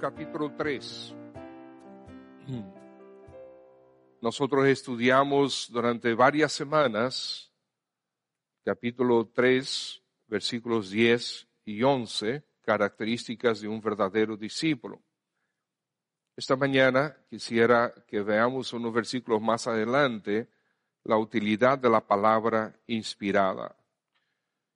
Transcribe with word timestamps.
Capítulo 0.00 0.52
3. 0.56 1.14
Nosotros 4.20 4.66
estudiamos 4.66 5.68
durante 5.70 6.12
varias 6.14 6.52
semanas 6.52 7.50
capítulo 8.62 9.30
3, 9.32 10.02
versículos 10.26 10.90
10 10.90 11.48
y 11.64 11.82
11, 11.82 12.44
características 12.62 13.60
de 13.60 13.68
un 13.68 13.80
verdadero 13.80 14.36
discípulo. 14.36 15.02
Esta 16.36 16.56
mañana 16.56 17.16
quisiera 17.30 17.94
que 18.06 18.20
veamos 18.20 18.72
unos 18.72 18.92
versículos 18.92 19.40
más 19.40 19.66
adelante 19.66 20.50
la 21.04 21.16
utilidad 21.16 21.78
de 21.78 21.88
la 21.88 22.06
palabra 22.06 22.78
inspirada. 22.86 23.76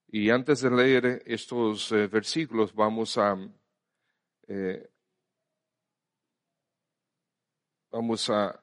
Y 0.08 0.30
antes 0.30 0.62
de 0.62 0.70
leer 0.70 1.22
estos 1.26 1.92
eh, 1.92 2.06
versículos 2.06 2.74
vamos 2.74 3.18
a 3.18 3.36
eh, 4.46 4.89
vamos 7.90 8.30
a 8.30 8.62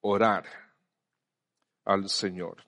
orar 0.00 0.44
al 1.84 2.08
Señor. 2.08 2.64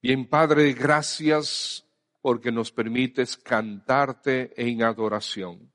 Bien, 0.00 0.28
Padre, 0.28 0.72
gracias 0.72 1.84
porque 2.20 2.52
nos 2.52 2.70
permites 2.70 3.36
cantarte 3.36 4.52
en 4.56 4.82
adoración. 4.82 5.72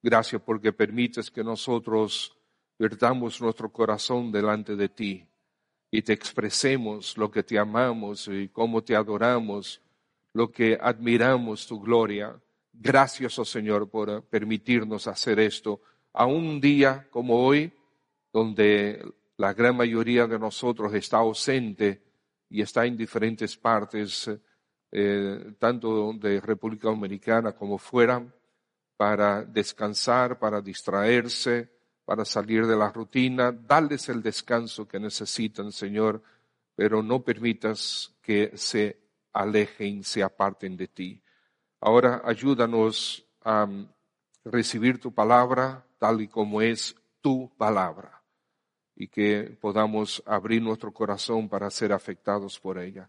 Gracias 0.00 0.40
porque 0.42 0.72
permites 0.72 1.30
que 1.30 1.42
nosotros 1.42 2.36
vertamos 2.78 3.40
nuestro 3.40 3.72
corazón 3.72 4.30
delante 4.30 4.76
de 4.76 4.88
ti 4.88 5.26
y 5.90 6.02
te 6.02 6.12
expresemos 6.12 7.16
lo 7.16 7.30
que 7.30 7.42
te 7.42 7.58
amamos 7.58 8.28
y 8.28 8.48
cómo 8.48 8.84
te 8.84 8.94
adoramos, 8.94 9.80
lo 10.32 10.52
que 10.52 10.78
admiramos 10.80 11.66
tu 11.66 11.80
gloria. 11.80 12.40
Gracias, 12.72 13.38
oh 13.38 13.44
Señor, 13.44 13.90
por 13.90 14.22
permitirnos 14.26 15.08
hacer 15.08 15.40
esto 15.40 15.80
a 16.12 16.26
un 16.26 16.60
día 16.60 17.08
como 17.10 17.44
hoy, 17.44 17.72
donde 18.32 19.02
la 19.36 19.54
gran 19.54 19.76
mayoría 19.76 20.26
de 20.26 20.38
nosotros 20.38 20.92
está 20.94 21.18
ausente 21.18 22.02
y 22.50 22.60
está 22.60 22.84
en 22.86 22.96
diferentes 22.96 23.56
partes, 23.56 24.30
eh, 24.90 25.54
tanto 25.58 26.12
de 26.14 26.40
República 26.40 26.88
Dominicana 26.88 27.52
como 27.52 27.78
fuera, 27.78 28.24
para 28.96 29.44
descansar, 29.44 30.40
para 30.40 30.60
distraerse, 30.60 31.70
para 32.04 32.24
salir 32.24 32.66
de 32.66 32.76
la 32.76 32.90
rutina. 32.90 33.52
Dales 33.52 34.08
el 34.08 34.22
descanso 34.22 34.88
que 34.88 34.98
necesitan, 34.98 35.70
Señor, 35.70 36.20
pero 36.74 37.02
no 37.02 37.22
permitas 37.22 38.16
que 38.20 38.56
se 38.56 38.98
alejen, 39.32 40.02
se 40.02 40.22
aparten 40.22 40.76
de 40.76 40.88
ti. 40.88 41.22
Ahora 41.80 42.22
ayúdanos 42.24 43.24
a 43.44 43.68
recibir 44.44 44.98
tu 44.98 45.14
palabra 45.14 45.86
tal 45.98 46.20
y 46.22 46.26
como 46.26 46.60
es 46.60 46.96
tu 47.20 47.52
palabra 47.56 48.17
y 49.00 49.06
que 49.06 49.56
podamos 49.60 50.20
abrir 50.26 50.60
nuestro 50.60 50.92
corazón 50.92 51.48
para 51.48 51.70
ser 51.70 51.92
afectados 51.92 52.58
por 52.58 52.78
ella. 52.78 53.08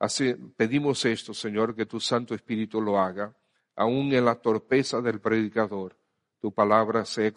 Así 0.00 0.34
pedimos 0.34 1.04
esto, 1.04 1.32
Señor, 1.32 1.76
que 1.76 1.86
tu 1.86 2.00
Santo 2.00 2.34
Espíritu 2.34 2.80
lo 2.80 2.98
haga, 2.98 3.32
aun 3.76 4.12
en 4.12 4.24
la 4.24 4.34
torpeza 4.34 5.00
del 5.00 5.20
predicador, 5.20 5.96
tu 6.40 6.52
palabra 6.52 7.04
sea, 7.04 7.32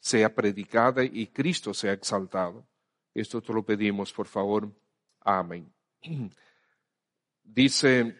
sea 0.00 0.34
predicada 0.34 1.04
y 1.04 1.28
Cristo 1.28 1.72
sea 1.72 1.92
exaltado. 1.92 2.66
Esto 3.14 3.40
te 3.40 3.52
lo 3.52 3.62
pedimos, 3.62 4.12
por 4.12 4.26
favor. 4.26 4.68
Amén. 5.20 5.72
Dice, 7.44 8.16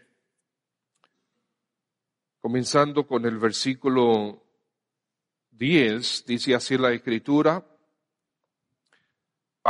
comenzando 2.41 3.09
con 3.09 3.27
el 3.27 3.39
versículo 3.39 4.41
10, 5.51 6.25
dice 6.27 6.55
así 6.55 6.79
la 6.79 6.93
escritura, 6.93 7.70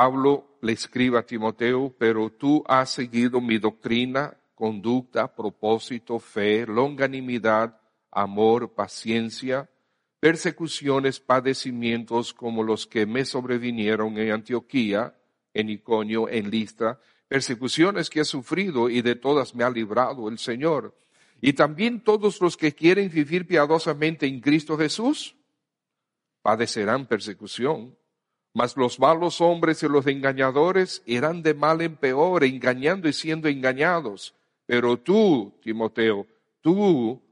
Pablo 0.00 0.56
le 0.62 0.72
escribe 0.72 1.18
a 1.18 1.26
Timoteo, 1.26 1.94
pero 1.98 2.30
tú 2.30 2.64
has 2.66 2.88
seguido 2.88 3.38
mi 3.42 3.58
doctrina, 3.58 4.34
conducta, 4.54 5.34
propósito, 5.34 6.18
fe, 6.18 6.64
longanimidad, 6.66 7.78
amor, 8.10 8.72
paciencia, 8.72 9.68
persecuciones, 10.18 11.20
padecimientos 11.20 12.32
como 12.32 12.62
los 12.62 12.86
que 12.86 13.04
me 13.04 13.26
sobrevinieron 13.26 14.16
en 14.16 14.32
Antioquía, 14.32 15.14
en 15.52 15.68
Iconio, 15.68 16.30
en 16.30 16.48
Listra, 16.50 16.98
persecuciones 17.28 18.08
que 18.08 18.20
he 18.20 18.24
sufrido 18.24 18.88
y 18.88 19.02
de 19.02 19.16
todas 19.16 19.54
me 19.54 19.64
ha 19.64 19.70
librado 19.70 20.30
el 20.30 20.38
Señor. 20.38 20.96
Y 21.42 21.52
también 21.52 22.02
todos 22.02 22.40
los 22.40 22.56
que 22.56 22.72
quieren 22.72 23.10
vivir 23.10 23.46
piadosamente 23.46 24.26
en 24.26 24.40
Cristo 24.40 24.78
Jesús 24.78 25.36
padecerán 26.40 27.04
persecución. 27.04 27.99
Mas 28.52 28.76
los 28.76 28.98
malos 28.98 29.40
hombres 29.40 29.82
y 29.82 29.88
los 29.88 30.06
engañadores 30.06 31.02
irán 31.06 31.42
de 31.42 31.54
mal 31.54 31.80
en 31.82 31.96
peor, 31.96 32.44
engañando 32.44 33.08
y 33.08 33.12
siendo 33.12 33.48
engañados. 33.48 34.34
Pero 34.66 34.96
tú, 34.98 35.52
Timoteo, 35.62 36.26
tú 36.60 37.22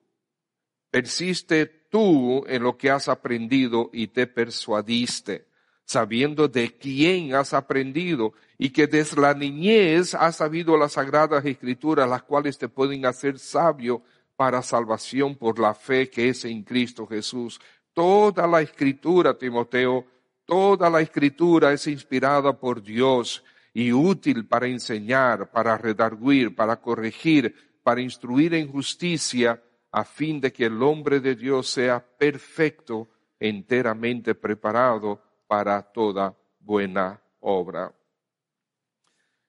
persiste 0.90 1.66
tú 1.66 2.44
en 2.46 2.62
lo 2.62 2.76
que 2.76 2.90
has 2.90 3.08
aprendido 3.08 3.90
y 3.92 4.08
te 4.08 4.26
persuadiste, 4.26 5.46
sabiendo 5.84 6.48
de 6.48 6.76
quién 6.76 7.34
has 7.34 7.54
aprendido 7.54 8.32
y 8.58 8.70
que 8.70 8.86
desde 8.86 9.20
la 9.20 9.34
niñez 9.34 10.14
has 10.14 10.36
sabido 10.36 10.76
las 10.76 10.92
sagradas 10.92 11.44
escrituras, 11.44 12.08
las 12.08 12.22
cuales 12.22 12.58
te 12.58 12.68
pueden 12.68 13.06
hacer 13.06 13.38
sabio 13.38 14.02
para 14.36 14.62
salvación 14.62 15.34
por 15.34 15.58
la 15.58 15.74
fe 15.74 16.08
que 16.08 16.28
es 16.28 16.44
en 16.44 16.62
Cristo 16.62 17.06
Jesús. 17.06 17.60
Toda 17.92 18.46
la 18.46 18.60
escritura, 18.60 19.36
Timoteo, 19.36 20.04
Toda 20.48 20.88
la 20.88 21.02
escritura 21.02 21.74
es 21.74 21.86
inspirada 21.88 22.58
por 22.58 22.82
Dios 22.82 23.44
y 23.74 23.92
útil 23.92 24.46
para 24.46 24.66
enseñar, 24.66 25.50
para 25.50 25.76
redarguir, 25.76 26.56
para 26.56 26.80
corregir, 26.80 27.54
para 27.82 28.00
instruir 28.00 28.54
en 28.54 28.72
justicia, 28.72 29.62
a 29.92 30.04
fin 30.04 30.40
de 30.40 30.50
que 30.50 30.64
el 30.64 30.82
hombre 30.82 31.20
de 31.20 31.34
Dios 31.34 31.68
sea 31.68 32.00
perfecto, 32.00 33.10
enteramente 33.38 34.34
preparado 34.34 35.20
para 35.46 35.82
toda 35.82 36.34
buena 36.60 37.20
obra. 37.40 37.92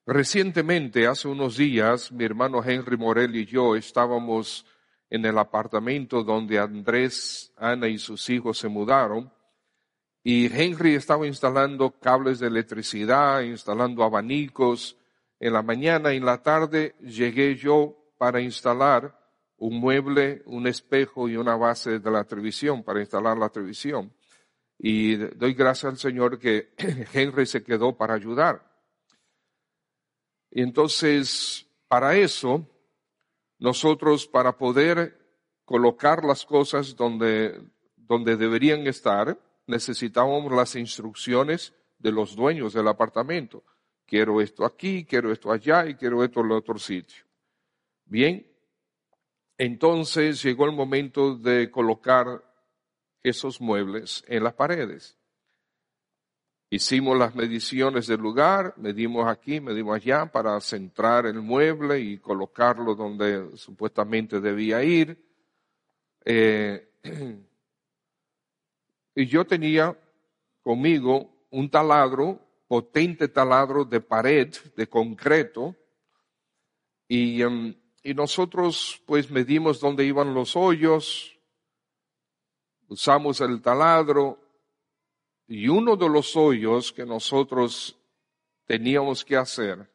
Recientemente, 0.06 1.08
hace 1.08 1.30
unos 1.30 1.56
días, 1.56 2.12
mi 2.12 2.26
hermano 2.26 2.62
Henry 2.62 2.98
Morel 2.98 3.38
y 3.38 3.46
yo 3.46 3.78
estábamos 3.78 4.66
en 5.10 5.26
el 5.26 5.38
apartamento 5.38 6.26
donde 6.26 6.60
Andrés, 6.60 7.54
Ana 7.56 7.88
y 7.88 7.98
sus 7.98 8.30
hijos 8.30 8.58
se 8.58 8.68
mudaron 8.68 9.32
y 10.24 10.46
Henry 10.48 10.96
estaba 10.96 11.26
instalando 11.26 11.92
cables 11.92 12.40
de 12.40 12.48
electricidad, 12.48 13.42
instalando 13.42 14.04
abanicos. 14.04 14.98
En 15.40 15.54
la 15.54 15.62
mañana 15.62 16.14
y 16.14 16.18
en 16.18 16.26
la 16.26 16.44
tarde 16.44 16.96
llegué 17.00 17.56
yo 17.56 17.96
para 18.18 18.42
instalar 18.42 19.18
un 19.58 19.80
mueble, 19.80 20.42
un 20.46 20.68
espejo 20.68 21.30
y 21.30 21.38
una 21.38 21.56
base 21.56 22.00
de 22.00 22.12
la 22.12 22.26
televisión, 22.26 22.84
para 22.84 23.00
instalar 23.00 23.38
la 23.38 23.50
televisión. 23.50 24.14
Y 24.78 25.16
doy 25.16 25.54
gracias 25.54 25.92
al 25.92 25.98
Señor 25.98 26.40
que 26.40 26.74
Henry 27.14 27.46
se 27.46 27.64
quedó 27.64 27.96
para 27.96 28.14
ayudar. 28.14 28.66
Entonces, 30.52 31.68
para 31.88 32.16
eso, 32.16 32.68
nosotros, 33.58 34.28
para 34.28 34.58
poder 34.58 35.18
colocar 35.64 36.24
las 36.26 36.46
cosas 36.46 36.96
donde, 36.96 37.62
donde 37.96 38.36
deberían 38.36 38.88
estar, 38.88 39.38
necesitábamos 39.70 40.52
las 40.52 40.76
instrucciones 40.76 41.74
de 42.00 42.12
los 42.12 42.36
dueños 42.36 42.74
del 42.74 42.88
apartamento. 42.88 43.64
Quiero 44.06 44.42
esto 44.42 44.66
aquí, 44.66 45.06
quiero 45.06 45.32
esto 45.32 45.52
allá 45.52 45.86
y 45.86 45.94
quiero 45.94 46.24
esto 46.24 46.42
en 46.42 46.52
otro 46.52 46.80
sitio. 46.80 47.24
Bien, 48.06 48.46
entonces 49.58 50.42
llegó 50.42 50.66
el 50.66 50.72
momento 50.72 51.36
de 51.36 51.70
colocar 51.70 52.44
esos 53.22 53.62
muebles 53.62 54.24
en 54.28 54.44
las 54.44 54.54
paredes. 54.54 55.16
Hicimos 56.72 57.18
las 57.18 57.36
mediciones 57.36 58.08
del 58.08 58.22
lugar, 58.22 58.74
medimos 58.78 59.28
aquí, 59.28 59.60
medimos 59.60 59.96
allá 59.96 60.26
para 60.26 60.60
centrar 60.62 61.28
el 61.28 61.42
mueble 61.42 62.00
y 62.00 62.18
colocarlo 62.18 62.96
donde 62.96 63.56
supuestamente 63.58 64.40
debía 64.40 64.84
ir. 64.84 65.24
Eh, 66.26 66.90
y 69.16 69.26
yo 69.26 69.46
tenía 69.46 69.98
conmigo 70.62 71.48
un 71.50 71.70
taladro, 71.70 72.40
potente 72.68 73.28
taladro 73.28 73.86
de 73.86 74.02
pared, 74.02 74.54
de 74.76 74.88
concreto, 74.88 75.76
y, 77.08 77.42
em, 77.42 77.76
y 78.04 78.14
nosotros 78.14 79.02
pues 79.06 79.32
medimos 79.32 79.80
dónde 79.80 80.06
iban 80.06 80.34
los 80.34 80.56
hoyos, 80.56 81.38
usamos 82.88 83.42
el 83.42 83.62
taladro, 83.62 84.40
y 85.48 85.68
uno 85.68 85.96
de 85.96 86.08
los 86.08 86.36
hoyos 86.36 86.94
que 86.94 87.06
nosotros 87.06 87.98
teníamos 88.66 89.26
que 89.26 89.36
hacer 89.36 89.92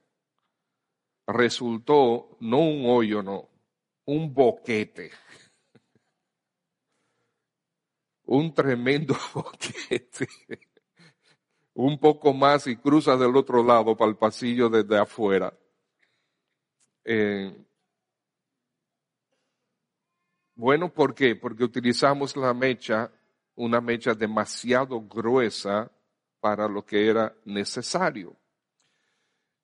resultó 1.27 2.37
no 2.41 2.59
un 2.59 2.87
hoyo, 2.87 3.23
no, 3.23 3.49
un 4.05 4.35
boquete. 4.35 5.13
Un 8.27 8.55
tremendo 8.55 9.17
boquete. 9.35 10.29
Un 11.75 11.99
poco 11.99 12.33
más 12.33 12.67
y 12.67 12.77
cruza 12.77 13.17
del 13.17 13.37
otro 13.37 13.63
lado 13.63 13.97
para 13.97 14.11
el 14.11 14.17
pasillo 14.17 14.69
desde 14.69 14.99
afuera. 14.99 15.53
Eh, 17.05 17.53
bueno, 20.55 20.93
¿por 20.93 21.15
qué? 21.15 21.35
Porque 21.37 21.65
utilizamos 21.65 22.37
la 22.37 22.55
mecha 22.55 23.11
una 23.57 23.81
mecha 23.81 24.15
demasiado 24.15 25.01
gruesa 25.03 25.91
para 26.41 26.69
lo 26.69 26.85
que 26.85 27.09
era 27.09 27.35
necesario. 27.45 28.37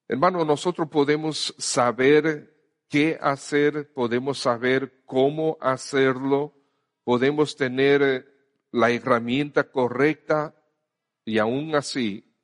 Hermano, 0.07 0.43
nosotros 0.43 0.89
podemos 0.89 1.53
saber 1.57 2.53
qué 2.89 3.17
hacer, 3.21 3.93
podemos 3.93 4.39
saber 4.39 5.03
cómo 5.05 5.57
hacerlo, 5.61 6.53
podemos 7.03 7.55
tener 7.55 8.30
la 8.71 8.89
herramienta 8.89 9.69
correcta 9.69 10.55
y 11.25 11.37
aún 11.37 11.75
así 11.75 12.35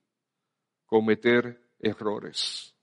cometer 0.86 1.72
errores. 1.80 2.76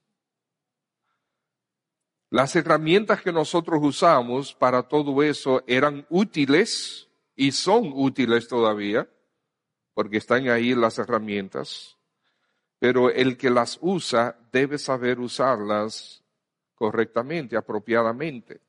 Las 2.31 2.57
herramientas 2.57 3.23
que 3.23 3.33
nosotros 3.33 3.79
usamos 3.83 4.55
para 4.55 4.89
todo 4.89 5.23
eso 5.23 5.63
eran 5.67 6.05
útiles 6.11 7.09
y 7.37 7.53
son 7.53 7.93
útiles 7.95 8.49
todavía, 8.49 9.09
porque 9.93 10.17
están 10.17 10.49
ahí 10.49 10.75
las 10.75 10.99
herramientas, 10.99 11.97
pero 12.79 13.11
el 13.11 13.37
que 13.37 13.51
las 13.51 13.79
usa 13.81 14.37
debe 14.51 14.79
saber 14.79 15.21
usarlas 15.21 16.25
correctamente, 16.75 17.57
apropiadamente. 17.57 18.61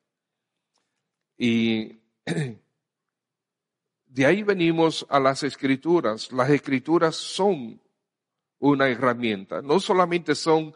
Y 1.38 2.00
de 4.16 4.26
ahí 4.26 4.44
venimos 4.44 5.06
a 5.10 5.20
las 5.20 5.44
escrituras. 5.44 6.32
Las 6.32 6.50
escrituras 6.50 7.18
son 7.18 7.82
una 8.60 8.88
herramienta, 8.88 9.62
no 9.62 9.82
solamente 9.82 10.36
son 10.36 10.74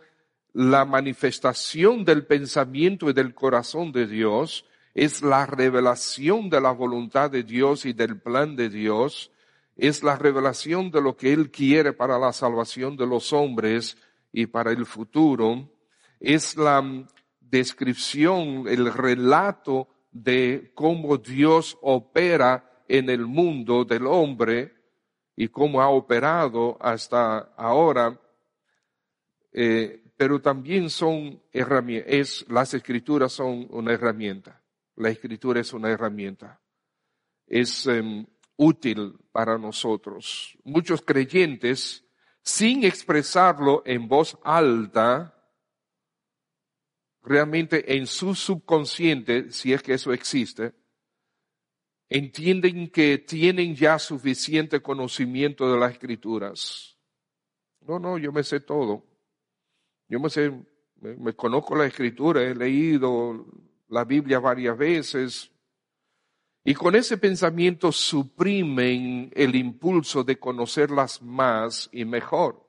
la 0.51 0.83
manifestación 0.83 2.03
del 2.03 2.25
pensamiento 2.25 3.09
y 3.09 3.13
del 3.13 3.33
corazón 3.33 3.93
de 3.93 4.07
Dios, 4.07 4.65
es 4.93 5.21
la 5.21 5.45
revelación 5.45 6.49
de 6.49 6.59
la 6.59 6.71
voluntad 6.71 7.31
de 7.31 7.43
Dios 7.43 7.85
y 7.85 7.93
del 7.93 8.19
plan 8.19 8.57
de 8.57 8.67
Dios, 8.69 9.31
es 9.77 10.03
la 10.03 10.17
revelación 10.17 10.91
de 10.91 11.01
lo 11.01 11.15
que 11.15 11.31
Él 11.31 11.49
quiere 11.49 11.93
para 11.93 12.19
la 12.19 12.33
salvación 12.33 12.97
de 12.97 13.07
los 13.07 13.31
hombres 13.31 13.95
y 14.33 14.47
para 14.47 14.73
el 14.73 14.85
futuro, 14.85 15.71
es 16.19 16.57
la 16.57 16.83
descripción, 17.39 18.67
el 18.67 18.93
relato 18.93 19.87
de 20.11 20.73
cómo 20.75 21.17
Dios 21.17 21.77
opera 21.81 22.68
en 22.89 23.09
el 23.09 23.25
mundo 23.25 23.85
del 23.85 24.07
hombre 24.07 24.73
y 25.35 25.47
cómo 25.47 25.81
ha 25.81 25.89
operado 25.89 26.75
hasta 26.81 27.53
ahora, 27.55 28.19
eh, 29.53 30.03
pero 30.17 30.41
también 30.41 30.89
son 30.89 31.41
herramientas, 31.53 32.45
las 32.49 32.73
escrituras 32.73 33.31
son 33.31 33.67
una 33.69 33.93
herramienta. 33.93 34.61
La 34.95 35.09
escritura 35.09 35.61
es 35.61 35.71
una 35.71 35.89
herramienta. 35.89 36.59
Es 37.47 37.87
em, 37.87 38.25
útil 38.57 39.17
para 39.31 39.57
nosotros. 39.57 40.57
Muchos 40.65 41.01
creyentes, 41.01 42.03
sin 42.41 42.83
expresarlo 42.83 43.81
en 43.85 44.09
voz 44.09 44.37
alta, 44.43 45.35
realmente 47.21 47.95
en 47.95 48.07
su 48.07 48.35
subconsciente, 48.35 49.51
si 49.51 49.71
es 49.71 49.81
que 49.81 49.93
eso 49.93 50.11
existe, 50.11 50.73
entienden 52.09 52.89
que 52.89 53.19
tienen 53.19 53.75
ya 53.75 53.99
suficiente 53.99 54.81
conocimiento 54.81 55.71
de 55.71 55.79
las 55.79 55.93
escrituras. 55.93 56.97
No, 57.81 57.99
no, 57.99 58.17
yo 58.17 58.31
me 58.31 58.43
sé 58.43 58.59
todo. 58.59 59.05
Yo 60.07 60.19
me 60.19 60.29
sé, 60.29 60.51
me 61.01 61.33
conozco 61.33 61.75
la 61.75 61.85
escritura, 61.85 62.43
he 62.43 62.55
leído 62.55 63.45
la 63.89 64.03
Biblia 64.05 64.39
varias 64.39 64.77
veces, 64.77 65.51
y 66.63 66.75
con 66.75 66.95
ese 66.95 67.17
pensamiento 67.17 67.91
suprimen 67.91 69.31
el 69.33 69.55
impulso 69.55 70.23
de 70.23 70.37
conocerlas 70.37 71.21
más 71.21 71.89
y 71.91 72.05
mejor. 72.05 72.63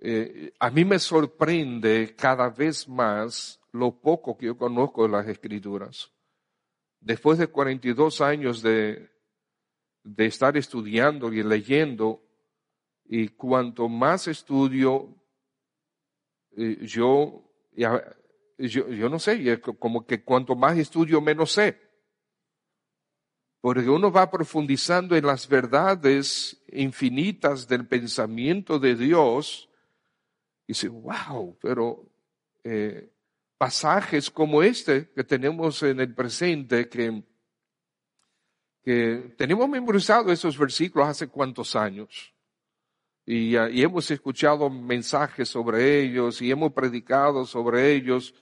Eh, 0.00 0.52
a 0.60 0.70
mí 0.70 0.84
me 0.84 0.98
sorprende 0.98 2.14
cada 2.14 2.50
vez 2.50 2.86
más 2.86 3.60
lo 3.72 3.90
poco 4.00 4.36
que 4.36 4.46
yo 4.46 4.56
conozco 4.56 5.04
de 5.04 5.08
las 5.08 5.26
escrituras. 5.26 6.13
Después 7.04 7.38
de 7.38 7.46
42 7.46 8.20
años 8.20 8.62
de, 8.62 9.10
de 10.02 10.26
estar 10.26 10.56
estudiando 10.56 11.32
y 11.32 11.42
leyendo, 11.42 12.22
y 13.04 13.28
cuanto 13.28 13.88
más 13.88 14.26
estudio, 14.26 15.14
eh, 16.56 16.78
yo 16.86 17.44
yo, 18.58 19.08
no 19.08 19.18
sé, 19.18 19.60
como 19.60 20.06
que 20.06 20.22
cuanto 20.22 20.54
más 20.54 20.78
estudio, 20.78 21.20
menos 21.20 21.52
sé. 21.52 21.80
Porque 23.60 23.88
uno 23.88 24.12
va 24.12 24.30
profundizando 24.30 25.16
en 25.16 25.26
las 25.26 25.48
verdades 25.48 26.62
infinitas 26.68 27.66
del 27.66 27.86
pensamiento 27.86 28.78
de 28.78 28.94
Dios 28.94 29.70
y 30.66 30.72
dice, 30.72 30.88
wow, 30.88 31.58
pero 31.60 32.10
eh, 32.62 33.13
pasajes 33.58 34.30
como 34.30 34.62
este 34.62 35.10
que 35.12 35.24
tenemos 35.24 35.82
en 35.82 36.00
el 36.00 36.14
presente, 36.14 36.88
que, 36.88 37.22
tenemos 39.38 39.68
memorizado 39.68 40.30
esos 40.30 40.58
versículos 40.58 41.08
hace 41.08 41.28
cuántos 41.28 41.74
años. 41.74 42.34
Y, 43.24 43.56
hemos 43.56 44.10
escuchado 44.10 44.68
mensajes 44.68 45.48
sobre 45.48 46.00
ellos 46.00 46.42
y 46.42 46.50
hemos 46.50 46.72
predicado 46.72 47.46
sobre 47.46 47.92
ellos, 47.94 48.34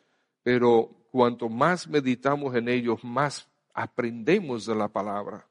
pero 0.42 1.06
cuanto 1.12 1.48
más 1.48 1.86
meditamos 1.86 2.56
en 2.56 2.68
ellos, 2.68 3.04
más 3.04 3.48
aprendemos 3.72 4.66
de 4.66 4.74
la 4.74 4.88
palabra. 4.88 5.48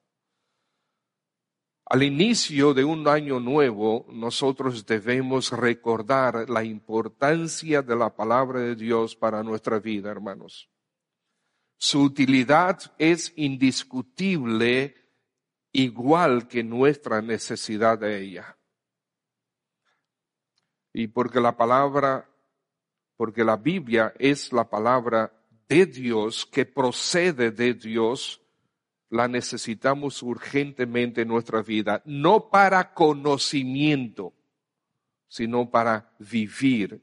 Al 1.91 2.03
inicio 2.03 2.73
de 2.73 2.85
un 2.85 3.05
año 3.05 3.41
nuevo, 3.41 4.05
nosotros 4.13 4.85
debemos 4.85 5.51
recordar 5.51 6.49
la 6.49 6.63
importancia 6.63 7.81
de 7.81 7.97
la 7.97 8.15
palabra 8.15 8.61
de 8.61 8.75
Dios 8.75 9.13
para 9.13 9.43
nuestra 9.43 9.77
vida, 9.79 10.09
hermanos. 10.09 10.69
Su 11.75 12.03
utilidad 12.03 12.79
es 12.97 13.33
indiscutible, 13.35 14.95
igual 15.73 16.47
que 16.47 16.63
nuestra 16.63 17.21
necesidad 17.21 17.99
de 17.99 18.21
ella. 18.21 18.57
Y 20.93 21.07
porque 21.07 21.41
la 21.41 21.57
palabra 21.57 22.25
porque 23.17 23.43
la 23.43 23.57
Biblia 23.57 24.13
es 24.17 24.53
la 24.53 24.69
palabra 24.69 25.31
de 25.67 25.85
Dios 25.85 26.45
que 26.45 26.65
procede 26.65 27.51
de 27.51 27.73
Dios, 27.73 28.40
la 29.11 29.27
necesitamos 29.27 30.23
urgentemente 30.23 31.21
en 31.21 31.27
nuestra 31.27 31.61
vida, 31.61 32.01
no 32.05 32.49
para 32.49 32.93
conocimiento, 32.93 34.33
sino 35.27 35.69
para 35.69 36.13
vivir 36.17 37.01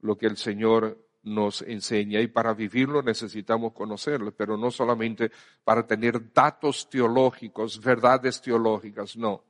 lo 0.00 0.18
que 0.18 0.26
el 0.26 0.36
Señor 0.36 0.98
nos 1.22 1.62
enseña. 1.62 2.20
Y 2.20 2.26
para 2.26 2.52
vivirlo 2.52 3.00
necesitamos 3.00 3.72
conocerlo, 3.72 4.34
pero 4.34 4.56
no 4.56 4.72
solamente 4.72 5.30
para 5.62 5.86
tener 5.86 6.32
datos 6.32 6.90
teológicos, 6.90 7.80
verdades 7.80 8.42
teológicas, 8.42 9.16
no. 9.16 9.44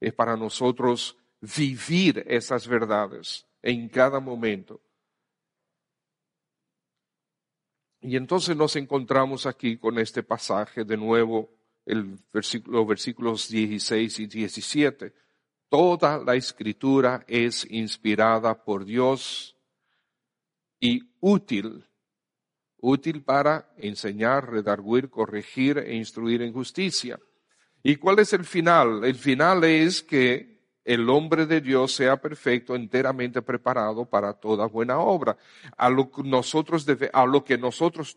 Es 0.00 0.12
para 0.14 0.36
nosotros 0.36 1.16
vivir 1.40 2.24
esas 2.26 2.66
verdades 2.66 3.46
en 3.62 3.88
cada 3.88 4.18
momento. 4.18 4.80
Y 8.06 8.14
entonces 8.14 8.56
nos 8.56 8.76
encontramos 8.76 9.46
aquí 9.46 9.78
con 9.78 9.98
este 9.98 10.22
pasaje 10.22 10.84
de 10.84 10.96
nuevo 10.96 11.50
el 11.84 12.16
los 12.66 12.86
versículos 12.86 13.48
16 13.48 14.20
y 14.20 14.26
17. 14.28 15.12
Toda 15.68 16.16
la 16.18 16.36
escritura 16.36 17.24
es 17.26 17.68
inspirada 17.68 18.62
por 18.62 18.84
Dios 18.84 19.56
y 20.78 21.02
útil, 21.18 21.84
útil 22.76 23.24
para 23.24 23.72
enseñar, 23.76 24.52
redarguir, 24.52 25.10
corregir 25.10 25.78
e 25.78 25.96
instruir 25.96 26.42
en 26.42 26.52
justicia. 26.52 27.18
¿Y 27.82 27.96
cuál 27.96 28.20
es 28.20 28.32
el 28.32 28.44
final? 28.44 29.02
El 29.02 29.16
final 29.16 29.64
es 29.64 30.00
que 30.00 30.55
el 30.86 31.10
hombre 31.10 31.46
de 31.46 31.60
Dios 31.60 31.92
sea 31.92 32.16
perfecto, 32.16 32.76
enteramente 32.76 33.42
preparado 33.42 34.04
para 34.04 34.32
toda 34.32 34.66
buena 34.66 35.00
obra. 35.00 35.36
A 35.76 35.90
lo 35.90 36.08
que 36.12 36.22
nosotros, 36.22 36.86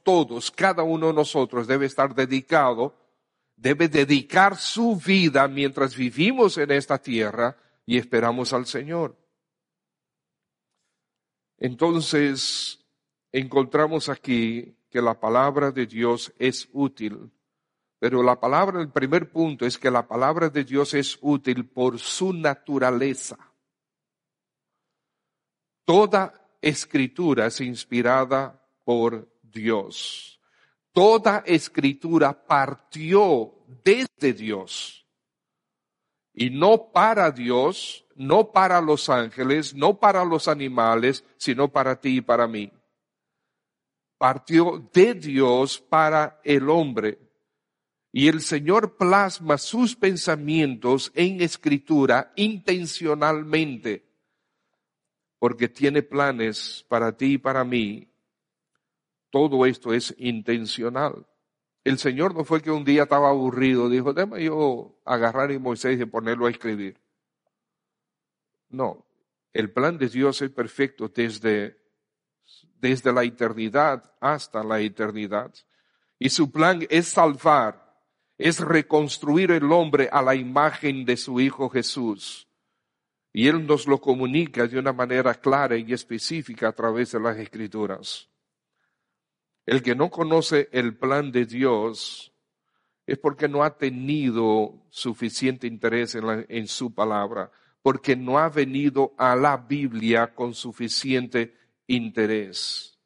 todos, 0.04 0.52
cada 0.52 0.84
uno 0.84 1.08
de 1.08 1.14
nosotros 1.14 1.66
debe 1.66 1.88
estar 1.88 2.14
dedicado, 2.14 2.96
debe 3.56 3.90
dedicar 3.90 4.56
su 4.56 4.96
vida 4.96 5.48
mientras 5.48 5.96
vivimos 5.96 6.60
en 6.60 6.70
esta 6.70 7.00
tierra 7.00 7.58
y 7.88 7.98
esperamos 7.98 8.54
al 8.54 8.68
Señor. 8.68 9.18
Entonces, 11.58 12.86
encontramos 13.32 14.10
aquí 14.10 14.76
que 14.92 15.02
la 15.02 15.20
palabra 15.20 15.72
de 15.72 15.88
Dios 15.88 16.32
es 16.38 16.70
útil 16.72 17.32
pero 18.00 18.24
la 18.24 18.40
palabra, 18.40 18.82
el 18.82 18.90
primer 18.90 19.30
punto 19.30 19.66
es 19.66 19.78
que 19.78 19.92
la 19.92 20.08
palabra 20.08 20.50
de 20.50 20.64
Dios 20.64 20.94
es 20.94 21.20
útil 21.22 21.68
por 21.68 22.00
su 22.00 22.32
naturaleza. 22.32 23.38
Toda 25.84 26.34
escritura 26.62 27.48
es 27.48 27.60
inspirada 27.60 28.66
por 28.86 29.28
Dios. 29.44 30.40
Toda 30.94 31.44
escritura 31.46 32.46
partió 32.48 33.54
desde 33.84 34.32
Dios. 34.34 35.06
Y 36.34 36.52
no 36.52 36.92
para 36.94 37.32
Dios, 37.32 38.06
no 38.16 38.54
para 38.54 38.80
los 38.80 39.10
ángeles, 39.10 39.76
no 39.76 40.00
para 40.00 40.24
los 40.24 40.48
animales, 40.48 41.26
sino 41.36 41.68
para 41.68 42.00
ti 42.00 42.18
y 42.18 42.22
para 42.22 42.48
mí. 42.48 42.72
Partió 44.18 44.90
de 44.94 45.16
Dios 45.16 45.80
para 45.82 46.40
el 46.46 46.70
hombre 46.70 47.29
y 48.12 48.28
el 48.28 48.42
Señor 48.42 48.98
plasma 48.98 49.58
sus 49.58 49.96
pensamientos 49.96 51.12
en 51.14 51.42
escritura 51.42 52.34
intencionalmente, 52.36 54.04
porque 55.38 55.70
tiene 55.70 56.02
planes 56.02 56.86
para 56.88 57.16
ti 57.16 57.34
y 57.34 57.38
para 57.38 57.64
mí. 57.64 58.08
Todo 59.30 59.66
esto 59.66 59.94
es 59.94 60.16
intencional. 60.18 61.28
El 61.84 62.00
Señor 62.00 62.34
no 62.34 62.44
fue 62.44 62.62
que 62.62 62.72
un 62.72 62.84
día 62.84 63.04
estaba 63.04 63.30
aburrido, 63.30 63.90
dijo, 63.90 64.12
déjame 64.12 64.44
yo 64.44 65.00
agarrar 65.06 65.52
a 65.52 65.60
Moisés 65.60 66.00
y 66.00 66.06
ponerlo 66.06 66.48
a 66.48 66.50
escribir. 66.50 67.00
No, 68.70 69.06
el 69.54 69.72
plan 69.72 69.98
de 69.98 70.10
Dios 70.10 70.42
es 70.42 70.50
perfecto 70.50 71.10
desde, 71.10 71.80
desde 72.76 73.14
la 73.14 73.24
eternidad 73.24 74.14
hasta 74.20 74.64
la 74.64 74.80
eternidad. 74.80 75.54
Y 76.18 76.30
su 76.30 76.52
plan 76.52 76.86
es 76.90 77.08
salvar 77.08 77.89
es 78.40 78.62
reconstruir 78.62 79.52
el 79.52 79.70
hombre 79.72 80.10
a 80.12 80.22
la 80.22 80.34
imagen 80.34 81.04
de 81.04 81.18
su 81.18 81.42
Hijo 81.42 81.70
Jesús. 81.70 82.48
Y 83.34 83.48
Él 83.48 83.68
nos 83.68 83.86
lo 83.86 84.00
comunica 84.00 84.66
de 84.66 84.80
una 84.80 84.94
manera 84.94 85.36
clara 85.36 85.78
y 85.78 85.92
específica 85.92 86.70
a 86.70 86.72
través 86.72 87.12
de 87.12 87.20
las 87.20 87.38
Escrituras. 87.38 88.30
El 89.66 89.84
que 89.84 89.94
no 89.94 90.10
conoce 90.10 90.70
el 90.72 90.98
plan 90.98 91.32
de 91.32 91.46
Dios 91.46 92.34
es 93.06 93.18
porque 93.18 93.50
no 93.50 93.62
ha 93.62 93.78
tenido 93.78 94.86
suficiente 94.90 95.68
interés 95.68 96.16
en, 96.16 96.68
su 96.68 96.94
palabra, 96.94 97.52
porque 97.82 98.16
no 98.16 98.40
ha 98.40 98.50
venido 98.50 99.14
a 99.18 99.36
la 99.36 99.58
Biblia 99.58 100.34
con 100.34 100.54
suficiente 100.54 101.56
interés. 101.88 102.99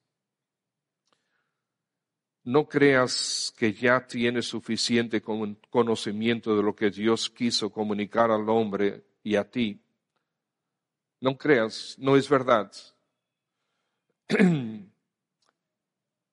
No 2.43 2.67
creas 2.67 3.53
que 3.57 3.73
ya 3.73 4.05
tienes 4.05 4.45
suficiente 4.47 5.21
conocimiento 5.69 6.55
de 6.55 6.63
lo 6.63 6.75
que 6.75 6.89
Dios 6.89 7.29
quiso 7.29 7.71
comunicar 7.71 8.31
al 8.31 8.49
hombre 8.49 9.03
y 9.23 9.35
a 9.35 9.49
ti. 9.49 9.79
No 11.21 11.37
creas, 11.37 11.95
no 11.99 12.17
es 12.17 12.27
verdad. 12.27 12.71
en 14.27 14.91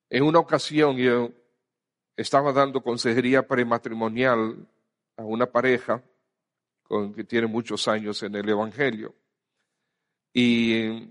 una 0.09 0.39
ocasión 0.39 0.97
yo 0.97 1.31
estaba 2.17 2.51
dando 2.51 2.83
consejería 2.83 3.47
prematrimonial 3.47 4.67
a 5.15 5.23
una 5.23 5.45
pareja 5.45 6.03
con, 6.83 7.13
que 7.13 7.23
tiene 7.23 7.47
muchos 7.47 7.87
años 7.87 8.21
en 8.23 8.35
el 8.35 8.49
Evangelio. 8.49 9.15
Y, 10.33 11.09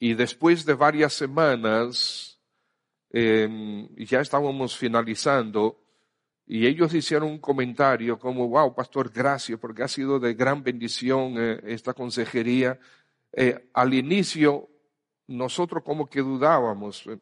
después 0.00 0.64
de 0.64 0.74
varias 0.74 1.12
semanas, 1.12 2.37
eh, 3.10 3.88
ya 3.96 4.20
estábamos 4.20 4.76
finalizando 4.76 5.78
y 6.50 6.66
ellos 6.66 6.94
hicieron 6.94 7.28
un 7.28 7.38
comentario 7.38 8.18
como, 8.18 8.48
wow, 8.48 8.74
pastor, 8.74 9.12
gracias, 9.12 9.58
porque 9.60 9.82
ha 9.82 9.88
sido 9.88 10.18
de 10.18 10.32
gran 10.32 10.62
bendición 10.62 11.34
eh, 11.36 11.60
esta 11.64 11.92
consejería. 11.92 12.80
Eh, 13.32 13.68
al 13.74 13.92
inicio, 13.92 14.70
nosotros 15.26 15.82
como 15.84 16.06
que 16.06 16.20
dudábamos, 16.20 17.06
eh, 17.06 17.18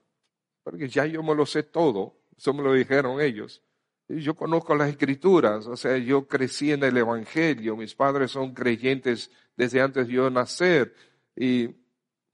porque 0.62 0.88
ya 0.88 1.07
yo 1.07 1.25
me 1.25 1.35
lo 1.35 1.45
sé 1.45 1.64
todo, 1.64 2.21
eso 2.37 2.55
me 2.55 2.62
lo 2.62 2.73
dijeron 2.73 3.21
ellos. 3.21 3.64
Yo 4.09 4.37
conozco 4.37 4.76
las 4.76 4.90
escrituras, 4.90 5.66
o 5.66 5.76
sea, 5.76 5.99
yo 5.99 6.28
crecí 6.28 6.71
en 6.71 6.85
el 6.85 6.97
Evangelio, 6.97 7.76
mis 7.76 7.97
padres 7.97 8.31
son 8.31 8.55
creyentes 8.55 9.33
desde 9.57 9.81
antes 9.81 10.07
de 10.07 10.12
yo 10.12 10.31
nacer, 10.31 10.95
y 11.35 11.75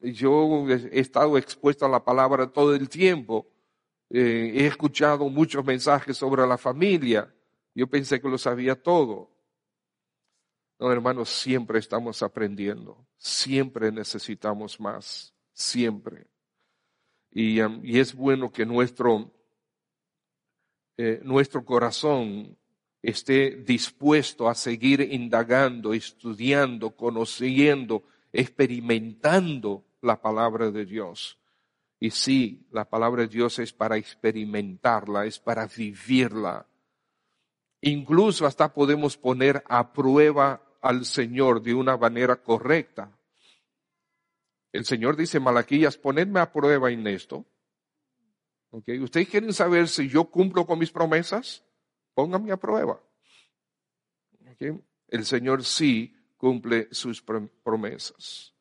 yo 0.03 0.69
he 0.69 1.01
estado 1.01 1.39
expuesto 1.39 1.87
a 1.87 1.89
la 1.89 2.05
palabra 2.05 2.49
todo 2.49 2.75
el 2.75 2.89
tiempo. 2.89 3.47
Eh, 4.11 4.53
he 4.57 4.67
escuchado 4.67 5.29
muchos 5.29 5.65
mensajes 5.65 6.17
sobre 6.17 6.47
la 6.47 6.59
familia. 6.59 7.33
Yo 7.75 7.87
pensé 7.87 8.21
que 8.21 8.29
lo 8.29 8.37
sabía 8.37 8.81
todo. 8.81 9.31
No, 10.79 10.91
hermanos, 10.91 11.29
siempre 11.29 11.79
estamos 11.79 12.23
aprendiendo. 12.23 13.07
Siempre 13.17 13.93
necesitamos 13.93 14.81
más. 14.81 15.33
Siempre. 15.53 16.27
Y, 17.31 17.61
um, 17.61 17.81
es 17.85 18.15
bueno 18.15 18.51
que 18.51 18.67
nuestro, 18.67 19.33
eh, 20.97 21.21
nuestro 21.23 21.65
corazón 21.65 22.59
esté 23.01 23.57
dispuesto 23.57 24.49
a 24.49 24.55
seguir 24.55 25.01
indagando, 25.01 25.95
estudiando, 25.95 26.95
conociendo, 26.97 28.05
experimentando 28.33 29.85
la 30.03 30.21
palabra 30.21 30.71
de 30.71 30.85
Dios. 30.85 31.39
Y 31.99 32.11
sí, 32.11 32.67
la 32.71 32.85
palabra 32.85 33.23
de 33.23 33.29
Dios 33.29 33.59
es 33.59 33.73
para 33.73 33.97
experimentarla, 33.97 35.25
es 35.25 35.39
para 35.39 35.67
vivirla. 35.67 36.67
Incluso 37.81 38.45
hasta 38.45 38.73
podemos 38.73 39.17
poner 39.17 39.63
a 39.69 39.93
prueba 39.93 40.63
al 40.81 41.05
Señor 41.05 41.63
de 41.63 41.75
una 41.75 41.97
manera 41.97 42.43
correcta. 42.43 43.17
El 44.73 44.85
Señor 44.85 45.17
dice, 45.17 45.39
Malaquías, 45.39 45.97
ponedme 45.97 46.41
a 46.41 46.53
prueba 46.53 46.91
en 46.91 47.07
esto. 47.07 47.45
Okay. 48.71 48.99
¿Ustedes 49.01 49.29
quieren 49.29 49.53
saber 49.53 49.87
si 49.89 50.09
yo 50.09 50.25
cumplo 50.25 50.67
con 50.67 50.79
mis 50.79 50.91
promesas? 50.91 51.63
Pónganme 52.15 52.53
a 52.53 52.57
prueba. 52.57 53.01
El 55.09 55.25
Señor 55.25 55.65
sí 55.65 56.17
cumple 56.37 56.89
sus 56.91 57.23
promesas. 57.23 58.52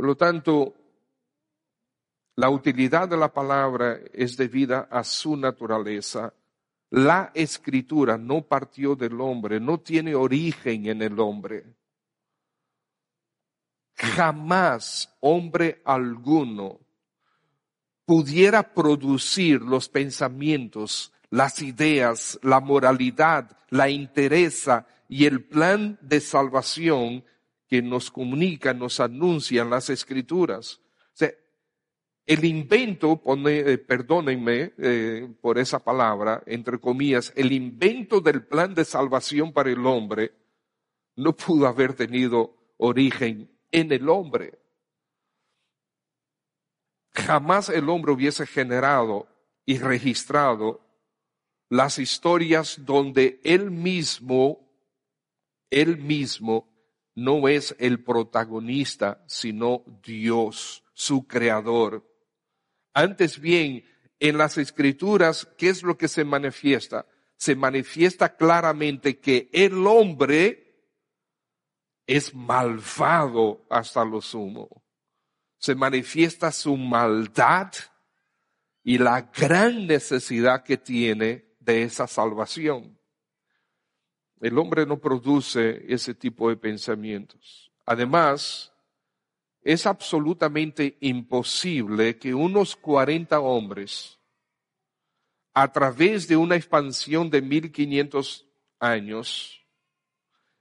Por 0.00 0.06
lo 0.06 0.16
tanto, 0.16 0.74
la 2.36 2.48
utilidad 2.48 3.06
de 3.06 3.18
la 3.18 3.30
palabra 3.30 4.00
es 4.14 4.34
debida 4.34 4.88
a 4.90 5.04
su 5.04 5.36
naturaleza. 5.36 6.32
La 6.88 7.30
escritura 7.34 8.16
no 8.16 8.40
partió 8.40 8.96
del 8.96 9.20
hombre, 9.20 9.60
no 9.60 9.78
tiene 9.80 10.14
origen 10.14 10.86
en 10.86 11.02
el 11.02 11.20
hombre. 11.20 11.66
Jamás 13.94 15.14
hombre 15.20 15.82
alguno 15.84 16.80
pudiera 18.06 18.72
producir 18.72 19.60
los 19.60 19.90
pensamientos, 19.90 21.12
las 21.28 21.60
ideas, 21.60 22.40
la 22.42 22.60
moralidad, 22.60 23.54
la 23.68 23.90
interesa 23.90 24.86
y 25.10 25.26
el 25.26 25.44
plan 25.44 25.98
de 26.00 26.20
salvación 26.20 27.22
que 27.70 27.80
nos 27.80 28.10
comunican, 28.10 28.80
nos 28.80 28.98
anuncian 28.98 29.70
las 29.70 29.88
escrituras. 29.90 30.80
El 32.26 32.44
invento, 32.44 33.20
eh, 33.48 33.78
perdónenme 33.78 34.72
eh, 34.78 35.34
por 35.40 35.58
esa 35.58 35.82
palabra, 35.82 36.42
entre 36.46 36.78
comillas, 36.78 37.32
el 37.34 37.50
invento 37.50 38.20
del 38.20 38.44
plan 38.44 38.74
de 38.74 38.84
salvación 38.84 39.52
para 39.52 39.70
el 39.70 39.84
hombre 39.86 40.32
no 41.16 41.34
pudo 41.34 41.66
haber 41.66 41.94
tenido 41.94 42.56
origen 42.76 43.50
en 43.72 43.90
el 43.90 44.08
hombre. 44.08 44.60
Jamás 47.12 47.68
el 47.68 47.88
hombre 47.88 48.12
hubiese 48.12 48.46
generado 48.46 49.26
y 49.64 49.78
registrado 49.78 50.80
las 51.68 51.98
historias 51.98 52.84
donde 52.84 53.40
él 53.42 53.70
mismo, 53.70 54.70
él 55.70 55.98
mismo 55.98 56.69
no 57.20 57.48
es 57.48 57.76
el 57.78 58.02
protagonista, 58.02 59.22
sino 59.26 59.84
Dios, 60.02 60.82
su 60.94 61.26
creador. 61.26 62.10
Antes 62.94 63.38
bien, 63.38 63.84
en 64.18 64.38
las 64.38 64.56
escrituras, 64.56 65.46
¿qué 65.58 65.68
es 65.68 65.82
lo 65.82 65.98
que 65.98 66.08
se 66.08 66.24
manifiesta? 66.24 67.06
Se 67.36 67.54
manifiesta 67.54 68.36
claramente 68.36 69.18
que 69.18 69.50
el 69.52 69.86
hombre 69.86 70.86
es 72.06 72.34
malvado 72.34 73.66
hasta 73.68 74.02
lo 74.04 74.22
sumo. 74.22 74.82
Se 75.58 75.74
manifiesta 75.74 76.50
su 76.50 76.76
maldad 76.78 77.70
y 78.82 78.96
la 78.96 79.30
gran 79.36 79.86
necesidad 79.86 80.64
que 80.64 80.78
tiene 80.78 81.54
de 81.58 81.82
esa 81.82 82.06
salvación. 82.06 82.99
El 84.40 84.58
hombre 84.58 84.86
no 84.86 84.98
produce 84.98 85.84
ese 85.92 86.14
tipo 86.14 86.48
de 86.48 86.56
pensamientos. 86.56 87.70
Además, 87.84 88.72
es 89.62 89.86
absolutamente 89.86 90.96
imposible 91.00 92.18
que 92.18 92.32
unos 92.32 92.74
40 92.76 93.38
hombres, 93.40 94.18
a 95.52 95.70
través 95.70 96.26
de 96.26 96.36
una 96.36 96.56
expansión 96.56 97.28
de 97.28 97.42
1500 97.42 98.46
años, 98.78 99.60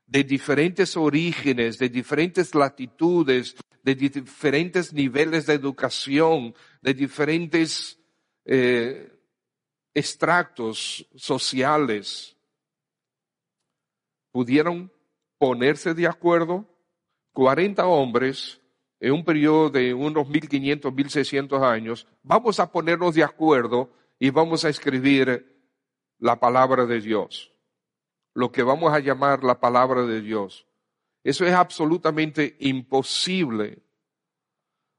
de 0.06 0.24
diferentes 0.24 0.98
orígenes, 0.98 1.78
de 1.78 1.88
diferentes 1.88 2.54
latitudes, 2.56 3.56
de 3.84 3.96
diferentes 3.96 4.92
niveles 4.92 5.46
de 5.46 5.54
educación, 5.54 6.54
de 6.82 6.94
diferentes 6.94 8.00
eh, 8.44 9.14
extractos 9.94 11.08
sociales, 11.16 12.36
pudieron 14.32 14.92
ponerse 15.38 15.94
de 15.94 16.08
acuerdo, 16.08 16.66
40 17.34 17.86
hombres, 17.88 18.62
en 19.00 19.14
un 19.14 19.24
periodo 19.24 19.70
de 19.70 19.94
unos 19.94 20.28
1500, 20.28 20.94
1600 20.94 21.62
años, 21.64 22.08
vamos 22.22 22.60
a 22.60 22.72
ponernos 22.72 23.16
de 23.16 23.24
acuerdo 23.24 23.92
y 24.20 24.30
vamos 24.30 24.66
a 24.66 24.70
escribir 24.70 25.58
la 26.18 26.40
palabra 26.40 26.86
de 26.86 27.00
Dios, 27.00 27.54
lo 28.34 28.52
que 28.52 28.62
vamos 28.62 28.94
a 28.94 29.00
llamar 29.00 29.44
la 29.44 29.60
palabra 29.60 30.06
de 30.06 30.22
Dios. 30.22 30.68
Eso 31.24 31.46
es 31.46 31.54
absolutamente 31.54 32.58
imposible 32.60 33.82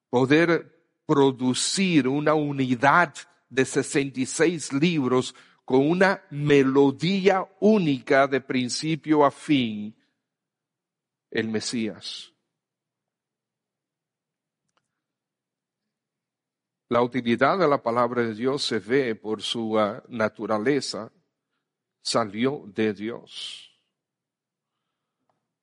poder 0.09 0.81
producir 1.07 2.09
una 2.09 2.35
unidad 2.35 3.15
de 3.49 3.65
66 3.65 4.73
libros 4.73 5.35
con 5.71 5.89
una 5.89 6.21
melodía 6.31 7.47
única 7.61 8.27
de 8.27 8.41
principio 8.41 9.25
a 9.25 9.31
fin, 9.31 9.95
el 11.31 11.47
Mesías. 11.47 12.35
La 16.89 17.00
utilidad 17.03 17.57
de 17.57 17.69
la 17.69 17.81
palabra 17.81 18.23
de 18.23 18.35
Dios 18.35 18.65
se 18.65 18.81
ve 18.81 19.15
por 19.15 19.43
su 19.43 19.79
ah, 19.79 20.03
naturaleza, 20.09 21.12
salió 22.03 22.65
de 22.67 22.93
Dios. 22.93 23.71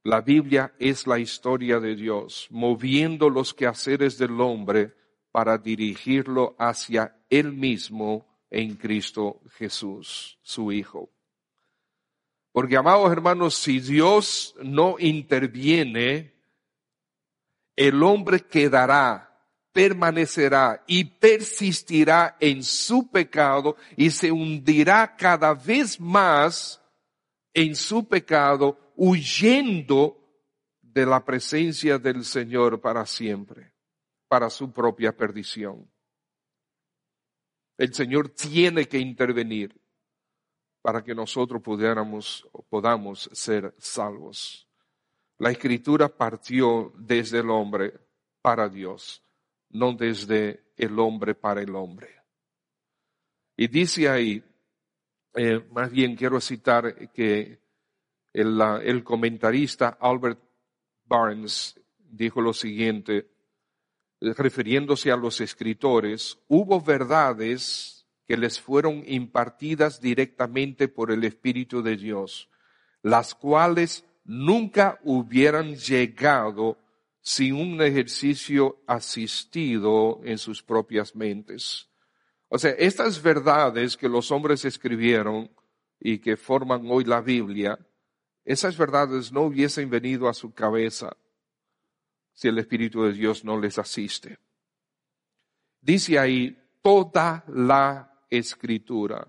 La 0.03 0.21
Biblia 0.21 0.73
es 0.79 1.05
la 1.05 1.19
historia 1.19 1.81
de 1.81 1.97
Dios, 1.97 2.47
moviendo 2.49 3.29
los 3.29 3.53
quehaceres 3.53 4.17
del 4.17 4.39
hombre 4.39 4.95
para 5.33 5.57
dirigirlo 5.57 6.55
hacia 6.57 7.19
Él 7.29 7.51
mismo 7.51 8.36
en 8.49 8.75
Cristo 8.75 9.41
Jesús, 9.57 10.39
su 10.41 10.71
Hijo. 10.71 11.09
Porque, 12.51 12.77
amados 12.77 13.11
hermanos, 13.11 13.55
si 13.55 13.79
Dios 13.79 14.55
no 14.63 14.95
interviene, 14.99 16.33
el 17.75 18.01
hombre 18.01 18.39
quedará, 18.39 19.43
permanecerá 19.71 20.83
y 20.87 21.03
persistirá 21.03 22.35
en 22.39 22.63
su 22.63 23.11
pecado 23.11 23.75
y 23.95 24.09
se 24.09 24.31
hundirá 24.31 25.15
cada 25.15 25.53
vez 25.53 25.99
más 25.99 26.81
en 27.53 27.75
su 27.75 28.07
pecado, 28.07 28.79
huyendo 28.95 30.17
de 30.81 31.05
la 31.05 31.23
presencia 31.23 31.99
del 31.99 32.25
Señor 32.25 32.81
para 32.81 33.05
siempre 33.05 33.77
para 34.27 34.49
su 34.49 34.71
propia 34.71 35.15
perdición. 35.15 35.89
El 37.77 37.93
Señor 37.93 38.29
tiene 38.29 38.87
que 38.87 38.97
intervenir 38.97 39.79
para 40.81 41.03
que 41.03 41.13
nosotros 41.13 41.61
pudiéramos 41.61 42.47
podamos 42.69 43.29
ser 43.33 43.75
salvos. 43.77 44.67
La 45.37 45.51
escritura 45.51 46.09
partió 46.09 46.93
desde 46.97 47.39
el 47.39 47.49
hombre 47.49 47.93
para 48.41 48.67
Dios, 48.67 49.23
no 49.69 49.93
desde 49.93 50.71
el 50.75 50.97
hombre 50.97 51.35
para 51.35 51.61
el 51.61 51.75
hombre. 51.75 52.15
Y 53.55 53.67
dice 53.67 54.09
ahí, 54.09 54.43
eh, 55.35 55.63
más 55.71 55.91
bien 55.91 56.15
quiero 56.15 56.41
citar 56.41 57.11
que 57.11 57.59
el 58.33 59.03
comentarista 59.03 59.97
Albert 59.99 60.39
Barnes 61.05 61.79
dijo 61.97 62.41
lo 62.41 62.53
siguiente, 62.53 63.27
refiriéndose 64.19 65.11
a 65.11 65.17
los 65.17 65.41
escritores, 65.41 66.39
hubo 66.47 66.81
verdades 66.81 68.07
que 68.27 68.37
les 68.37 68.59
fueron 68.59 69.03
impartidas 69.07 70.01
directamente 70.01 70.87
por 70.87 71.11
el 71.11 71.23
Espíritu 71.23 71.81
de 71.81 71.95
Dios, 71.95 72.49
las 73.01 73.35
cuales 73.35 74.05
nunca 74.25 74.99
hubieran 75.03 75.75
llegado 75.75 76.77
sin 77.21 77.55
un 77.55 77.81
ejercicio 77.81 78.81
asistido 78.87 80.21
en 80.23 80.37
sus 80.37 80.63
propias 80.63 81.15
mentes. 81.15 81.89
O 82.49 82.57
sea, 82.57 82.71
estas 82.71 83.21
verdades 83.21 83.97
que 83.97 84.09
los 84.09 84.31
hombres 84.31 84.65
escribieron 84.65 85.51
y 85.99 86.19
que 86.19 86.37
forman 86.37 86.85
hoy 86.89 87.03
la 87.03 87.21
Biblia, 87.21 87.79
esas 88.45 88.77
verdades 88.77 89.31
no 89.31 89.41
hubiesen 89.41 89.89
venido 89.89 90.29
a 90.29 90.33
su 90.33 90.53
cabeza 90.53 91.15
si 92.37 92.47
el 92.47 92.59
Espíritu 92.59 93.01
de 93.01 93.13
Dios 93.13 93.43
no 93.43 93.59
les 93.59 93.79
asiste. 93.79 94.37
Dice 95.81 96.19
ahí 96.19 96.55
toda 96.83 97.43
la 97.47 98.13
escritura. 98.29 99.27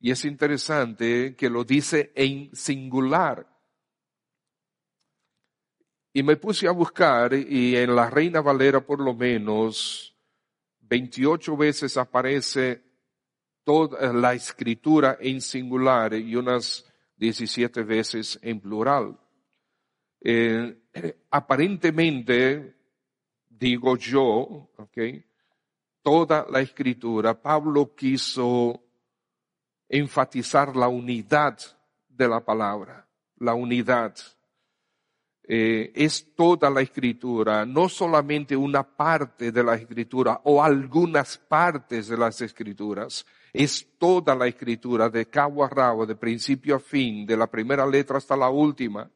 Y 0.00 0.10
es 0.10 0.24
interesante 0.24 1.36
que 1.36 1.50
lo 1.50 1.64
dice 1.64 2.12
en 2.14 2.48
singular. 2.56 3.46
Y 6.14 6.22
me 6.22 6.36
puse 6.36 6.66
a 6.66 6.70
buscar 6.70 7.34
y 7.34 7.76
en 7.76 7.94
la 7.94 8.08
Reina 8.08 8.40
Valera 8.40 8.80
por 8.80 9.00
lo 9.00 9.12
menos 9.12 10.16
28 10.80 11.58
veces 11.58 11.98
aparece 11.98 12.82
toda 13.64 14.14
la 14.14 14.32
escritura 14.32 15.18
en 15.20 15.42
singular 15.42 16.14
y 16.14 16.34
unas 16.36 16.90
17 17.16 17.82
veces 17.82 18.38
en 18.40 18.60
plural. 18.60 19.20
Eh, 20.22 20.79
aparentemente, 21.30 22.76
digo 23.48 23.96
yo, 23.96 24.70
okay, 24.76 25.24
toda 26.02 26.46
la 26.50 26.60
escritura, 26.60 27.40
Pablo 27.40 27.94
quiso 27.94 28.82
enfatizar 29.88 30.76
la 30.76 30.88
unidad 30.88 31.58
de 32.08 32.28
la 32.28 32.44
palabra, 32.44 33.06
la 33.38 33.54
unidad. 33.54 34.14
Eh, 35.52 35.90
es 35.96 36.34
toda 36.36 36.70
la 36.70 36.80
escritura, 36.80 37.66
no 37.66 37.88
solamente 37.88 38.56
una 38.56 38.84
parte 38.84 39.50
de 39.50 39.64
la 39.64 39.74
escritura 39.74 40.40
o 40.44 40.62
algunas 40.62 41.38
partes 41.38 42.06
de 42.06 42.16
las 42.16 42.40
escrituras, 42.40 43.26
es 43.52 43.98
toda 43.98 44.36
la 44.36 44.46
escritura 44.46 45.08
de 45.08 45.26
cabo 45.26 45.64
a 45.64 45.68
rabo, 45.68 46.06
de 46.06 46.14
principio 46.14 46.76
a 46.76 46.78
fin, 46.78 47.26
de 47.26 47.36
la 47.36 47.48
primera 47.48 47.84
letra 47.84 48.18
hasta 48.18 48.36
la 48.36 48.48
última. 48.48 49.10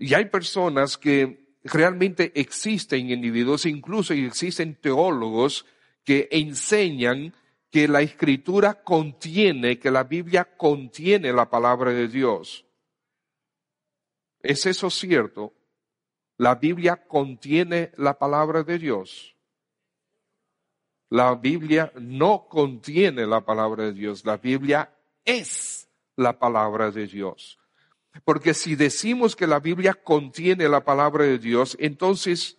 Y 0.00 0.14
hay 0.14 0.24
personas 0.24 0.96
que 0.96 1.58
realmente 1.62 2.32
existen 2.34 3.10
individuos, 3.10 3.66
incluso 3.66 4.14
existen 4.14 4.74
teólogos 4.74 5.66
que 6.04 6.26
enseñan 6.32 7.34
que 7.70 7.86
la 7.86 8.00
escritura 8.00 8.82
contiene, 8.82 9.78
que 9.78 9.90
la 9.90 10.04
Biblia 10.04 10.56
contiene 10.56 11.34
la 11.34 11.50
palabra 11.50 11.92
de 11.92 12.08
Dios. 12.08 12.64
¿Es 14.40 14.64
eso 14.64 14.88
cierto? 14.88 15.52
La 16.38 16.54
Biblia 16.54 17.06
contiene 17.06 17.92
la 17.98 18.18
palabra 18.18 18.62
de 18.62 18.78
Dios. 18.78 19.36
La 21.10 21.34
Biblia 21.34 21.92
no 22.00 22.48
contiene 22.48 23.26
la 23.26 23.44
palabra 23.44 23.84
de 23.84 23.92
Dios. 23.92 24.24
La 24.24 24.38
Biblia 24.38 24.96
es 25.26 25.90
la 26.16 26.38
palabra 26.38 26.90
de 26.90 27.06
Dios. 27.06 27.59
Porque 28.24 28.54
si 28.54 28.74
decimos 28.76 29.36
que 29.36 29.46
la 29.46 29.60
Biblia 29.60 29.94
contiene 29.94 30.68
la 30.68 30.84
palabra 30.84 31.24
de 31.24 31.38
Dios, 31.38 31.76
entonces, 31.80 32.58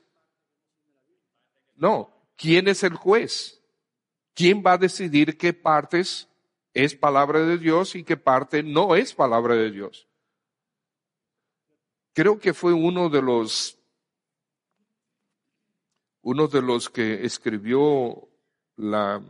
no, 1.76 2.10
¿quién 2.36 2.68
es 2.68 2.84
el 2.84 2.96
juez? 2.96 3.62
¿Quién 4.34 4.64
va 4.66 4.74
a 4.74 4.78
decidir 4.78 5.38
qué 5.38 5.54
partes 5.54 6.30
es 6.74 6.96
palabra 6.96 7.42
de 7.42 7.58
Dios 7.58 7.96
y 7.96 8.04
qué 8.04 8.18
parte 8.18 8.64
no 8.64 8.96
es 8.96 9.14
palabra 9.14 9.56
de 9.56 9.72
Dios. 9.72 10.08
Creo 12.14 12.40
que 12.40 12.54
fue 12.54 12.74
uno 12.74 13.10
de 13.10 13.22
los 13.22 13.78
uno 16.24 16.48
de 16.48 16.62
los 16.62 16.90
que 16.90 17.26
escribió 17.26 18.30
la, 18.76 19.22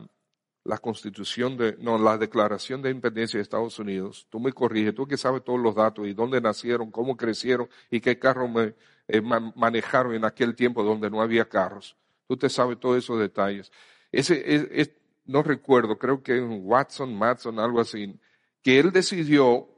la 0.64 0.78
constitución 0.78 1.56
de, 1.56 1.76
no, 1.78 1.98
la 1.98 2.18
declaración 2.18 2.82
de 2.82 2.90
independencia 2.90 3.38
de 3.38 3.42
Estados 3.42 3.78
Unidos. 3.78 4.26
Tú 4.30 4.38
me 4.38 4.52
corriges, 4.52 4.94
tú 4.94 5.06
que 5.06 5.16
sabes 5.16 5.42
todos 5.42 5.60
los 5.60 5.74
datos 5.74 6.06
y 6.06 6.14
dónde 6.14 6.40
nacieron, 6.40 6.90
cómo 6.90 7.16
crecieron 7.16 7.68
y 7.90 8.00
qué 8.00 8.18
carro 8.18 8.48
me, 8.48 8.74
eh, 9.08 9.20
manejaron 9.20 10.14
en 10.14 10.24
aquel 10.24 10.54
tiempo 10.54 10.82
donde 10.82 11.10
no 11.10 11.20
había 11.20 11.48
carros. 11.48 11.96
Tú 12.28 12.36
te 12.36 12.48
sabes 12.48 12.78
todos 12.78 12.98
esos 12.98 13.18
detalles. 13.18 13.72
Ese, 14.12 14.94
no 15.24 15.42
recuerdo, 15.42 15.98
creo 15.98 16.22
que 16.22 16.40
Watson, 16.40 17.14
Matson, 17.14 17.58
algo 17.58 17.80
así, 17.80 18.18
que 18.62 18.78
él 18.78 18.92
decidió 18.92 19.68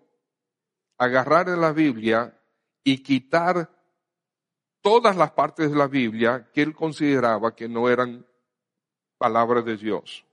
agarrar 0.99 1.49
la 1.49 1.73
Biblia 1.73 2.39
y 2.83 3.03
quitar 3.03 3.71
todas 4.83 5.17
las 5.17 5.33
partes 5.33 5.71
de 5.71 5.77
la 5.77 5.87
Biblia 5.87 6.51
que 6.53 6.63
él 6.63 6.75
consideraba 6.75 7.55
que 7.55 7.69
no 7.69 7.89
eran 7.89 8.27
palabras 9.17 9.65
de 9.65 9.77
Dios, 9.77 10.25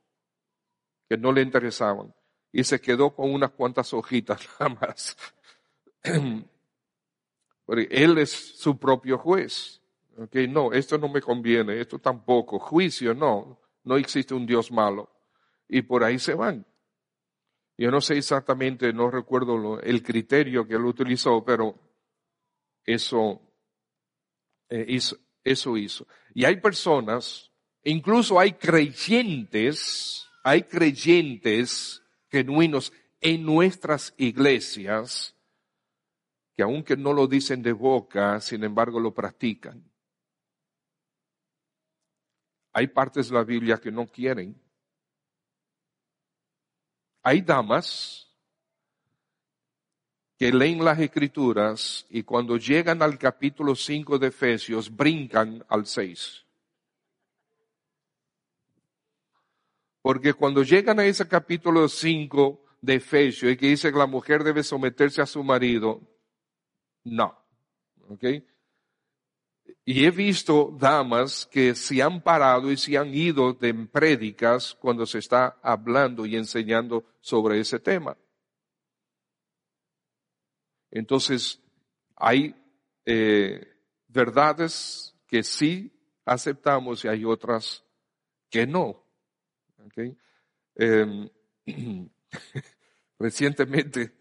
que 1.12 1.18
no 1.18 1.34
le 1.34 1.42
interesaban. 1.42 2.16
Y 2.54 2.64
se 2.64 2.80
quedó 2.80 3.14
con 3.14 3.34
unas 3.34 3.52
cuantas 3.52 3.94
hojitas 3.94 4.48
nada 4.62 4.78
más. 4.80 5.18
él 7.68 8.18
es 8.18 8.30
su 8.58 8.80
propio 8.80 9.18
juez. 9.18 9.82
Okay, 10.18 10.48
no, 10.48 10.72
esto 10.72 10.98
no 10.98 11.10
me 11.10 11.20
conviene, 11.20 11.82
esto 11.82 12.00
tampoco. 12.00 12.60
Juicio, 12.60 13.14
no, 13.14 13.60
no 13.84 13.98
existe 13.98 14.34
un 14.34 14.46
Dios 14.46 14.72
malo. 14.72 15.10
Y 15.68 15.82
por 15.82 16.06
ahí 16.06 16.18
se 16.18 16.34
van. 16.34 16.66
Yo 17.78 17.92
no 17.92 18.00
sé 18.00 18.18
exactamente, 18.18 18.94
no 18.94 19.12
recuerdo 19.12 19.82
el 19.82 20.04
criterio 20.04 20.66
que 20.66 20.76
él 20.76 20.86
utilizó, 20.86 21.44
pero 21.44 21.76
eso 22.86 23.42
eh, 24.70 24.86
hizo, 24.88 25.18
eso 25.44 25.76
hizo. 25.76 26.08
Y 26.34 26.46
hay 26.46 26.62
personas, 26.62 27.52
incluso 27.84 28.40
hay 28.40 28.54
creyentes, 28.54 30.31
hay 30.44 30.64
creyentes 30.64 32.02
genuinos 32.30 32.92
en 33.20 33.46
nuestras 33.46 34.14
iglesias 34.18 35.36
que 36.56 36.64
aunque 36.64 36.98
no 36.98 37.14
lo 37.14 37.28
dicen 37.28 37.62
de 37.62 37.72
boca, 37.72 38.40
sin 38.42 38.64
embargo 38.64 39.00
lo 39.00 39.14
practican. 39.14 39.84
Hay 42.74 42.88
partes 42.88 43.30
de 43.30 43.36
la 43.36 43.44
Biblia 43.44 43.78
que 43.78 43.92
no 43.92 44.08
quieren. 44.08 44.60
Hay 47.24 47.42
damas 47.42 48.28
que 50.38 50.52
leen 50.52 50.84
las 50.84 51.00
escrituras 51.00 52.06
y 52.10 52.24
cuando 52.24 52.58
llegan 52.58 53.02
al 53.02 53.20
capítulo 53.20 53.76
5 53.76 54.18
de 54.18 54.28
Efesios 54.28 54.90
brincan 54.90 55.64
al 55.70 55.86
6. 55.86 56.46
Porque 60.02 60.34
cuando 60.34 60.64
llegan 60.64 61.00
a 61.00 61.06
ese 61.06 61.28
capítulo 61.28 61.88
5 61.88 62.64
de 62.82 62.96
Efesios 62.96 63.52
y 63.52 63.58
que 63.58 63.68
dice 63.68 63.92
que 63.92 63.98
la 63.98 64.08
mujer 64.08 64.44
debe 64.44 64.64
someterse 64.64 65.22
a 65.22 65.26
su 65.26 65.44
marido, 65.44 66.02
no. 67.04 67.38
¿Ok? 68.10 68.24
Y 69.86 70.06
he 70.06 70.12
visto 70.12 70.76
damas 70.80 71.48
que 71.52 71.76
se 71.76 72.02
han 72.02 72.22
parado 72.22 72.72
y 72.72 72.78
se 72.78 72.98
han 72.98 73.14
ido 73.14 73.54
de 73.54 73.74
prédicas 73.74 74.76
cuando 74.80 75.06
se 75.06 75.20
está 75.20 75.60
hablando 75.62 76.26
y 76.26 76.36
enseñando 76.36 77.06
sobre 77.20 77.60
ese 77.60 77.80
tema. 77.80 78.18
Entonces, 80.92 81.62
hay 82.16 82.56
eh, 83.06 83.76
verdades 84.08 85.16
que 85.26 85.42
sí 85.42 85.92
aceptamos 86.26 87.06
y 87.06 87.08
hay 87.08 87.26
otras 87.26 87.84
que 88.50 88.68
no. 88.68 89.01
Em, 90.76 91.30
recientemente, 93.20 94.12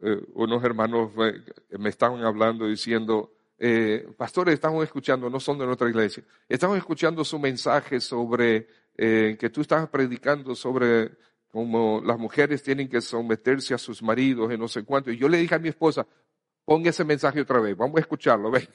eh, 0.00 0.22
unos 0.34 0.62
hermanos 0.62 1.12
me, 1.14 1.88
estaban 1.88 2.22
hablando 2.22 2.66
diciendo, 2.66 3.32
eh, 3.58 4.08
pastores, 4.16 4.54
estamos 4.54 4.84
escuchando, 4.84 5.30
no 5.30 5.40
son 5.40 5.58
de 5.58 5.66
nuestra 5.66 5.88
iglesia, 5.88 6.22
estamos 6.48 6.76
escuchando 6.76 7.24
su 7.24 7.38
mensaje 7.38 8.00
sobre 8.00 8.68
que 8.96 9.50
tú 9.52 9.60
estabas 9.60 9.90
predicando 9.90 10.54
sobre 10.54 11.18
como 11.56 12.02
las 12.04 12.18
mujeres 12.18 12.62
tienen 12.62 12.86
que 12.86 13.00
someterse 13.00 13.72
a 13.72 13.78
sus 13.78 14.02
maridos 14.02 14.52
y 14.52 14.58
no 14.58 14.68
sé 14.68 14.84
cuánto. 14.84 15.10
Y 15.10 15.16
yo 15.16 15.26
le 15.26 15.38
dije 15.38 15.54
a 15.54 15.58
mi 15.58 15.70
esposa, 15.70 16.06
pon 16.66 16.86
ese 16.86 17.02
mensaje 17.02 17.40
otra 17.40 17.60
vez, 17.60 17.74
vamos 17.74 17.96
a 17.96 18.00
escucharlo, 18.00 18.50
¿ves? 18.50 18.68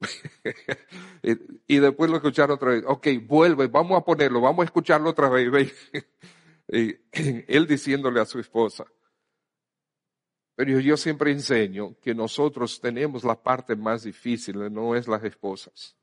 y 1.66 1.78
después 1.78 2.10
lo 2.10 2.16
escucharon 2.16 2.54
otra 2.54 2.70
vez. 2.70 2.84
Ok, 2.86 3.08
vuelve, 3.26 3.66
vamos 3.66 3.98
a 4.00 4.04
ponerlo, 4.04 4.40
vamos 4.40 4.62
a 4.62 4.66
escucharlo 4.66 5.10
otra 5.10 5.28
vez, 5.28 5.72
él 6.68 7.66
diciéndole 7.66 8.20
a 8.20 8.26
su 8.26 8.38
esposa. 8.38 8.86
Pero 10.56 10.78
yo 10.80 10.96
siempre 10.96 11.32
enseño 11.32 11.96
que 12.00 12.14
nosotros 12.14 12.80
tenemos 12.80 13.24
la 13.24 13.42
parte 13.42 13.76
más 13.76 14.04
difícil, 14.04 14.72
no 14.72 14.94
es 14.94 15.08
las 15.08 15.24
esposas. 15.24 15.96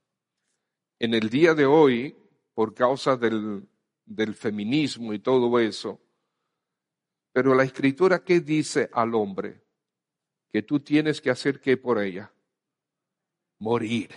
En 1.00 1.14
el 1.14 1.30
día 1.30 1.54
de 1.54 1.66
hoy, 1.66 2.18
por 2.54 2.74
causa 2.74 3.16
del 3.16 3.68
del 4.08 4.34
feminismo 4.34 5.14
y 5.14 5.20
todo 5.20 5.60
eso. 5.60 6.02
Pero 7.34 7.54
la 7.54 7.64
escritura, 7.64 8.24
¿qué 8.24 8.40
dice 8.40 8.90
al 8.94 9.14
hombre? 9.14 9.62
Que 10.50 10.64
tú 10.64 10.80
tienes 10.80 11.22
que 11.22 11.30
hacer 11.30 11.60
qué 11.60 11.78
por 11.78 12.02
ella? 12.02 12.32
Morir. 13.60 14.10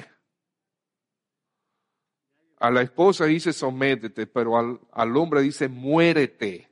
A 2.59 2.71
la 2.71 2.83
esposa 2.83 3.25
dice 3.25 3.53
sométete, 3.53 4.27
pero 4.27 4.59
al, 4.59 4.81
al 4.93 5.17
hombre 5.17 5.41
dice 5.41 5.69
muérete. 5.69 6.69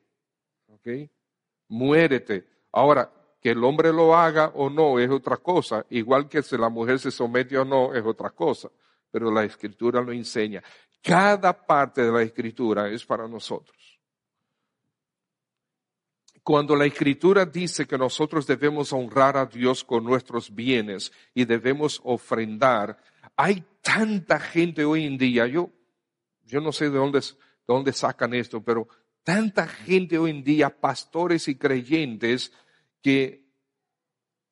¿Ok? 0.67 0.89
Muérete. 1.69 2.47
Ahora, 2.73 3.11
que 3.41 3.51
el 3.51 3.63
hombre 3.65 3.93
lo 3.93 4.17
haga 4.17 4.53
o 4.55 4.69
no 4.69 4.99
es 4.99 5.11
otra 5.11 5.37
cosa, 5.37 5.87
igual 5.91 6.29
que 6.29 6.43
si 6.43 6.57
la 6.57 6.69
mujer 6.69 6.99
se 6.99 7.11
somete 7.11 7.57
o 7.57 7.65
no 7.65 7.95
es 7.95 8.05
otra 8.05 8.31
cosa, 8.31 8.69
pero 9.11 9.31
la 9.31 9.45
escritura 9.45 10.03
lo 10.03 10.13
enseña. 10.13 10.63
Cada 11.03 11.53
parte 11.67 12.03
de 12.03 12.13
la 12.13 12.23
escritura 12.23 12.89
es 12.91 13.05
para 13.05 13.29
nosotros. 13.29 13.88
Cuando 16.49 16.75
la 16.75 16.87
escritura 16.87 17.45
dice 17.45 17.87
que 17.87 17.99
nosotros 17.99 18.47
debemos 18.47 18.91
honrar 18.95 19.37
a 19.37 19.45
Dios 19.45 19.85
con 19.85 20.03
nuestros 20.03 20.55
bienes 20.55 21.13
y 21.35 21.45
debemos 21.45 22.01
ofrendar, 22.05 22.97
hay 23.37 23.63
tanta 23.83 24.41
gente 24.41 24.83
hoy 24.83 25.05
en 25.05 25.19
día, 25.19 25.47
yo, 25.47 25.69
yo 26.47 26.63
no 26.63 26.73
sé 26.73 26.89
de 26.89 26.97
dónde, 26.97 27.21
de 27.21 27.27
dónde 27.67 27.93
sacan 27.93 28.33
esto, 28.33 28.63
pero 28.63 28.89
tanta 29.23 29.69
gente 29.69 30.17
hoy 30.17 30.31
en 30.31 30.43
día, 30.43 30.71
pastores 30.71 31.49
y 31.49 31.57
creyentes, 31.57 32.51
que 33.03 33.45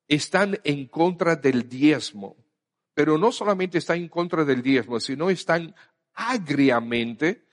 están 0.06 0.60
en 0.64 0.88
contra 0.88 1.34
del 1.34 1.66
diezmo. 1.66 2.36
Pero 2.92 3.16
no 3.16 3.32
solamente 3.32 3.78
están 3.78 4.00
en 4.00 4.08
contra 4.10 4.44
del 4.44 4.60
diezmo, 4.60 5.00
sino 5.00 5.30
están 5.30 5.74
agriamente, 6.12 7.45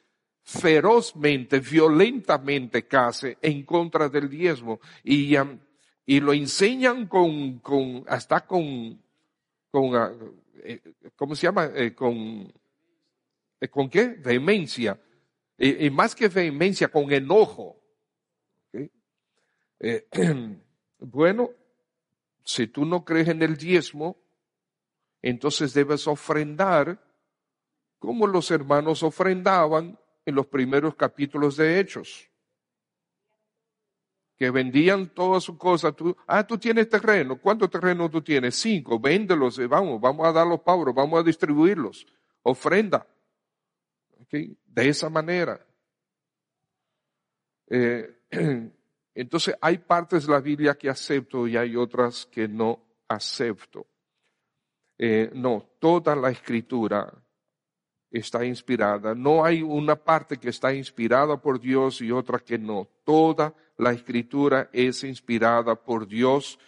ferozmente, 0.43 1.59
violentamente 1.59 2.85
casi 2.85 3.35
en 3.41 3.63
contra 3.63 4.09
del 4.09 4.29
diezmo. 4.29 4.79
Y, 5.03 5.35
um, 5.37 5.57
y 6.05 6.19
lo 6.19 6.33
enseñan 6.33 7.07
con, 7.07 8.03
hasta 8.07 8.45
con, 8.45 9.01
uh, 9.71 9.95
eh, 10.63 10.81
¿cómo 11.15 11.35
se 11.35 11.47
llama? 11.47 11.71
Eh, 11.73 11.95
con, 11.95 12.53
eh, 13.59 13.67
¿con 13.69 13.89
qué? 13.89 14.07
Vehemencia. 14.07 14.99
Y, 15.57 15.89
más 15.91 16.13
que 16.13 16.27
vehemencia, 16.27 16.89
con 16.89 17.11
enojo. 17.11 17.79
bueno, 20.99 21.51
si 22.43 22.67
tú 22.67 22.85
no 22.85 23.05
crees 23.05 23.29
en 23.29 23.41
el 23.43 23.55
diezmo, 23.55 24.17
entonces 25.21 25.73
debes 25.73 26.05
ofrendar 26.07 27.01
como 27.99 28.27
los 28.27 28.51
hermanos 28.51 29.03
ofrendaban 29.03 29.97
en 30.25 30.35
los 30.35 30.47
primeros 30.47 30.95
capítulos 30.95 31.57
de 31.57 31.79
Hechos. 31.79 32.29
Que 34.37 34.49
vendían 34.49 35.13
todas 35.13 35.43
sus 35.43 35.57
cosas. 35.57 35.95
Tú, 35.95 36.15
ah, 36.27 36.45
tú 36.45 36.57
tienes 36.57 36.89
terreno. 36.89 37.39
¿Cuántos 37.39 37.69
terrenos 37.69 38.09
tú 38.11 38.21
tienes? 38.21 38.55
Cinco. 38.55 38.99
Véndelos. 38.99 39.59
Eh, 39.59 39.67
vamos, 39.67 40.01
vamos 40.01 40.27
a 40.27 40.31
dar 40.31 40.47
los 40.47 40.61
pavos. 40.61 40.93
Vamos 40.93 41.19
a 41.19 41.23
distribuirlos. 41.23 42.05
Ofrenda. 42.41 43.07
De 44.31 44.89
esa 44.89 45.09
manera. 45.09 45.63
Eh, 47.69 48.21
entonces 49.15 49.55
hay 49.61 49.77
partes 49.77 50.25
de 50.25 50.33
la 50.33 50.39
Biblia 50.41 50.75
que 50.75 50.89
acepto 50.89 51.47
y 51.47 51.55
hay 51.55 51.75
otras 51.75 52.25
que 52.25 52.47
no 52.47 52.83
acepto. 53.07 53.87
Eh, 54.97 55.31
no, 55.33 55.69
toda 55.79 56.15
la 56.15 56.29
escritura 56.29 57.11
está 58.13 58.45
inspirada. 58.45 59.15
No 59.15 59.43
hay 59.43 59.63
una 59.63 59.95
parte 59.95 60.37
que 60.37 60.49
está 60.49 60.73
inspirada 60.73 61.41
por 61.41 61.59
Dios 61.59 61.99
y 62.01 62.11
otra 62.11 62.39
que 62.39 62.59
no. 62.59 62.87
Toda 63.03 63.53
la 63.77 63.91
escritura 63.91 64.69
es 64.71 65.03
inspirada 65.03 65.75
por 65.75 66.07
Dios 66.07 66.59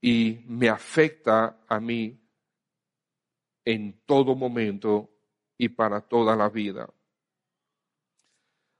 y 0.00 0.40
me 0.46 0.68
afecta 0.68 1.60
a 1.68 1.78
mí 1.78 2.20
en 3.64 4.02
todo 4.04 4.34
momento 4.34 5.08
y 5.56 5.68
para 5.68 6.00
toda 6.00 6.34
la 6.34 6.48
vida. 6.48 6.92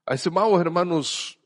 Estimados 0.04 0.60
hermanos, 0.60 1.38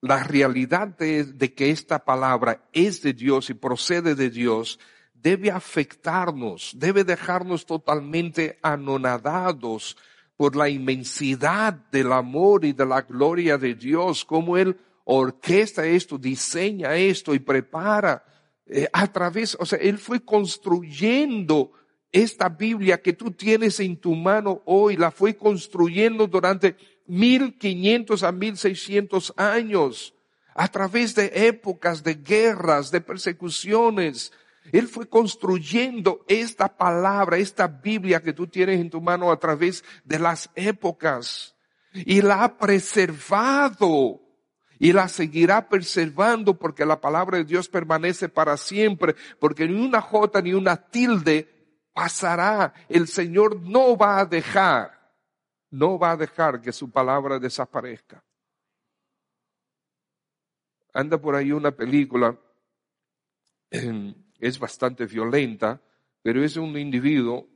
la 0.00 0.22
realidad 0.22 0.86
de, 0.86 1.54
que 1.54 1.70
esta 1.70 2.04
palabra 2.04 2.68
es 2.72 3.02
de 3.02 3.12
Dios 3.12 3.50
y 3.50 3.54
procede 3.54 4.14
de 4.14 4.30
Dios 4.30 4.78
debe 5.24 5.50
afectarnos, 5.50 6.72
debe 6.76 7.02
dejarnos 7.02 7.64
totalmente 7.64 8.58
anonadados 8.60 9.96
por 10.36 10.54
la 10.54 10.68
inmensidad 10.68 11.72
del 11.90 12.12
amor 12.12 12.66
y 12.66 12.74
de 12.74 12.84
la 12.84 13.00
gloria 13.00 13.56
de 13.56 13.74
Dios, 13.74 14.22
como 14.22 14.58
Él 14.58 14.76
orquesta 15.04 15.86
esto, 15.86 16.18
diseña 16.18 16.94
esto 16.96 17.34
y 17.34 17.38
prepara 17.38 18.22
eh, 18.66 18.86
a 18.92 19.06
través, 19.10 19.56
o 19.58 19.64
sea, 19.64 19.78
Él 19.78 19.96
fue 19.96 20.22
construyendo 20.22 21.72
esta 22.12 22.50
Biblia 22.50 23.00
que 23.00 23.14
tú 23.14 23.30
tienes 23.30 23.80
en 23.80 23.96
tu 23.96 24.14
mano 24.14 24.60
hoy, 24.66 24.98
la 24.98 25.10
fue 25.10 25.38
construyendo 25.38 26.26
durante 26.26 26.76
1500 27.06 28.22
a 28.24 28.30
1600 28.30 29.32
años, 29.38 30.14
a 30.54 30.68
través 30.68 31.14
de 31.14 31.32
épocas 31.48 32.04
de 32.04 32.14
guerras, 32.14 32.90
de 32.90 33.00
persecuciones. 33.00 34.30
Él 34.72 34.88
fue 34.88 35.08
construyendo 35.08 36.24
esta 36.28 36.76
palabra, 36.76 37.36
esta 37.36 37.66
Biblia 37.66 38.20
que 38.22 38.32
tú 38.32 38.46
tienes 38.46 38.80
en 38.80 38.90
tu 38.90 39.00
mano 39.00 39.30
a 39.30 39.38
través 39.38 39.84
de 40.04 40.18
las 40.18 40.50
épocas 40.54 41.56
y 41.92 42.22
la 42.22 42.44
ha 42.44 42.58
preservado 42.58 44.20
y 44.78 44.92
la 44.92 45.08
seguirá 45.08 45.68
preservando 45.68 46.58
porque 46.58 46.84
la 46.84 47.00
palabra 47.00 47.38
de 47.38 47.44
Dios 47.44 47.68
permanece 47.68 48.28
para 48.28 48.56
siempre, 48.56 49.14
porque 49.38 49.68
ni 49.68 49.84
una 49.84 50.00
jota 50.00 50.42
ni 50.42 50.52
una 50.52 50.76
tilde 50.76 51.48
pasará. 51.92 52.74
El 52.88 53.06
Señor 53.06 53.60
no 53.60 53.96
va 53.96 54.18
a 54.18 54.26
dejar 54.26 55.04
no 55.74 55.98
va 55.98 56.12
a 56.12 56.16
dejar 56.16 56.60
que 56.60 56.72
su 56.72 56.90
palabra 56.90 57.38
desaparezca. 57.40 58.24
Anda 60.92 61.20
por 61.20 61.34
ahí 61.34 61.50
una 61.50 61.72
película, 61.72 62.38
es 64.38 64.58
bastante 64.58 65.06
violenta, 65.06 65.80
pero 66.22 66.42
es 66.42 66.56
un 66.56 66.76
individuo 66.78 67.48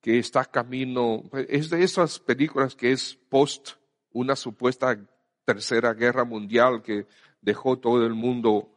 que 0.00 0.18
está 0.18 0.44
camino, 0.44 1.24
es 1.48 1.70
de 1.70 1.82
esas 1.82 2.18
películas 2.18 2.74
que 2.74 2.92
es 2.92 3.18
post 3.28 3.72
una 4.12 4.36
supuesta 4.36 4.98
tercera 5.44 5.92
guerra 5.94 6.24
mundial 6.24 6.82
que 6.82 7.06
dejó 7.40 7.78
todo 7.78 8.04
el 8.06 8.14
mundo 8.14 8.70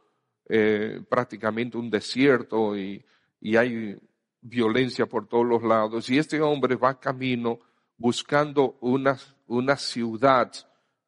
eh, 0.47 1.01
prácticamente 1.09 1.77
un 1.77 1.89
desierto 1.89 2.77
y, 2.77 3.03
y 3.39 3.55
hay 3.55 3.97
violencia 4.41 5.05
por 5.05 5.27
todos 5.27 5.45
los 5.45 5.63
lados. 5.63 6.09
Y 6.09 6.17
este 6.17 6.41
hombre 6.41 6.75
va 6.75 6.99
camino 6.99 7.59
buscando 7.97 8.77
una, 8.81 9.17
una 9.47 9.77
ciudad 9.77 10.51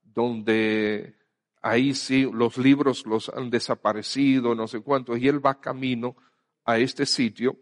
donde 0.04 1.16
ahí 1.64 1.96
sí 1.96 2.30
los 2.32 2.58
libros 2.58 3.06
los 3.08 3.30
han 3.30 3.50
desaparecido, 3.50 4.54
no 4.54 4.68
sé 4.68 4.82
cuánto, 4.82 5.18
y 5.18 5.28
él 5.28 5.44
va 5.44 5.60
camino 5.60 6.16
a 6.66 6.78
este 6.78 7.06
sitio 7.06 7.58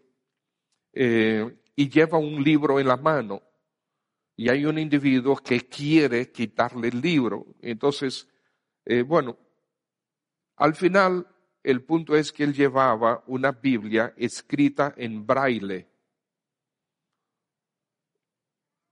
eh, 0.92 1.56
y 1.76 1.88
lleva 1.88 2.18
un 2.18 2.42
libro 2.42 2.78
en 2.78 2.88
la 2.88 2.96
mano. 2.96 3.42
Y 4.36 4.48
hay 4.48 4.66
un 4.66 4.78
individuo 4.78 5.36
que 5.36 5.68
quiere 5.68 6.32
quitarle 6.32 6.88
el 6.88 7.00
libro. 7.00 7.46
Entonces, 7.60 8.28
eh, 8.84 9.02
bueno, 9.02 9.38
al 10.56 10.74
final 10.74 11.26
el 11.62 11.84
punto 11.84 12.16
es 12.16 12.32
que 12.32 12.42
él 12.44 12.52
llevaba 12.52 13.22
una 13.28 13.52
Biblia 13.52 14.14
escrita 14.16 14.94
en 14.96 15.24
braille. 15.24 15.86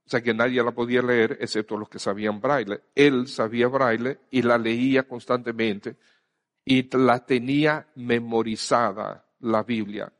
sea 0.11 0.21
que 0.21 0.33
nadie 0.33 0.61
la 0.61 0.73
podía 0.73 1.01
leer 1.01 1.37
excepto 1.39 1.77
los 1.77 1.87
que 1.87 1.97
sabían 1.97 2.41
braille. 2.41 2.81
Él 2.93 3.27
sabía 3.27 3.69
braille 3.69 4.19
y 4.29 4.41
la 4.41 4.57
leía 4.57 5.07
constantemente 5.07 5.95
y 6.65 6.89
la 6.97 7.25
tenía 7.25 7.87
memorizada 7.95 9.25
la 9.39 9.63
Biblia 9.63 10.11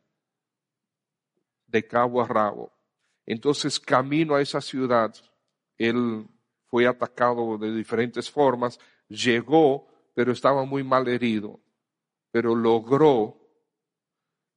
de 1.67 1.85
cabo 1.85 2.21
a 2.21 2.27
rabo. 2.27 2.71
Entonces, 3.25 3.81
camino 3.81 4.35
a 4.35 4.41
esa 4.41 4.61
ciudad, 4.61 5.13
él 5.77 6.25
fue 6.67 6.87
atacado 6.87 7.57
de 7.57 7.75
diferentes 7.75 8.31
formas, 8.31 8.79
llegó, 9.09 9.89
pero 10.13 10.31
estaba 10.31 10.63
muy 10.63 10.85
mal 10.85 11.09
herido, 11.09 11.59
pero 12.31 12.55
logró 12.55 13.37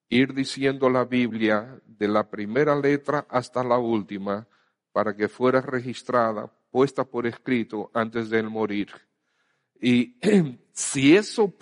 ir 0.08 0.32
diciendo 0.32 0.88
la 0.88 1.04
Biblia 1.04 1.80
de 1.86 2.06
la 2.06 2.30
primera 2.30 2.76
letra 2.76 3.26
hasta 3.28 3.64
la 3.64 3.78
última 3.78 4.46
para 4.94 5.16
que 5.16 5.28
fuera 5.28 5.60
registrada, 5.60 6.48
puesta 6.70 7.04
por 7.04 7.26
escrito 7.26 7.90
antes 7.92 8.30
de 8.30 8.38
él 8.38 8.48
morir. 8.48 8.92
Y 9.80 10.16
si 10.72 11.16
eso 11.16 11.52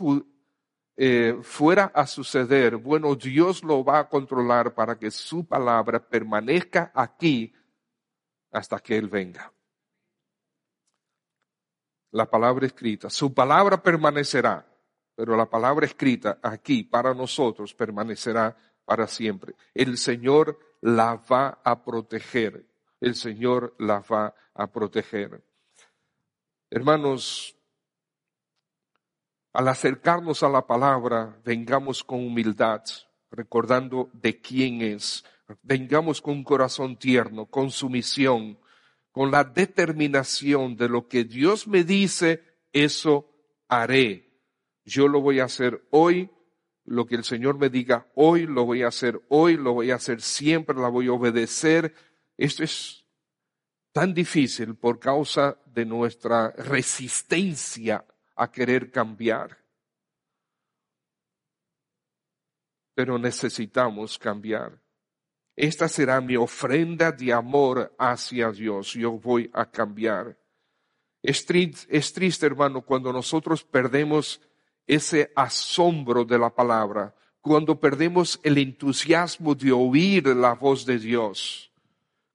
eh, 0.98 1.38
fuera 1.40 1.84
a 1.94 2.06
suceder, 2.06 2.76
bueno, 2.76 3.14
Dios 3.14 3.64
lo 3.64 3.82
va 3.82 4.00
a 4.00 4.08
controlar 4.10 4.74
para 4.74 4.98
que 4.98 5.10
su 5.10 5.46
palabra 5.46 6.06
permanezca 6.06 6.92
aquí 6.94 7.54
hasta 8.50 8.78
que 8.80 8.98
Él 8.98 9.08
venga. 9.08 9.50
La 12.10 12.28
palabra 12.28 12.66
escrita, 12.66 13.08
su 13.08 13.32
palabra 13.32 13.82
permanecerá, 13.82 14.66
pero 15.14 15.38
la 15.38 15.48
palabra 15.48 15.86
escrita 15.86 16.38
aquí 16.42 16.82
para 16.82 17.14
nosotros 17.14 17.72
permanecerá 17.72 18.54
para 18.84 19.06
siempre. 19.06 19.54
El 19.72 19.96
Señor 19.96 20.58
la 20.82 21.14
va 21.14 21.62
a 21.64 21.82
proteger 21.82 22.71
el 23.02 23.16
Señor 23.16 23.74
la 23.78 23.98
va 24.00 24.34
a 24.54 24.70
proteger. 24.70 25.42
Hermanos, 26.70 27.56
al 29.52 29.68
acercarnos 29.68 30.42
a 30.44 30.48
la 30.48 30.66
palabra, 30.66 31.36
vengamos 31.44 32.04
con 32.04 32.24
humildad, 32.24 32.82
recordando 33.30 34.08
de 34.14 34.40
quién 34.40 34.82
es. 34.82 35.24
Vengamos 35.62 36.22
con 36.22 36.34
un 36.34 36.44
corazón 36.44 36.96
tierno, 36.96 37.46
con 37.46 37.72
sumisión, 37.72 38.58
con 39.10 39.32
la 39.32 39.42
determinación 39.42 40.76
de 40.76 40.88
lo 40.88 41.08
que 41.08 41.24
Dios 41.24 41.66
me 41.66 41.82
dice, 41.82 42.42
eso 42.72 43.28
haré. 43.68 44.40
Yo 44.84 45.08
lo 45.08 45.20
voy 45.20 45.40
a 45.40 45.44
hacer 45.44 45.84
hoy, 45.90 46.30
lo 46.84 47.04
que 47.06 47.16
el 47.16 47.24
Señor 47.24 47.58
me 47.58 47.68
diga 47.68 48.06
hoy, 48.14 48.46
lo 48.46 48.64
voy 48.64 48.82
a 48.82 48.88
hacer 48.88 49.20
hoy, 49.28 49.56
lo 49.56 49.74
voy 49.74 49.90
a 49.90 49.96
hacer 49.96 50.22
siempre, 50.22 50.76
la 50.76 50.88
voy 50.88 51.08
a 51.08 51.12
obedecer, 51.12 51.94
esto 52.36 52.64
es 52.64 53.02
tan 53.92 54.14
difícil 54.14 54.74
por 54.74 54.98
causa 54.98 55.58
de 55.66 55.84
nuestra 55.84 56.50
resistencia 56.50 58.04
a 58.36 58.50
querer 58.50 58.90
cambiar. 58.90 59.58
Pero 62.94 63.18
necesitamos 63.18 64.18
cambiar. 64.18 64.80
Esta 65.54 65.88
será 65.88 66.20
mi 66.20 66.36
ofrenda 66.36 67.12
de 67.12 67.32
amor 67.32 67.94
hacia 67.98 68.50
Dios. 68.50 68.94
Yo 68.94 69.12
voy 69.12 69.50
a 69.52 69.70
cambiar. 69.70 70.38
Es 71.22 71.44
triste, 71.46 72.46
hermano, 72.46 72.82
cuando 72.82 73.12
nosotros 73.12 73.62
perdemos 73.62 74.40
ese 74.86 75.30
asombro 75.36 76.24
de 76.24 76.38
la 76.38 76.50
palabra, 76.50 77.14
cuando 77.40 77.78
perdemos 77.78 78.40
el 78.42 78.58
entusiasmo 78.58 79.54
de 79.54 79.72
oír 79.72 80.26
la 80.28 80.54
voz 80.54 80.84
de 80.84 80.98
Dios 80.98 81.71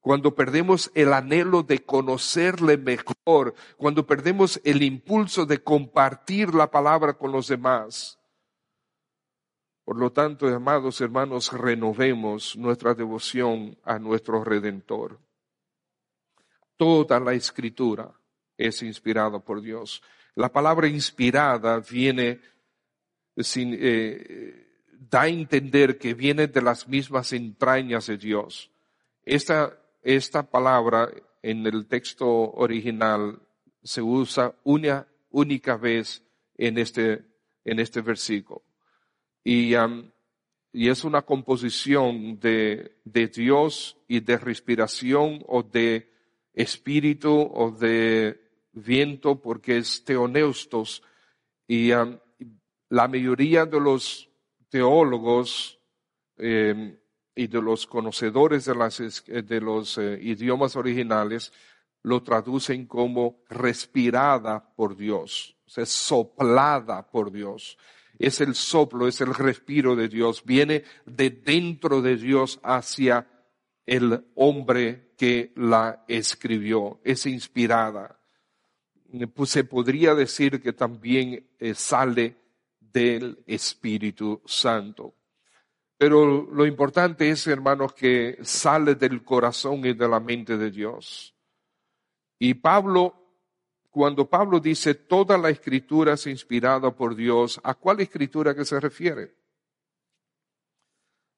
cuando 0.07 0.33
perdemos 0.33 0.89
el 0.95 1.11
anhelo 1.11 1.63
de 1.63 1.83
conocerle 1.83 2.77
mejor, 2.77 3.53
cuando 3.75 4.07
perdemos 4.07 4.57
el 4.63 4.81
impulso 4.81 5.45
de 5.45 5.61
compartir 5.61 6.55
la 6.55 6.71
palabra 6.71 7.15
con 7.15 7.33
los 7.33 7.49
demás. 7.49 8.17
Por 9.83 9.97
lo 9.97 10.13
tanto, 10.13 10.47
amados 10.47 11.01
hermanos, 11.01 11.51
renovemos 11.51 12.55
nuestra 12.55 12.93
devoción 12.93 13.77
a 13.83 13.99
nuestro 13.99 14.45
Redentor. 14.45 15.19
Toda 16.77 17.19
la 17.19 17.33
escritura 17.33 18.09
es 18.55 18.81
inspirada 18.83 19.39
por 19.39 19.61
Dios. 19.61 20.01
La 20.35 20.49
palabra 20.53 20.87
inspirada 20.87 21.81
viene 21.81 22.39
sin, 23.35 23.75
eh, 23.77 24.69
da 24.89 25.23
a 25.23 25.27
entender 25.27 25.97
que 25.97 26.13
viene 26.13 26.47
de 26.47 26.61
las 26.61 26.87
mismas 26.87 27.33
entrañas 27.33 28.07
de 28.07 28.17
Dios. 28.17 28.71
Esta 29.25 29.77
esta 30.01 30.49
palabra 30.49 31.09
en 31.41 31.65
el 31.65 31.87
texto 31.87 32.27
original 32.27 33.41
se 33.83 34.01
usa 34.01 34.55
una 34.63 35.07
única 35.29 35.77
vez 35.77 36.23
en 36.57 36.77
este, 36.77 37.25
en 37.63 37.79
este 37.79 38.01
versículo. 38.01 38.63
Y, 39.43 39.75
um, 39.75 40.11
y 40.73 40.89
es 40.89 41.03
una 41.03 41.21
composición 41.21 42.39
de, 42.39 42.97
de, 43.05 43.27
Dios 43.27 43.97
y 44.07 44.19
de 44.19 44.37
respiración 44.37 45.43
o 45.47 45.63
de 45.63 46.11
espíritu 46.53 47.31
o 47.31 47.71
de 47.71 48.41
viento 48.73 49.41
porque 49.41 49.77
es 49.77 50.03
teoneustos 50.03 51.01
y 51.67 51.91
um, 51.91 52.17
la 52.89 53.07
mayoría 53.07 53.65
de 53.65 53.79
los 53.79 54.29
teólogos 54.69 55.79
em, 56.37 56.97
y 57.37 57.47
de 57.47 57.61
los 57.61 57.85
conocedores 57.85 58.65
de, 58.65 58.75
las, 58.75 58.97
de 58.97 59.61
los 59.61 59.97
eh, 59.99 60.19
idiomas 60.21 60.75
originales 60.75 61.53
lo 62.01 62.23
traducen 62.23 62.87
como 62.87 63.43
respirada 63.47 64.73
por 64.75 64.97
Dios, 64.97 65.55
o 65.65 65.85
soplada 65.85 67.07
por 67.09 67.31
Dios. 67.31 67.77
Es 68.17 68.41
el 68.41 68.55
soplo, 68.55 69.07
es 69.07 69.21
el 69.21 69.35
respiro 69.35 69.95
de 69.95 70.07
Dios, 70.07 70.43
viene 70.43 70.83
de 71.05 71.29
dentro 71.29 72.01
de 72.01 72.17
Dios 72.17 72.59
hacia 72.63 73.27
el 73.85 74.25
hombre 74.35 75.13
que 75.15 75.53
la 75.55 76.03
escribió, 76.07 76.99
es 77.03 77.25
inspirada. 77.27 78.19
Pues 79.33 79.51
se 79.51 79.63
podría 79.63 80.15
decir 80.15 80.61
que 80.61 80.73
también 80.73 81.47
eh, 81.59 81.73
sale 81.75 82.35
del 82.79 83.43
Espíritu 83.45 84.41
Santo. 84.45 85.16
Pero 85.97 86.47
lo 86.51 86.65
importante 86.65 87.29
es, 87.29 87.47
hermanos, 87.47 87.93
que 87.93 88.37
sale 88.43 88.95
del 88.95 89.23
corazón 89.23 89.85
y 89.85 89.93
de 89.93 90.07
la 90.07 90.19
mente 90.19 90.57
de 90.57 90.69
Dios. 90.69 91.33
Y 92.37 92.53
Pablo, 92.53 93.15
cuando 93.89 94.29
Pablo 94.29 94.59
dice 94.59 94.93
toda 94.93 95.37
la 95.39 95.49
escritura 95.49 96.13
es 96.13 96.27
inspirada 96.27 96.95
por 96.95 97.15
Dios, 97.15 97.59
¿a 97.63 97.73
cuál 97.73 97.99
escritura 98.01 98.53
que 98.53 98.63
se 98.63 98.79
refiere? 98.79 99.35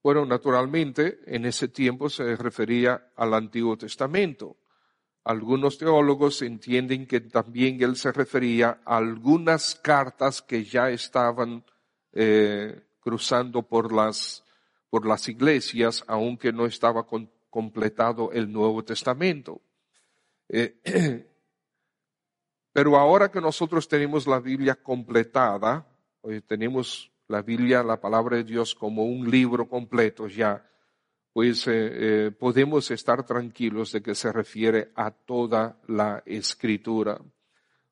Bueno, 0.04 0.26
naturalmente, 0.26 1.20
en 1.26 1.46
ese 1.46 1.70
tiempo 1.70 2.10
se 2.10 2.36
refería 2.36 3.12
al 3.16 3.34
Antiguo 3.34 3.78
Testamento. 3.78 4.58
Algunos 5.24 5.78
teólogos 5.78 6.42
entienden 6.42 7.06
que 7.06 7.22
también 7.22 7.82
él 7.84 7.96
se 7.96 8.12
refería 8.12 8.82
a 8.86 8.98
algunas 8.98 9.76
cartas 9.76 10.42
que 10.42 10.64
ya 10.64 10.90
estaban 10.90 11.64
eh, 12.14 12.82
cruzando 13.00 13.64
por 13.64 13.94
las, 13.94 14.44
por 14.90 15.06
las 15.06 15.28
iglesias, 15.28 16.04
aunque 16.08 16.52
no 16.52 16.66
estaba 16.66 17.06
completado 17.50 18.32
el 18.32 18.52
Nuevo 18.52 18.84
Testamento. 18.84 19.62
Eh, 20.48 20.80
pero 22.74 22.98
ahora 22.98 23.30
que 23.30 23.42
nosotros 23.42 23.88
tenemos 23.88 24.28
la 24.28 24.40
Biblia 24.40 24.76
completada, 24.76 25.88
hoy 26.22 26.42
tenemos 26.42 27.12
la 27.28 27.42
Biblia, 27.42 27.84
la 27.84 28.02
palabra 28.02 28.38
de 28.38 28.44
Dios 28.44 28.74
como 28.74 29.06
un 29.06 29.30
libro 29.30 29.70
completo 29.70 30.28
ya, 30.28 30.66
pues 31.32 31.68
eh, 31.68 31.72
eh, 31.72 32.32
podemos 32.32 32.90
estar 32.90 33.24
tranquilos 33.26 33.92
de 33.92 34.02
que 34.02 34.16
se 34.16 34.34
refiere 34.34 34.92
a 34.96 35.12
toda 35.12 35.80
la 35.88 36.24
escritura. 36.26 37.22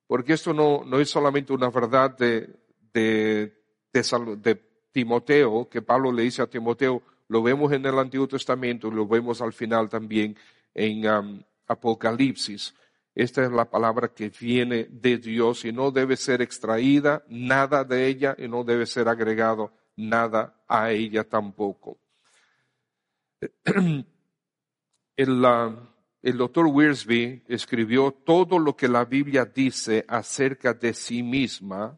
Porque 0.08 0.34
esto 0.34 0.54
no, 0.54 1.00
es 1.00 1.10
solamente 1.10 1.54
una 1.54 1.70
verdad 1.70 2.18
de, 2.18 2.50
de, 2.94 3.54
de, 3.94 4.56
Timoteo, 4.92 5.68
que 5.70 5.82
Pablo 5.82 6.12
le 6.12 6.24
dice 6.24 6.42
a 6.42 6.48
Timoteo, 6.48 7.02
lo 7.30 7.44
vemos 7.44 7.72
en 7.72 7.86
el 7.86 8.00
Antiguo 8.00 8.28
Testamento 8.28 8.90
lo 8.90 9.08
vemos 9.08 9.42
al 9.42 9.54
final 9.54 9.90
también 9.90 10.36
en 10.74 11.08
um, 11.08 11.44
Apocalipsis. 11.68 12.74
Esta 13.14 13.44
es 13.44 13.52
la 13.52 13.70
palabra 13.70 14.10
que 14.10 14.30
viene 14.30 14.88
de 14.90 15.18
Dios 15.18 15.66
y 15.66 15.72
no 15.72 15.92
debe 15.92 16.16
ser 16.16 16.42
extraída 16.42 17.24
nada 17.28 17.84
de 17.84 18.08
ella 18.08 18.36
y 18.38 18.48
no 18.48 18.64
debe 18.64 18.86
ser 18.86 19.10
agregado 19.10 19.74
nada 19.96 20.64
a 20.68 20.92
ella 20.92 21.24
tampoco. 21.24 21.98
El, 25.18 25.44
el 26.22 26.38
doctor 26.38 26.68
Wiersbe 26.68 27.42
escribió 27.48 28.12
todo 28.12 28.60
lo 28.60 28.76
que 28.76 28.88
la 28.88 29.04
Biblia 29.04 29.46
dice 29.46 30.06
acerca 30.08 30.76
de 30.76 30.94
sí 30.94 31.24
misma, 31.24 31.98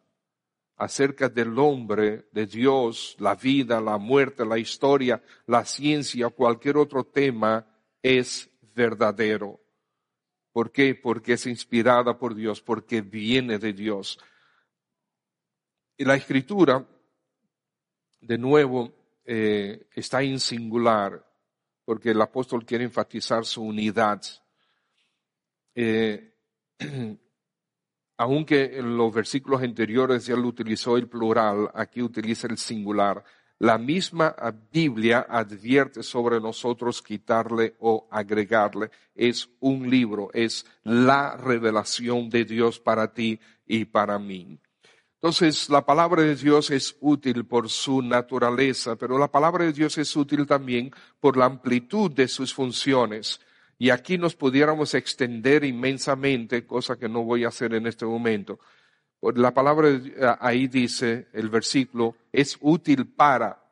acerca 0.80 1.28
del 1.28 1.60
hombre, 1.60 2.30
de 2.32 2.46
Dios, 2.46 3.18
la 3.20 3.36
vida, 3.36 3.82
la 3.82 3.98
muerte, 3.98 4.46
la 4.46 4.58
historia, 4.58 5.22
la 5.46 5.66
ciencia, 5.66 6.30
cualquier 6.30 6.78
otro 6.78 7.04
tema, 7.04 7.68
es 8.02 8.50
verdadero. 8.74 9.60
¿Por 10.54 10.72
qué? 10.72 10.96
Porque 10.96 11.34
es 11.34 11.46
inspirada 11.48 12.18
por 12.18 12.34
Dios, 12.34 12.62
porque 12.62 13.02
viene 13.02 13.60
de 13.60 13.74
Dios. 13.74 14.18
Y 15.98 16.06
la 16.06 16.16
escritura, 16.16 16.88
de 18.22 18.38
nuevo, 18.38 18.94
eh, 19.26 19.86
está 19.94 20.24
en 20.24 20.40
singular, 20.40 21.22
porque 21.84 22.12
el 22.12 22.22
apóstol 22.22 22.66
quiere 22.66 22.86
enfatizar 22.86 23.44
su 23.44 23.64
unidad. 23.64 24.22
Eh, 25.76 26.38
aunque 28.20 28.78
en 28.78 28.98
los 28.98 29.14
versículos 29.14 29.64
anteriores 29.64 30.26
ya 30.26 30.36
lo 30.36 30.50
utilizó 30.50 30.98
el 30.98 31.08
plural, 31.08 31.72
aquí 31.74 32.02
utiliza 32.02 32.48
el 32.48 32.58
singular. 32.58 33.24
La 33.60 33.78
misma 33.78 34.36
Biblia 34.74 35.26
advierte 35.30 36.04
sobre 36.04 36.42
nosotros 36.42 37.02
quitarle 37.02 37.78
o 37.80 38.10
agregarle. 38.12 38.92
Es 39.16 39.50
un 39.62 39.90
libro, 39.90 40.30
es 40.34 40.66
la 40.84 41.38
revelación 41.38 42.30
de 42.30 42.44
Dios 42.44 42.78
para 42.82 43.14
ti 43.14 43.40
y 43.66 43.86
para 43.86 44.20
mí. 44.20 44.60
Entonces, 45.14 45.70
la 45.70 45.86
palabra 45.86 46.24
de 46.24 46.36
Dios 46.36 46.72
es 46.72 46.98
útil 47.00 47.46
por 47.46 47.70
su 47.70 48.02
naturaleza, 48.02 48.98
pero 48.98 49.18
la 49.18 49.32
palabra 49.32 49.64
de 49.64 49.72
Dios 49.72 49.98
es 49.98 50.14
útil 50.18 50.46
también 50.46 50.92
por 51.22 51.38
la 51.38 51.46
amplitud 51.46 52.12
de 52.12 52.28
sus 52.28 52.54
funciones. 52.54 53.40
Y 53.82 53.92
aquí 53.92 54.18
nos 54.18 54.36
pudiéramos 54.36 54.94
extender 54.94 55.64
inmensamente, 55.64 56.68
cosa 56.68 56.98
que 56.98 57.08
no 57.08 57.24
voy 57.24 57.46
a 57.46 57.48
hacer 57.48 57.74
en 57.74 57.88
este 57.88 58.06
momento. 58.06 58.60
La 59.22 59.54
palabra 59.54 59.90
ahí 60.42 60.68
dice, 60.68 61.30
el 61.32 61.50
versículo, 61.50 62.18
es 62.34 62.58
útil 62.60 63.08
para, 63.08 63.64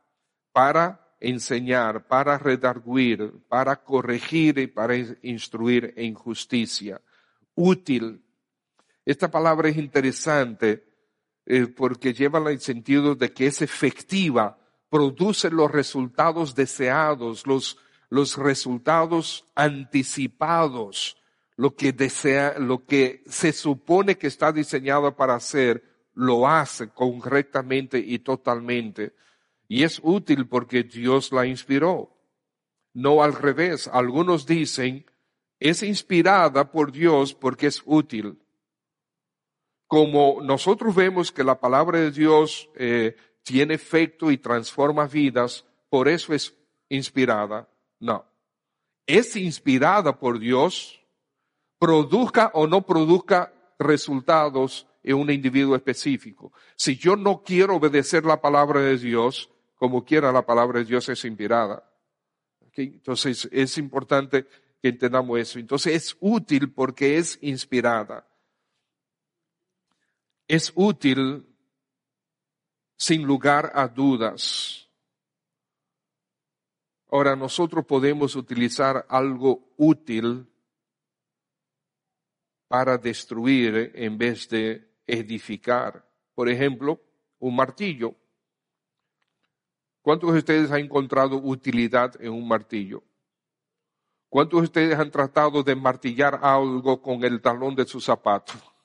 para 0.54 1.14
enseñar, 1.20 2.08
para 2.08 2.38
redarguir, 2.38 3.34
para 3.50 3.84
corregir 3.84 4.58
y 4.60 4.68
para 4.68 4.96
instruir 4.96 5.94
en 5.98 6.14
justicia. 6.14 7.02
Útil. 7.54 8.24
Esta 9.04 9.30
palabra 9.30 9.68
es 9.68 9.76
interesante 9.76 10.86
eh, 11.46 11.68
porque 11.68 12.14
lleva 12.14 12.50
el 12.50 12.62
sentido 12.62 13.14
de 13.14 13.34
que 13.34 13.48
es 13.48 13.62
efectiva, 13.62 14.58
produce 14.90 15.50
los 15.50 15.70
resultados 15.70 16.56
deseados, 16.56 17.46
los, 17.46 17.78
los 18.10 18.38
resultados 18.38 19.46
anticipados 19.56 21.18
lo 21.58 21.76
que 21.76 21.92
desea, 21.92 22.58
lo 22.60 22.86
que 22.86 23.24
se 23.26 23.52
supone 23.52 24.18
que 24.18 24.28
está 24.28 24.52
diseñado 24.52 25.16
para 25.16 25.36
hacer, 25.36 25.84
lo 26.14 26.48
hace 26.48 26.90
correctamente 26.90 27.98
y 27.98 28.20
totalmente. 28.20 29.14
Y 29.68 29.84
es 29.84 30.00
útil 30.02 30.48
porque 30.48 30.84
Dios 30.84 31.32
la 31.32 31.46
inspiró. 31.46 32.16
No 32.94 33.24
al 33.24 33.34
revés. 33.34 33.88
Algunos 33.88 34.46
dicen, 34.46 35.06
es 35.60 35.82
inspirada 35.84 36.72
por 36.72 36.92
Dios 36.92 37.34
porque 37.34 37.68
es 37.68 37.82
útil. 37.86 38.40
Como 39.88 40.42
nosotros 40.44 40.96
vemos 40.96 41.32
que 41.32 41.44
la 41.44 41.60
palabra 41.60 42.00
de 42.00 42.12
Dios 42.12 42.70
eh, 42.76 43.16
tiene 43.44 43.74
efecto 43.74 44.30
y 44.30 44.38
transforma 44.38 45.08
vidas, 45.08 45.66
por 45.90 46.08
eso 46.08 46.34
es 46.34 46.54
inspirada. 46.90 47.68
No. 48.00 48.26
Es 49.06 49.36
inspirada 49.36 50.20
por 50.20 50.40
Dios 50.40 51.02
produzca 51.80 52.52
o 52.54 52.68
no 52.68 52.86
produzca 52.86 53.54
resultados 53.80 54.88
en 55.04 55.16
un 55.16 55.30
individuo 55.30 55.76
específico. 55.76 56.52
Si 56.76 56.98
yo 56.98 57.16
no 57.16 57.44
quiero 57.44 57.76
obedecer 57.76 58.26
la 58.26 58.42
palabra 58.42 58.82
de 58.82 58.98
Dios, 58.98 59.50
como 59.76 60.04
quiera 60.04 60.32
la 60.32 60.46
palabra 60.46 60.80
de 60.80 60.86
Dios 60.86 61.08
es 61.10 61.24
inspirada. 61.24 61.84
Entonces 62.76 63.48
es 63.52 63.78
importante 63.78 64.48
que 64.82 64.90
entendamos 64.90 65.40
eso. 65.40 65.60
Entonces 65.60 65.96
es 65.96 66.18
útil 66.20 66.72
porque 66.72 67.18
es 67.18 67.38
inspirada. 67.42 68.28
Es 70.48 70.72
útil 70.76 71.46
sin 72.96 73.24
lugar 73.24 73.72
a 73.76 73.88
dudas. 73.88 74.87
Ahora 77.10 77.36
nosotros 77.36 77.86
podemos 77.86 78.36
utilizar 78.36 79.06
algo 79.08 79.74
útil 79.78 80.48
para 82.68 82.98
destruir 82.98 83.92
en 83.96 84.18
vez 84.18 84.50
de 84.50 84.88
edificar. 85.08 86.06
Por 86.36 86.50
ejemplo, 86.50 87.02
un 87.40 87.56
martillo. 87.56 88.14
¿Cuántos 90.02 90.34
de 90.34 90.40
ustedes 90.40 90.72
han 90.72 90.82
encontrado 90.82 91.38
utilidad 91.38 92.14
en 92.22 92.34
un 92.34 92.48
martillo? 92.48 93.04
¿Cuántos 94.30 94.60
de 94.60 94.64
ustedes 94.66 95.00
han 95.00 95.12
tratado 95.12 95.64
de 95.64 95.76
martillar 95.76 96.40
algo 96.42 97.02
con 97.02 97.24
el 97.24 97.42
talón 97.42 97.76
de 97.76 97.86
su 97.86 98.02
zapato? 98.02 98.54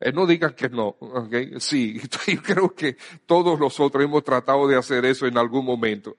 Eh, 0.00 0.12
no 0.12 0.26
digan 0.26 0.54
que 0.54 0.68
no, 0.68 0.96
¿okay? 1.00 1.54
sí, 1.58 2.00
yo 2.26 2.42
creo 2.42 2.74
que 2.74 2.96
todos 3.26 3.58
nosotros 3.58 4.04
hemos 4.04 4.22
tratado 4.22 4.68
de 4.68 4.76
hacer 4.76 5.04
eso 5.04 5.26
en 5.26 5.36
algún 5.36 5.64
momento. 5.64 6.16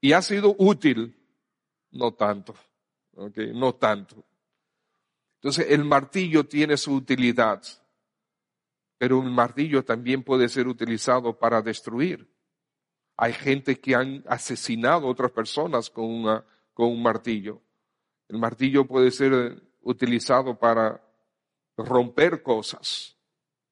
Y 0.00 0.12
ha 0.12 0.20
sido 0.20 0.54
útil, 0.58 1.16
no 1.92 2.12
tanto. 2.12 2.54
¿okay? 3.16 3.52
no 3.52 3.74
tanto. 3.74 4.24
Entonces 5.36 5.66
el 5.70 5.84
martillo 5.84 6.44
tiene 6.44 6.76
su 6.76 6.94
utilidad, 6.94 7.62
pero 8.98 9.18
un 9.18 9.32
martillo 9.32 9.84
también 9.84 10.22
puede 10.22 10.48
ser 10.48 10.66
utilizado 10.66 11.38
para 11.38 11.62
destruir. 11.62 12.28
Hay 13.16 13.32
gente 13.32 13.80
que 13.80 13.94
han 13.94 14.22
asesinado 14.26 15.06
a 15.06 15.10
otras 15.10 15.30
personas 15.30 15.88
con, 15.88 16.24
con 16.74 16.88
un 16.88 17.02
martillo. 17.02 17.62
El 18.28 18.38
martillo 18.38 18.86
puede 18.86 19.10
ser 19.10 19.62
utilizado 19.82 20.58
para 20.58 21.00
romper 21.76 22.42
cosas 22.42 23.16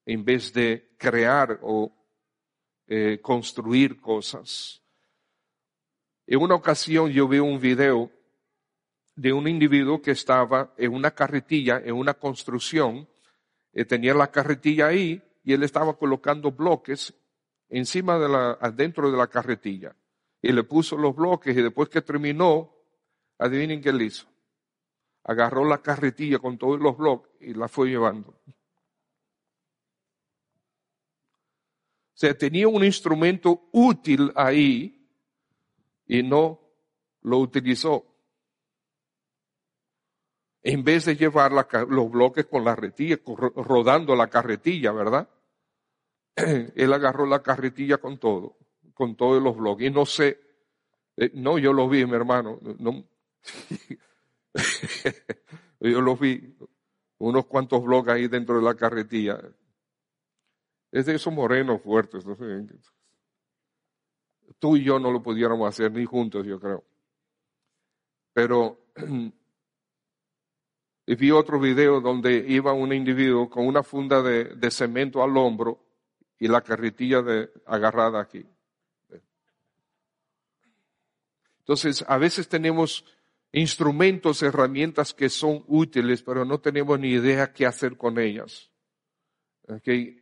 en 0.07 0.25
vez 0.25 0.53
de 0.53 0.95
crear 0.99 1.59
o 1.63 1.93
eh, 2.87 3.19
construir 3.23 4.01
cosas. 4.01 4.83
En 6.27 6.41
una 6.41 6.55
ocasión 6.55 7.11
yo 7.11 7.29
vi 7.29 7.39
un 7.39 7.59
video 7.59 8.11
de 9.17 9.33
un 9.33 9.47
individuo 9.49 10.03
que 10.03 10.11
estaba 10.11 10.75
en 10.77 10.93
una 10.93 11.13
carretilla, 11.13 11.81
en 11.85 11.95
una 11.95 12.15
construcción, 12.15 13.09
eh, 13.73 13.85
tenía 13.85 14.15
la 14.15 14.31
carretilla 14.31 14.89
ahí 14.89 15.23
y 15.43 15.53
él 15.53 15.63
estaba 15.63 15.97
colocando 15.97 16.51
bloques 16.51 17.15
encima 17.69 18.19
de 18.19 18.29
la, 18.29 18.53
adentro 18.61 19.11
de 19.11 19.17
la 19.17 19.29
carretilla. 19.29 19.97
Y 20.43 20.53
le 20.53 20.65
puso 20.65 20.97
los 20.97 21.15
bloques 21.15 21.57
y 21.57 21.63
después 21.63 21.89
que 21.89 22.03
terminó, 22.03 22.75
adivinen 23.39 23.81
qué 23.81 23.93
le 23.93 24.05
hizo. 24.05 24.27
Agarró 25.25 25.65
la 25.65 25.83
carretilla 25.83 26.39
con 26.39 26.59
todos 26.59 26.81
los 26.81 26.97
bloques 26.97 27.31
y 27.41 27.55
la 27.55 27.69
fue 27.69 27.89
llevando. 27.89 28.35
O 32.15 32.17
sea, 32.17 32.37
tenía 32.37 32.69
un 32.69 32.85
instrumento 32.85 33.69
útil 33.73 34.33
ahí 34.37 35.09
y 36.07 36.23
no 36.23 36.61
lo 37.23 37.39
utilizó. 37.39 38.05
En 40.63 40.85
vez 40.85 41.07
de 41.07 41.17
llevar 41.17 41.53
los 41.89 42.11
bloques 42.11 42.47
con 42.47 42.65
la 42.65 42.75
carretilla, 42.75 43.19
rodando 43.57 44.15
la 44.15 44.29
carretilla, 44.29 44.93
¿verdad? 44.93 45.29
él 46.37 46.93
agarró 46.93 47.27
la 47.27 47.43
carretilla 47.43 47.99
con 47.99 48.19
todo, 48.19 48.57
con 48.95 49.17
todos 49.17 49.43
los 49.43 49.57
bloques. 49.57 49.89
Y 49.89 49.91
no 49.91 50.07
sé, 50.07 50.41
eh, 51.17 51.31
no, 51.35 51.59
yo 51.59 51.73
lo 51.73 51.89
vi, 51.89 52.07
mi 52.07 52.15
hermano. 52.15 52.59
No, 52.79 53.05
yo 55.81 56.01
lo 56.01 56.17
vi, 56.17 56.57
unos 57.19 57.47
cuantos 57.47 57.83
bloques 57.83 58.13
ahí 58.13 58.29
dentro 58.29 58.57
de 58.57 58.63
la 58.63 58.75
carretilla. 58.75 59.41
Es 60.93 61.07
de 61.07 61.17
esos 61.17 61.33
morenos 61.33 61.83
fuertes. 61.83 62.25
Tú 64.59 64.77
y 64.77 64.85
yo 64.85 64.99
no 64.99 65.11
lo 65.11 65.23
pudiéramos 65.23 65.69
hacer 65.69 65.91
ni 65.93 66.05
juntos, 66.05 66.47
yo 66.47 66.61
creo. 66.61 66.85
Pero 68.33 68.87
vi 71.07 71.31
otro 71.31 71.59
video 71.59 72.01
donde 72.01 72.45
iba 72.49 72.73
un 72.73 72.93
individuo 72.93 73.51
con 73.51 73.67
una 73.67 73.83
funda 73.83 74.23
de, 74.23 74.71
cemento 74.71 75.23
al 75.23 75.37
hombro 75.37 75.81
y 76.39 76.49
la 76.49 76.61
carretilla 76.61 77.25
agarrada 77.67 78.21
aquí. 78.21 78.47
Entonces, 81.61 82.05
a 82.07 82.19
veces 82.19 82.49
tenemos 82.49 83.05
instrumentos, 83.55 84.43
herramientas 84.43 85.15
que 85.15 85.29
son 85.29 85.65
útiles, 85.69 86.23
pero 86.23 86.45
no 86.45 86.59
tenemos 86.59 86.99
ni 86.99 87.11
idea 87.11 87.53
qué 87.53 87.67
hacer 87.67 87.97
con 87.97 88.19
ellas. 88.19 88.71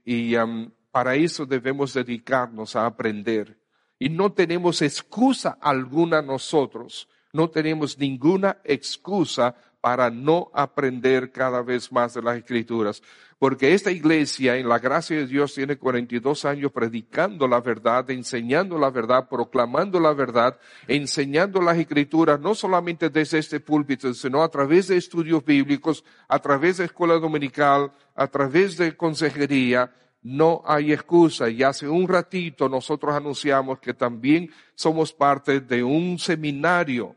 Y 0.05 0.37
um, 0.37 0.70
para 0.91 1.14
eso 1.14 1.47
debemos 1.47 1.95
dedicarnos 1.95 2.76
a 2.76 2.85
aprender. 2.85 3.59
Y 3.99 4.11
no 4.11 4.33
tenemos 4.33 4.83
excusa 4.83 5.59
alguna 5.61 6.20
nosotros, 6.20 7.09
no 7.33 7.49
tenemos 7.49 7.99
ninguna 7.99 8.59
excusa 8.64 9.57
para 9.80 10.11
no 10.11 10.51
aprender 10.53 11.33
cada 11.33 11.62
vez 11.62 11.91
más 11.91 12.14
de 12.14 12.22
las 12.22 12.37
escrituras. 12.37 13.03
Porque 13.43 13.74
esta 13.74 13.90
iglesia, 13.90 14.57
en 14.57 14.68
la 14.68 14.78
gracia 14.78 15.16
de 15.16 15.26
Dios, 15.26 15.53
tiene 15.53 15.76
42 15.76 16.45
años 16.45 16.70
predicando 16.70 17.49
la 17.49 17.61
verdad, 17.61 18.09
enseñando 18.09 18.78
la 18.78 18.88
verdad, 18.88 19.28
proclamando 19.28 19.99
la 19.99 20.12
verdad, 20.12 20.61
enseñando 20.86 21.61
las 21.61 21.76
escrituras, 21.76 22.38
no 22.38 22.55
solamente 22.55 23.11
desde 23.11 23.40
este 23.40 23.59
púlpito, 23.59 24.14
sino 24.14 24.45
a 24.45 24.49
través 24.49 24.86
de 24.86 24.97
estudios 24.97 25.45
bíblicos, 25.45 26.05
a 26.28 26.38
través 26.38 26.76
de 26.76 26.84
escuela 26.84 27.14
dominical, 27.14 27.90
a 28.14 28.28
través 28.28 28.76
de 28.76 28.97
consejería. 28.97 29.93
No 30.22 30.62
hay 30.64 30.93
excusa. 30.93 31.51
Y 31.51 31.64
hace 31.64 31.88
un 31.88 32.07
ratito 32.07 32.68
nosotros 32.68 33.12
anunciamos 33.12 33.80
que 33.80 33.93
también 33.93 34.53
somos 34.76 35.12
parte 35.12 35.59
de 35.59 35.82
un 35.82 36.16
seminario 36.16 37.16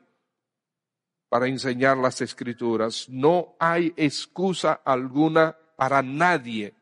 para 1.30 1.48
enseñar 1.48 2.00
las 2.00 2.20
escrituras. 2.22 3.06
No 3.10 3.56
hay 3.60 3.94
excusa 3.96 4.82
alguna 4.84 5.56
para 5.76 6.02
nadie. 6.02 6.74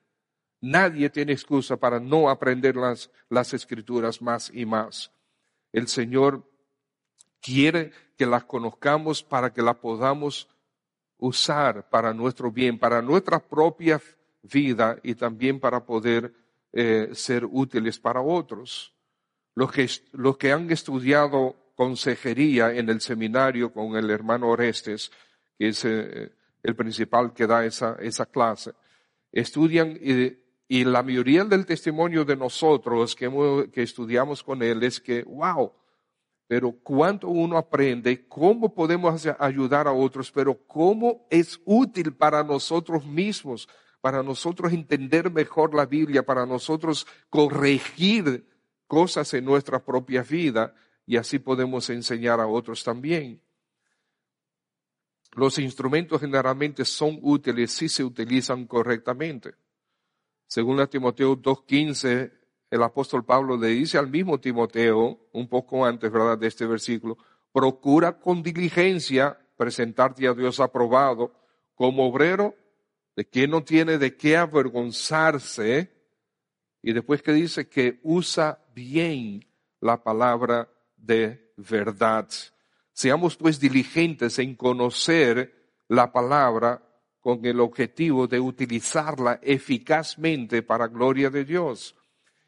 Nadie 0.61 1.09
tiene 1.09 1.33
excusa 1.33 1.77
para 1.77 1.99
no 1.99 2.29
aprender 2.29 2.75
las, 2.75 3.09
las 3.29 3.53
escrituras 3.53 4.21
más 4.21 4.49
y 4.53 4.65
más. 4.65 5.11
El 5.71 5.87
Señor 5.87 6.49
quiere 7.41 7.91
que 8.17 8.25
las 8.25 8.45
conozcamos 8.45 9.23
para 9.23 9.51
que 9.51 9.61
las 9.61 9.75
podamos 9.75 10.47
usar 11.17 11.89
para 11.89 12.13
nuestro 12.13 12.51
bien, 12.51 12.79
para 12.79 13.01
nuestra 13.01 13.39
propia 13.39 14.01
vida 14.41 14.97
y 15.03 15.15
también 15.15 15.59
para 15.59 15.85
poder 15.85 16.33
eh, 16.71 17.09
ser 17.13 17.45
útiles 17.45 17.99
para 17.99 18.21
otros. 18.21 18.93
Los 19.55 19.71
que, 19.71 19.87
los 20.13 20.37
que 20.37 20.51
han 20.51 20.69
estudiado 20.71 21.55
consejería 21.75 22.73
en 22.73 22.89
el 22.89 23.01
seminario 23.01 23.71
con 23.71 23.95
el 23.95 24.09
hermano 24.09 24.49
Orestes, 24.49 25.11
que 25.57 25.69
es 25.69 25.85
eh, 25.85 26.31
el 26.61 26.75
principal 26.75 27.33
que 27.33 27.47
da 27.47 27.65
esa, 27.65 27.95
esa 27.99 28.25
clase. 28.25 28.73
Estudian 29.33 29.99
y, 29.99 30.85
la 30.85 31.03
mayoría 31.03 31.43
del 31.43 31.65
testimonio 31.65 32.23
de 32.23 32.37
nosotros 32.37 33.15
que, 33.15 33.29
que 33.71 33.83
estudiamos 33.83 34.41
con 34.41 34.63
él 34.63 34.81
es 34.83 34.99
que, 34.99 35.23
wow, 35.23 35.71
pero 36.47 36.71
cuánto 36.71 37.27
uno 37.27 37.57
aprende, 37.57 38.27
cómo 38.27 38.73
podemos 38.73 39.27
ayudar 39.39 39.87
a 39.87 39.91
otros, 39.91 40.31
pero 40.31 40.55
cómo 40.65 41.27
es 41.29 41.59
útil 41.65 42.13
para 42.13 42.43
nosotros 42.43 43.05
mismos, 43.05 43.67
para 44.01 44.23
nosotros 44.23 44.71
entender 44.71 45.31
mejor 45.31 45.73
la 45.73 45.85
Biblia, 45.85 46.23
para 46.23 46.45
nosotros 46.45 47.07
corregir 47.29 48.47
cosas 48.87 49.33
en 49.33 49.45
nuestra 49.45 49.83
propia 49.83 50.23
vida 50.23 50.73
y 51.05 51.17
así 51.17 51.39
podemos 51.39 51.89
enseñar 51.89 52.39
a 52.39 52.47
otros 52.47 52.83
también. 52.83 53.41
Los 55.35 55.57
instrumentos 55.57 56.21
generalmente 56.21 56.85
son 56.85 57.19
útiles 57.21 57.71
si 57.71 57.89
se 57.89 58.03
utilizan 58.03 58.67
correctamente. 58.67 59.55
Según 60.47 60.77
la 60.77 60.87
Timoteo 60.87 61.35
2.15, 61.35 62.31
el 62.69 62.83
apóstol 62.83 63.25
Pablo 63.25 63.57
le 63.57 63.69
dice 63.69 63.97
al 63.97 64.09
mismo 64.09 64.39
Timoteo, 64.39 65.27
un 65.31 65.47
poco 65.47 65.85
antes, 65.85 66.11
¿verdad?, 66.11 66.37
de 66.37 66.47
este 66.47 66.65
versículo, 66.65 67.17
procura 67.51 68.19
con 68.19 68.43
diligencia 68.43 69.37
presentarte 69.57 70.27
a 70.27 70.33
Dios 70.33 70.59
aprobado 70.59 71.33
como 71.75 72.07
obrero 72.07 72.55
de 73.15 73.25
quien 73.25 73.51
no 73.51 73.63
tiene 73.63 73.97
de 73.97 74.15
qué 74.15 74.37
avergonzarse. 74.37 75.91
Y 76.81 76.93
después 76.93 77.21
que 77.21 77.31
dice 77.31 77.69
que 77.69 77.99
usa 78.03 78.63
bien 78.73 79.45
la 79.79 80.03
palabra 80.03 80.69
de 80.97 81.53
verdad. 81.57 82.27
Seamos 82.93 83.35
pues 83.35 83.59
diligentes 83.59 84.39
en 84.39 84.55
conocer 84.55 85.73
la 85.87 86.11
palabra 86.11 86.81
con 87.19 87.45
el 87.45 87.59
objetivo 87.59 88.27
de 88.27 88.39
utilizarla 88.39 89.39
eficazmente 89.41 90.61
para 90.61 90.87
gloria 90.87 91.29
de 91.29 91.45
Dios. 91.45 91.95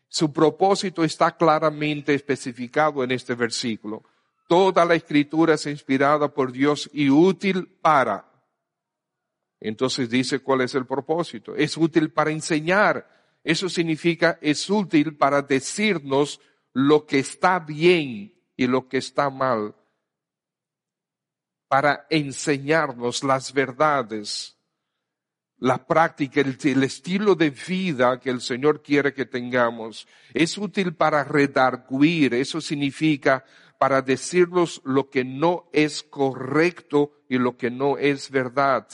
Su 0.07 0.31
propósito 0.31 1.03
está 1.03 1.35
claramente 1.35 2.13
especificado 2.13 3.03
en 3.03 3.11
este 3.11 3.35
versículo. 3.35 4.03
Toda 4.47 4.85
la 4.85 4.95
escritura 4.95 5.55
es 5.55 5.65
inspirada 5.65 6.33
por 6.33 6.51
Dios 6.51 6.89
y 6.93 7.09
útil 7.09 7.67
para. 7.81 8.31
Entonces 9.59 10.09
dice 10.09 10.39
cuál 10.39 10.61
es 10.61 10.75
el 10.75 10.85
propósito. 10.85 11.55
Es 11.55 11.75
útil 11.75 12.11
para 12.11 12.31
enseñar. 12.31 13.09
Eso 13.43 13.67
significa 13.67 14.37
es 14.41 14.69
útil 14.69 15.15
para 15.17 15.41
decirnos 15.41 16.39
lo 16.73 17.05
que 17.05 17.19
está 17.19 17.59
bien 17.59 18.33
y 18.55 18.67
lo 18.67 18.87
que 18.87 18.97
está 18.97 19.29
mal, 19.29 19.75
para 21.67 22.05
enseñarnos 22.09 23.23
las 23.23 23.53
verdades, 23.53 24.57
la 25.57 25.85
práctica, 25.85 26.41
el, 26.41 26.83
estilo 26.83 27.35
de 27.35 27.49
vida 27.49 28.19
que 28.19 28.29
el 28.29 28.41
Señor 28.41 28.83
quiere 28.83 29.13
que 29.13 29.25
tengamos. 29.25 30.07
Es 30.33 30.57
útil 30.57 30.95
para 30.95 31.23
redarguir, 31.23 32.33
eso 32.33 32.61
significa 32.61 33.43
para 33.79 34.01
decirnos 34.01 34.81
lo 34.85 35.09
que 35.09 35.23
no 35.23 35.69
es 35.73 36.03
correcto 36.03 37.11
y 37.29 37.37
lo 37.37 37.57
que 37.57 37.71
no 37.71 37.97
es 37.97 38.29
verdad. 38.29 38.87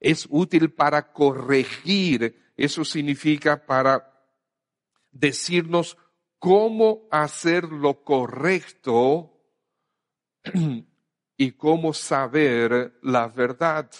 Es 0.00 0.26
útil 0.30 0.72
para 0.72 1.12
corregir, 1.12 2.52
eso 2.56 2.84
significa 2.84 3.66
para 3.66 4.12
decirnos 5.10 5.96
cómo 6.38 7.08
hacer 7.10 7.64
lo 7.64 8.02
correcto 8.04 9.32
y 11.36 11.52
cómo 11.52 11.92
saber 11.92 12.98
la 13.02 13.28
verdad. 13.28 13.90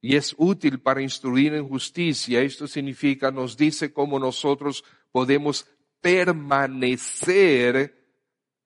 Y 0.00 0.16
es 0.16 0.34
útil 0.38 0.80
para 0.80 1.02
instruir 1.02 1.54
en 1.54 1.68
justicia. 1.68 2.40
Esto 2.40 2.68
significa, 2.68 3.30
nos 3.30 3.56
dice 3.56 3.92
cómo 3.92 4.18
nosotros 4.18 4.84
podemos 5.10 5.66
permanecer 6.00 7.98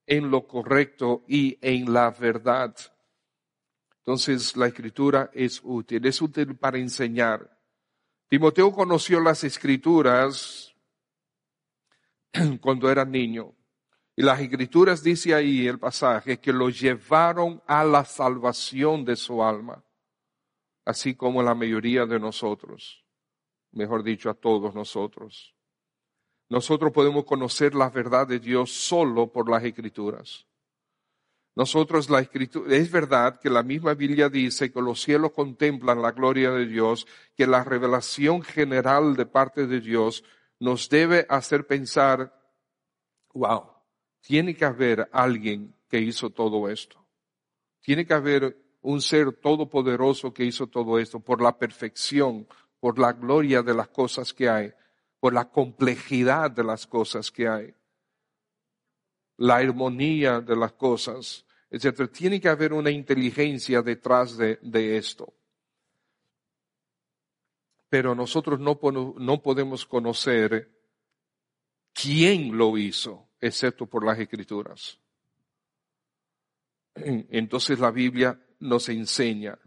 en 0.07 0.30
lo 0.30 0.47
correcto 0.47 1.24
y 1.26 1.59
en 1.62 1.93
la 1.93 2.11
verdad. 2.11 2.76
Entonces 3.99 4.57
la 4.57 4.66
escritura 4.66 5.30
es 5.33 5.61
útil, 5.62 6.05
es 6.07 6.20
útil 6.20 6.57
para 6.57 6.78
enseñar. 6.78 7.59
Timoteo 8.28 8.72
conoció 8.72 9.20
las 9.20 9.45
escrituras 9.45 10.74
cuando 12.61 12.91
era 12.91 13.05
niño. 13.05 13.55
Y 14.14 14.22
las 14.22 14.40
escrituras 14.40 15.02
dice 15.02 15.34
ahí 15.34 15.66
el 15.66 15.78
pasaje 15.78 16.38
que 16.38 16.52
lo 16.52 16.68
llevaron 16.68 17.62
a 17.66 17.82
la 17.82 18.04
salvación 18.04 19.04
de 19.04 19.16
su 19.16 19.42
alma, 19.42 19.82
así 20.84 21.14
como 21.14 21.42
la 21.42 21.54
mayoría 21.54 22.04
de 22.04 22.20
nosotros, 22.20 23.04
mejor 23.72 24.02
dicho, 24.02 24.28
a 24.28 24.34
todos 24.34 24.74
nosotros. 24.74 25.54
Nosotros 26.50 26.92
podemos 26.92 27.24
conocer 27.24 27.74
la 27.74 27.88
verdad 27.88 28.26
de 28.26 28.38
Dios 28.38 28.70
solo 28.70 29.32
por 29.32 29.48
las 29.48 29.64
escrituras. 29.64 30.46
Nosotros 31.54 32.10
la 32.10 32.20
escritura, 32.20 32.76
es 32.76 32.90
verdad 32.90 33.40
que 33.40 33.48
la 33.48 33.62
misma 33.62 33.94
Biblia 33.94 34.28
dice 34.28 34.70
que 34.70 34.80
los 34.80 35.00
cielos 35.00 35.32
contemplan 35.32 36.02
la 36.02 36.12
gloria 36.12 36.50
de 36.50 36.66
Dios, 36.66 37.06
que 37.34 37.46
la 37.46 37.64
revelación 37.64 38.42
general 38.42 39.16
de 39.16 39.24
parte 39.24 39.66
de 39.66 39.80
Dios 39.80 40.24
nos 40.60 40.88
debe 40.90 41.26
hacer 41.28 41.66
pensar, 41.66 42.38
wow, 43.34 43.71
tiene 44.22 44.56
que 44.56 44.64
haber 44.64 45.08
alguien 45.12 45.74
que 45.88 46.00
hizo 46.00 46.30
todo 46.30 46.70
esto. 46.70 47.06
Tiene 47.80 48.06
que 48.06 48.14
haber 48.14 48.56
un 48.80 49.02
ser 49.02 49.32
todopoderoso 49.34 50.32
que 50.32 50.44
hizo 50.44 50.66
todo 50.66 50.98
esto 50.98 51.20
por 51.20 51.42
la 51.42 51.58
perfección, 51.58 52.48
por 52.80 52.98
la 52.98 53.12
gloria 53.12 53.62
de 53.62 53.74
las 53.74 53.88
cosas 53.88 54.32
que 54.32 54.48
hay 54.48 54.72
por 55.22 55.34
la 55.34 55.48
complejidad 55.48 56.50
de 56.50 56.64
las 56.64 56.84
cosas 56.88 57.30
que 57.30 57.46
hay, 57.46 57.72
la 59.36 59.58
armonía 59.58 60.40
de 60.40 60.56
las 60.56 60.72
cosas, 60.72 61.46
etc. 61.70 62.10
Tiene 62.10 62.40
que 62.40 62.48
haber 62.48 62.72
una 62.72 62.90
inteligencia 62.90 63.82
detrás 63.82 64.36
de, 64.36 64.96
esto. 64.96 65.32
Pero 67.88 68.16
nosotros 68.16 68.58
no, 68.58 68.80
no 69.16 69.42
podemos 69.42 69.86
conocer 69.86 70.68
quién 71.92 72.58
lo 72.58 72.76
hizo, 72.76 73.28
excepto 73.43 73.84
por 73.84 74.07
las 74.07 74.18
escrituras. 74.18 74.99
Entonces 76.95 77.78
la 77.78 77.90
Biblia 77.90 78.40
nos 78.61 78.88
enseña 78.88 79.59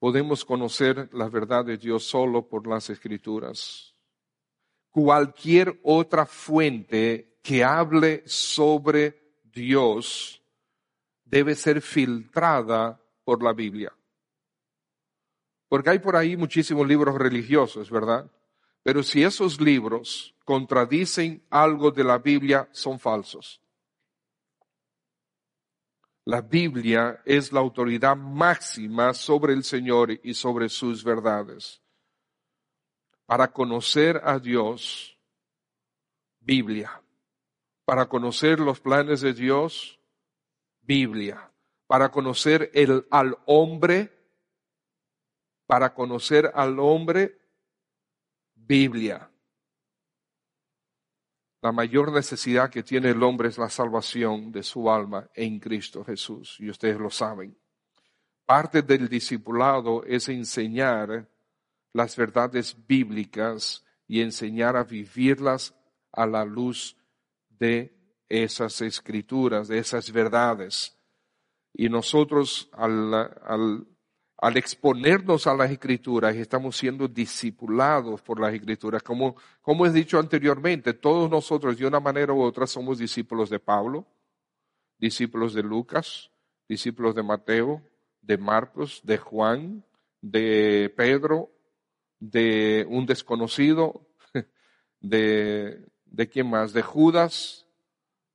podemos 0.00 0.46
conocer 0.46 1.10
la 1.12 1.28
verdad 1.28 1.64
de 1.64 1.76
Dios 1.76 2.04
solo 2.04 2.48
por 2.48 2.66
las 2.66 2.90
escrituras. 2.90 3.94
Cualquier 4.88 5.78
otra 5.84 6.26
fuente 6.26 7.38
que 7.42 7.62
hable 7.62 8.22
sobre 8.26 9.36
Dios 9.44 10.42
debe 11.22 11.54
ser 11.54 11.80
filtrada 11.82 13.00
por 13.22 13.42
la 13.42 13.52
Biblia. 13.52 13.92
Porque 15.68 15.90
hay 15.90 15.98
por 16.00 16.16
ahí 16.16 16.36
muchísimos 16.36 16.88
libros 16.88 17.14
religiosos, 17.14 17.90
¿verdad? 17.90 18.28
Pero 18.82 19.02
si 19.02 19.22
esos 19.22 19.60
libros 19.60 20.34
contradicen 20.44 21.44
algo 21.50 21.90
de 21.90 22.04
la 22.04 22.18
Biblia, 22.18 22.68
son 22.72 22.98
falsos. 22.98 23.60
La 26.24 26.40
Biblia 26.40 27.22
es 27.24 27.52
la 27.52 27.60
autoridad 27.60 28.16
máxima 28.16 29.14
sobre 29.14 29.52
el 29.52 29.64
Señor 29.64 30.12
y 30.22 30.34
sobre 30.34 30.68
sus 30.68 31.02
verdades. 31.02 31.82
Para 33.26 33.52
conocer 33.52 34.20
a 34.24 34.38
Dios, 34.38 35.18
Biblia. 36.40 37.02
Para 37.84 38.08
conocer 38.08 38.60
los 38.60 38.80
planes 38.80 39.20
de 39.20 39.32
Dios, 39.32 40.00
Biblia. 40.82 41.50
Para 41.86 42.10
conocer 42.10 42.70
al 43.10 43.36
hombre, 43.46 44.12
para 45.66 45.94
conocer 45.94 46.50
al 46.54 46.78
hombre, 46.78 47.39
Biblia. 48.70 49.28
La 51.60 51.72
mayor 51.72 52.12
necesidad 52.12 52.70
que 52.70 52.84
tiene 52.84 53.08
el 53.10 53.20
hombre 53.20 53.48
es 53.48 53.58
la 53.58 53.68
salvación 53.68 54.52
de 54.52 54.62
su 54.62 54.88
alma 54.88 55.28
en 55.34 55.58
Cristo 55.58 56.04
Jesús, 56.04 56.54
y 56.60 56.70
ustedes 56.70 57.00
lo 57.00 57.10
saben. 57.10 57.58
Parte 58.46 58.82
del 58.82 59.08
discipulado 59.08 60.04
es 60.04 60.28
enseñar 60.28 61.28
las 61.92 62.14
verdades 62.14 62.76
bíblicas 62.86 63.84
y 64.06 64.20
enseñar 64.20 64.76
a 64.76 64.84
vivirlas 64.84 65.74
a 66.12 66.24
la 66.24 66.44
luz 66.44 66.96
de 67.48 67.92
esas 68.28 68.80
escrituras, 68.82 69.66
de 69.66 69.78
esas 69.78 70.12
verdades. 70.12 70.96
Y 71.72 71.88
nosotros 71.88 72.70
al, 72.72 73.12
al 73.14 73.88
al 74.40 74.56
exponernos 74.56 75.46
a 75.46 75.54
las 75.54 75.70
escrituras, 75.70 76.34
estamos 76.34 76.76
siendo 76.76 77.06
discipulados 77.06 78.22
por 78.22 78.40
las 78.40 78.54
escrituras. 78.54 79.02
Como, 79.02 79.36
como 79.60 79.84
he 79.84 79.90
dicho 79.90 80.18
anteriormente, 80.18 80.94
todos 80.94 81.30
nosotros 81.30 81.76
de 81.76 81.86
una 81.86 82.00
manera 82.00 82.32
u 82.32 82.40
otra 82.40 82.66
somos 82.66 82.98
discípulos 82.98 83.50
de 83.50 83.58
Pablo, 83.58 84.06
discípulos 84.98 85.52
de 85.52 85.62
Lucas, 85.62 86.30
discípulos 86.66 87.14
de 87.14 87.22
Mateo, 87.22 87.82
de 88.22 88.38
Marcos, 88.38 89.02
de 89.04 89.18
Juan, 89.18 89.84
de 90.22 90.92
Pedro, 90.96 91.50
de 92.18 92.86
un 92.88 93.04
desconocido, 93.04 94.06
de, 95.00 95.84
de 96.06 96.28
quién 96.30 96.48
más, 96.48 96.72
de 96.72 96.82
Judas, 96.82 97.66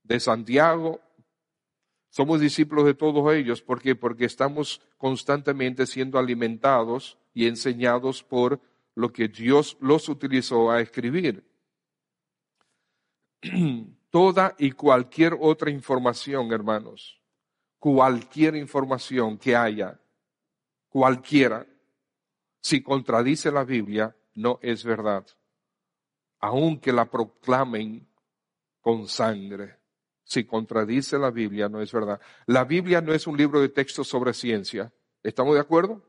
de 0.03 0.19
Santiago, 0.19 1.01
somos 2.15 2.39
discípulos 2.39 2.85
de 2.85 2.93
todos 2.93 3.33
ellos. 3.33 3.61
¿Por 3.61 3.81
qué? 3.81 3.93
Porque 3.93 4.23
estamos 4.23 4.81
constantemente 4.97 5.85
siendo 5.85 6.17
alimentados 6.17 7.17
y 7.33 7.45
enseñados 7.45 8.23
por 8.23 8.61
lo 8.93 9.11
que 9.11 9.27
Dios 9.27 9.75
los 9.81 10.07
utilizó 10.07 10.71
a 10.71 10.79
escribir. 10.79 11.43
Toda 14.09 14.55
y 14.57 14.71
cualquier 14.71 15.35
otra 15.37 15.69
información, 15.69 16.53
hermanos, 16.53 17.19
cualquier 17.79 18.55
información 18.55 19.37
que 19.37 19.53
haya, 19.53 19.99
cualquiera, 20.87 21.67
si 22.61 22.81
contradice 22.81 23.51
la 23.51 23.65
Biblia, 23.65 24.15
no 24.35 24.57
es 24.61 24.85
verdad, 24.85 25.27
aunque 26.39 26.93
la 26.93 27.11
proclamen 27.11 28.07
con 28.79 29.05
sangre 29.09 29.84
si 30.25 30.43
contradice 30.43 31.19
la 31.19 31.29
Biblia, 31.29 31.69
no 31.69 31.81
es 31.81 31.91
verdad. 31.91 32.19
La 32.47 32.65
Biblia 32.65 32.99
no 32.99 33.13
es 33.13 33.27
un 33.27 33.37
libro 33.37 33.61
de 33.61 33.69
texto 33.69 34.03
sobre 34.03 34.33
ciencia. 34.33 34.91
¿Estamos 35.21 35.53
de 35.53 35.61
acuerdo? 35.61 36.03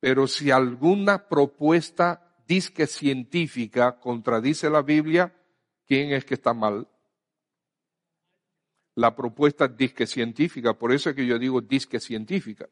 Pero 0.00 0.26
si 0.26 0.50
alguna 0.50 1.28
propuesta 1.28 2.36
disque 2.46 2.86
científica 2.86 4.00
contradice 4.00 4.70
la 4.70 4.80
Biblia, 4.80 5.34
¿quién 5.86 6.12
es 6.12 6.24
que 6.24 6.34
está 6.34 6.54
mal? 6.54 6.88
La 8.94 9.14
propuesta 9.14 9.68
disque 9.68 10.06
científica, 10.06 10.72
por 10.72 10.92
eso 10.92 11.10
es 11.10 11.16
que 11.16 11.26
yo 11.26 11.38
digo 11.38 11.60
disque 11.60 12.00
científica. 12.00 12.68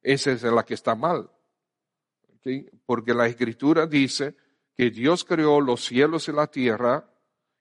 Esa 0.00 0.32
es 0.32 0.42
la 0.42 0.64
que 0.64 0.74
está 0.74 0.94
mal. 0.94 1.30
Porque 2.86 3.12
la 3.12 3.26
escritura 3.26 3.86
dice 3.86 4.34
que 4.74 4.90
Dios 4.90 5.24
creó 5.24 5.60
los 5.60 5.84
cielos 5.84 6.28
y 6.28 6.32
la 6.32 6.46
tierra 6.46 7.12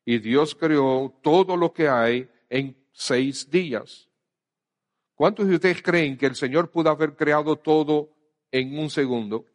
y 0.08 0.20
Dios 0.20 0.56
creó 0.56 1.14
todo 1.22 1.58
lo 1.58 1.74
que 1.74 1.90
hay 1.90 2.30
en 2.50 2.82
seis 2.94 3.52
días. 3.52 4.08
¿Cuántos 5.16 5.50
de 5.50 5.56
ustedes 5.56 5.82
creen 5.82 6.18
que 6.18 6.28
el 6.28 6.36
Señor 6.36 6.72
pudo 6.72 6.90
haber 6.90 7.18
creado 7.18 7.58
todo 7.58 8.10
en 8.50 8.80
un 8.80 8.90
segundo? 8.90 9.46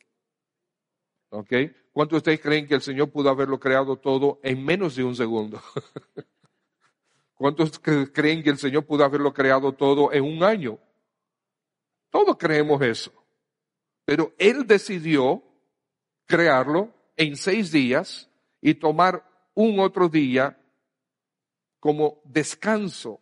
¿Ok? 1.31 1.55
¿Cuántos 1.91 2.17
de 2.17 2.19
ustedes 2.19 2.41
creen 2.43 2.69
que 2.69 2.75
el 2.75 2.83
Señor 2.83 3.11
pudo 3.11 3.31
haberlo 3.31 3.59
creado 3.59 3.97
todo 3.97 4.41
en 4.43 4.63
menos 4.63 4.95
de 4.95 5.05
un 5.05 5.17
segundo? 5.17 5.59
¿Cuántos 7.35 7.79
creen 8.13 8.43
que 8.43 8.51
el 8.51 8.59
Señor 8.59 8.85
pudo 8.85 9.07
haberlo 9.07 9.33
creado 9.33 9.73
todo 9.73 10.13
en 10.13 10.23
un 10.23 10.45
año? 10.45 10.79
Todos 12.11 12.37
creemos 12.37 12.83
eso. 12.83 13.11
Pero 14.05 14.35
Él 14.37 14.67
decidió 14.67 15.43
crearlo 16.27 16.93
en 17.17 17.37
seis 17.37 17.73
días 17.73 18.29
y 18.61 18.75
tomar 18.75 19.32
un 19.55 19.81
otro 19.81 20.09
día 20.09 20.59
como 21.81 22.21
descanso. 22.25 23.21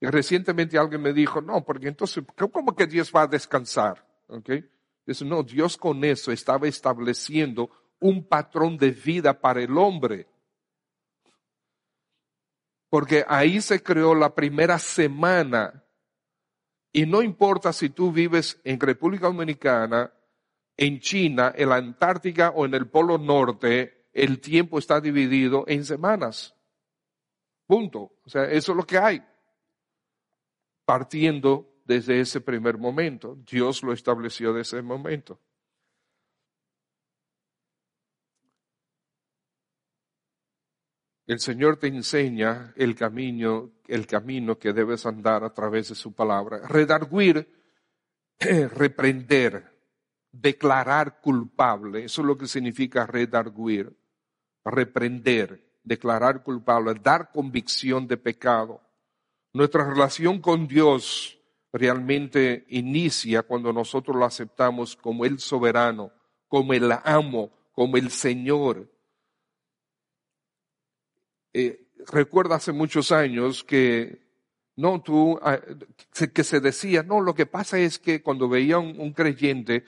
Y 0.00 0.06
recientemente 0.06 0.78
alguien 0.78 1.02
me 1.02 1.12
dijo, 1.12 1.40
no, 1.40 1.64
porque 1.64 1.88
entonces, 1.88 2.24
¿cómo 2.52 2.74
que 2.74 2.86
Dios 2.86 3.12
va 3.14 3.22
a 3.22 3.26
descansar? 3.26 4.06
¿Okay? 4.28 4.68
Dice, 5.06 5.24
no, 5.24 5.42
Dios 5.42 5.76
con 5.76 6.04
eso 6.04 6.32
estaba 6.32 6.68
estableciendo 6.68 7.70
un 8.00 8.26
patrón 8.26 8.76
de 8.76 8.90
vida 8.90 9.40
para 9.40 9.62
el 9.62 9.76
hombre. 9.78 10.26
porque 12.88 13.24
ahí 13.28 13.60
se 13.60 13.82
creó 13.82 14.14
la 14.14 14.34
primera 14.34 14.78
semana. 14.78 15.84
Y 16.92 17.04
no 17.04 17.20
importa 17.22 17.72
si 17.72 17.90
tú 17.90 18.10
vives 18.10 18.60
en 18.64 18.80
República 18.80 19.26
Dominicana, 19.26 20.12
en 20.76 21.00
China, 21.00 21.52
en 21.54 21.68
la 21.68 21.76
Antártica 21.76 22.50
o 22.50 22.64
en 22.64 22.74
el 22.74 22.88
Polo 22.88 23.18
Norte, 23.18 23.95
el 24.16 24.40
tiempo 24.40 24.78
está 24.78 24.98
dividido 24.98 25.64
en 25.68 25.84
semanas. 25.84 26.56
Punto. 27.66 28.14
O 28.24 28.30
sea, 28.30 28.44
eso 28.44 28.72
es 28.72 28.76
lo 28.76 28.86
que 28.86 28.96
hay. 28.96 29.22
Partiendo 30.86 31.82
desde 31.84 32.20
ese 32.20 32.40
primer 32.40 32.78
momento. 32.78 33.36
Dios 33.46 33.82
lo 33.82 33.92
estableció 33.92 34.54
desde 34.54 34.78
ese 34.78 34.82
momento. 34.82 35.38
El 41.26 41.38
Señor 41.38 41.76
te 41.76 41.88
enseña 41.88 42.72
el 42.74 42.94
camino, 42.94 43.72
el 43.86 44.06
camino 44.06 44.58
que 44.58 44.72
debes 44.72 45.04
andar 45.04 45.44
a 45.44 45.52
través 45.52 45.90
de 45.90 45.94
su 45.94 46.14
palabra. 46.14 46.66
Redarguir, 46.66 47.52
reprender, 48.38 49.76
declarar 50.32 51.20
culpable. 51.20 52.04
Eso 52.04 52.22
es 52.22 52.26
lo 52.26 52.38
que 52.38 52.46
significa 52.46 53.04
redarguir. 53.04 53.94
Reprender, 54.66 55.78
declarar 55.82 56.42
culpable, 56.42 56.94
dar 57.02 57.30
convicción 57.32 58.06
de 58.06 58.16
pecado. 58.16 58.82
Nuestra 59.52 59.88
relación 59.88 60.40
con 60.40 60.66
Dios 60.66 61.38
realmente 61.72 62.66
inicia 62.68 63.42
cuando 63.42 63.72
nosotros 63.72 64.16
lo 64.16 64.24
aceptamos 64.24 64.96
como 64.96 65.24
el 65.24 65.38
soberano, 65.38 66.10
como 66.48 66.74
el 66.74 66.92
amo, 67.04 67.50
como 67.72 67.96
el 67.96 68.10
Señor 68.10 68.90
eh, 71.58 71.88
recuerdo 72.08 72.52
hace 72.52 72.70
muchos 72.70 73.12
años 73.12 73.64
que 73.64 74.20
no 74.76 75.00
tú 75.00 75.40
ah, 75.40 75.58
que 76.34 76.44
se 76.44 76.60
decía 76.60 77.02
no 77.02 77.22
lo 77.22 77.34
que 77.34 77.46
pasa 77.46 77.78
es 77.78 77.98
que 77.98 78.22
cuando 78.22 78.46
veía 78.46 78.78
un 78.78 79.10
creyente 79.14 79.82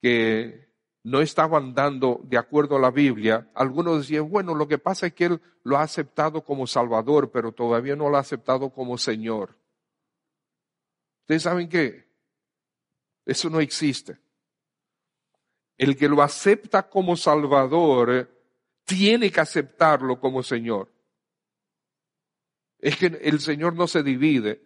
que 0.00 0.71
no 1.04 1.20
estaba 1.20 1.58
andando 1.58 2.20
de 2.24 2.38
acuerdo 2.38 2.76
a 2.76 2.80
la 2.80 2.90
Biblia, 2.90 3.50
algunos 3.54 3.98
decían, 3.98 4.28
bueno, 4.30 4.54
lo 4.54 4.68
que 4.68 4.78
pasa 4.78 5.06
es 5.06 5.14
que 5.14 5.24
él 5.24 5.40
lo 5.64 5.76
ha 5.76 5.82
aceptado 5.82 6.44
como 6.44 6.66
Salvador, 6.66 7.30
pero 7.30 7.52
todavía 7.52 7.96
no 7.96 8.08
lo 8.08 8.16
ha 8.16 8.20
aceptado 8.20 8.70
como 8.70 8.98
Señor. 8.98 9.56
¿Ustedes 11.22 11.42
saben 11.42 11.68
qué? 11.68 12.08
Eso 13.24 13.50
no 13.50 13.60
existe. 13.60 14.18
El 15.78 15.96
que 15.96 16.08
lo 16.08 16.22
acepta 16.22 16.88
como 16.88 17.16
Salvador 17.16 18.28
tiene 18.84 19.30
que 19.30 19.40
aceptarlo 19.40 20.20
como 20.20 20.42
Señor 20.42 20.92
es 22.82 22.96
que 22.96 23.06
el 23.06 23.40
Señor 23.40 23.74
no 23.74 23.86
se 23.86 24.02
divide. 24.02 24.60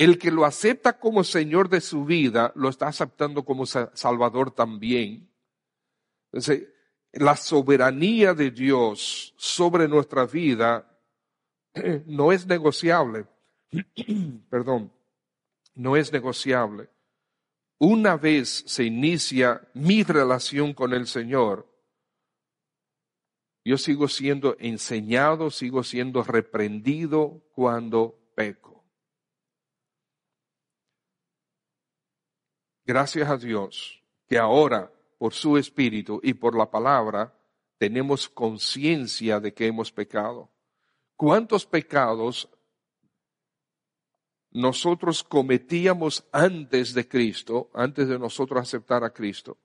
El 0.00 0.16
que 0.16 0.30
lo 0.30 0.46
acepta 0.46 0.98
como 0.98 1.24
Señor 1.24 1.68
de 1.68 1.82
su 1.82 2.06
vida, 2.06 2.52
lo 2.54 2.70
está 2.70 2.88
aceptando 2.88 3.44
como 3.44 3.66
Salvador 3.66 4.50
también. 4.50 5.30
Entonces, 6.32 6.68
la 7.12 7.36
soberanía 7.36 8.32
de 8.32 8.50
Dios 8.50 9.34
sobre 9.36 9.88
nuestra 9.88 10.24
vida 10.24 10.98
no 12.06 12.32
es 12.32 12.46
negociable. 12.46 13.26
Perdón, 14.48 14.90
no 15.74 15.98
es 15.98 16.10
negociable. 16.10 16.88
Una 17.76 18.16
vez 18.16 18.64
se 18.66 18.84
inicia 18.84 19.68
mi 19.74 20.02
relación 20.02 20.72
con 20.72 20.94
el 20.94 21.08
Señor, 21.08 21.68
yo 23.66 23.76
sigo 23.76 24.08
siendo 24.08 24.56
enseñado, 24.60 25.50
sigo 25.50 25.84
siendo 25.84 26.22
reprendido 26.22 27.42
cuando 27.52 28.18
peco. 28.34 28.69
Gracias 32.92 33.30
a 33.30 33.36
Dios 33.36 34.02
que 34.26 34.36
ahora, 34.36 34.92
por 35.16 35.32
su 35.32 35.56
Espíritu 35.56 36.18
y 36.24 36.34
por 36.34 36.58
la 36.58 36.68
palabra, 36.68 37.32
tenemos 37.78 38.28
conciencia 38.28 39.38
de 39.38 39.54
que 39.54 39.68
hemos 39.68 39.92
pecado. 39.92 40.50
¿Cuántos 41.14 41.64
pecados 41.64 42.48
nosotros 44.50 45.22
cometíamos 45.22 46.26
antes 46.32 46.92
de 46.92 47.06
Cristo, 47.06 47.70
antes 47.74 48.08
de 48.08 48.18
nosotros 48.18 48.60
aceptar 48.60 49.04
a 49.04 49.12
Cristo? 49.12 49.56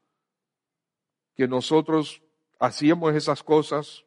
Que 1.34 1.48
nosotros 1.48 2.22
hacíamos 2.60 3.16
esas 3.16 3.42
cosas 3.42 4.06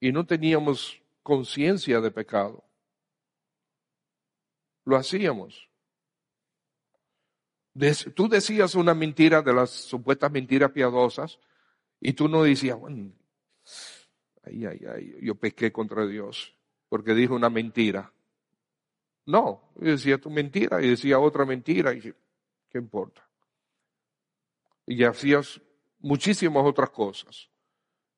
y 0.00 0.10
no 0.10 0.24
teníamos 0.24 1.02
conciencia 1.22 2.00
de 2.00 2.10
pecado. 2.10 2.64
Lo 4.86 4.96
hacíamos. 4.96 5.67
Tú 8.14 8.28
decías 8.28 8.74
una 8.74 8.94
mentira 8.94 9.42
de 9.42 9.52
las 9.52 9.70
supuestas 9.70 10.30
mentiras 10.32 10.70
piadosas 10.72 11.38
y 12.00 12.12
tú 12.12 12.28
no 12.28 12.42
decías, 12.42 12.78
bueno, 12.78 13.12
ay, 14.44 14.66
ay, 14.66 14.80
ay, 14.92 15.16
yo 15.22 15.34
pequé 15.34 15.70
contra 15.72 16.06
Dios 16.06 16.54
porque 16.88 17.14
dijo 17.14 17.34
una 17.34 17.50
mentira. 17.50 18.12
No, 19.26 19.72
yo 19.76 19.90
decía 19.90 20.18
tu 20.18 20.30
mentira 20.30 20.82
y 20.82 20.88
decía 20.88 21.18
otra 21.18 21.44
mentira 21.44 21.92
y 21.92 22.00
¿qué 22.00 22.78
importa? 22.78 23.28
Y 24.86 25.04
hacías 25.04 25.60
muchísimas 26.00 26.64
otras 26.64 26.90
cosas 26.90 27.50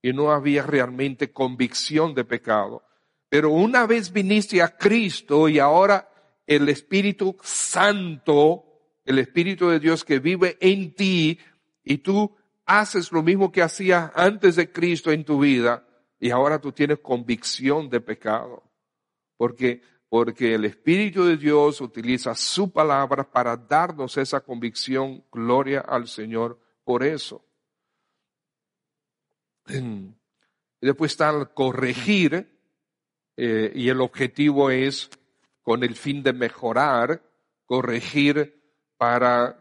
y 0.03 0.13
no 0.13 0.31
había 0.31 0.63
realmente 0.63 1.33
convicción 1.33 2.15
de 2.15 2.25
pecado. 2.25 2.85
Pero 3.29 3.51
una 3.51 3.87
vez 3.87 4.13
viniste 4.13 4.63
a 4.63 4.77
Cristo 4.77 5.49
y 5.49 5.59
ahora 5.59 6.09
el 6.47 6.69
Espíritu 6.69 7.37
Santo, 7.43 8.70
el 9.05 9.19
Espíritu 9.19 9.69
de 9.69 9.81
Dios 9.81 10.05
que 10.05 10.19
vive 10.19 10.57
en 10.61 10.95
ti 10.95 11.39
y 11.83 11.99
tú 11.99 12.37
haces 12.67 13.11
lo 13.13 13.23
mismo 13.23 13.51
que 13.51 13.63
hacías 13.63 14.13
antes 14.15 14.57
de 14.57 14.71
Cristo 14.71 15.11
en 15.11 15.25
tu 15.25 15.41
vida 15.41 15.87
y 16.19 16.31
ahora 16.31 16.61
tú 16.61 16.71
tienes 16.73 16.99
convicción 17.01 17.89
de 17.89 18.01
pecado. 18.01 18.63
Porque, 19.37 19.83
porque 20.09 20.55
el 20.55 20.67
Espíritu 20.67 21.25
de 21.25 21.39
Dios 21.39 21.81
utiliza 21.81 22.35
su 22.35 22.71
palabra 22.71 23.29
para 23.31 23.57
darnos 23.57 24.19
esa 24.19 24.41
convicción. 24.41 25.25
Gloria 25.33 25.81
al 25.81 26.07
Señor 26.07 26.61
por 26.85 27.03
eso. 27.03 27.45
Después 30.81 31.13
está 31.13 31.31
el 31.31 31.49
corregir, 31.51 32.59
eh, 33.37 33.73
y 33.75 33.89
el 33.89 34.01
objetivo 34.01 34.71
es, 34.71 35.11
con 35.63 35.83
el 35.85 35.95
fin 35.95 36.23
de 36.23 36.33
mejorar, 36.33 37.23
corregir 37.65 38.60
para 39.01 39.57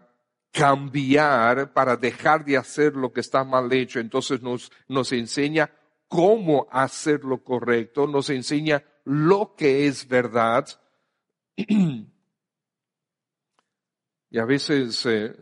cambiar, 0.52 1.72
para 1.72 1.96
dejar 1.96 2.44
de 2.44 2.58
hacer 2.58 2.94
lo 2.94 3.14
que 3.14 3.22
está 3.22 3.46
mal 3.46 3.72
hecho. 3.72 4.02
Entonces 4.02 4.42
nos, 4.42 4.70
nos 4.90 5.14
enseña 5.14 5.72
cómo 6.10 6.68
hacer 6.70 7.24
lo 7.24 7.42
correcto, 7.42 8.06
nos 8.06 8.30
enseña 8.30 8.84
lo 9.06 9.56
que 9.56 9.88
es 9.88 10.06
verdad. 10.10 10.68
y 11.56 12.10
a 14.38 14.44
veces 14.44 15.06
eh, 15.06 15.34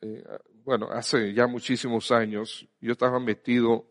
eh, 0.00 0.24
bueno, 0.64 0.88
hace 0.90 1.32
ya 1.32 1.46
muchísimos 1.46 2.10
años, 2.10 2.68
yo 2.80 2.90
estaba 2.90 3.20
metido 3.20 3.86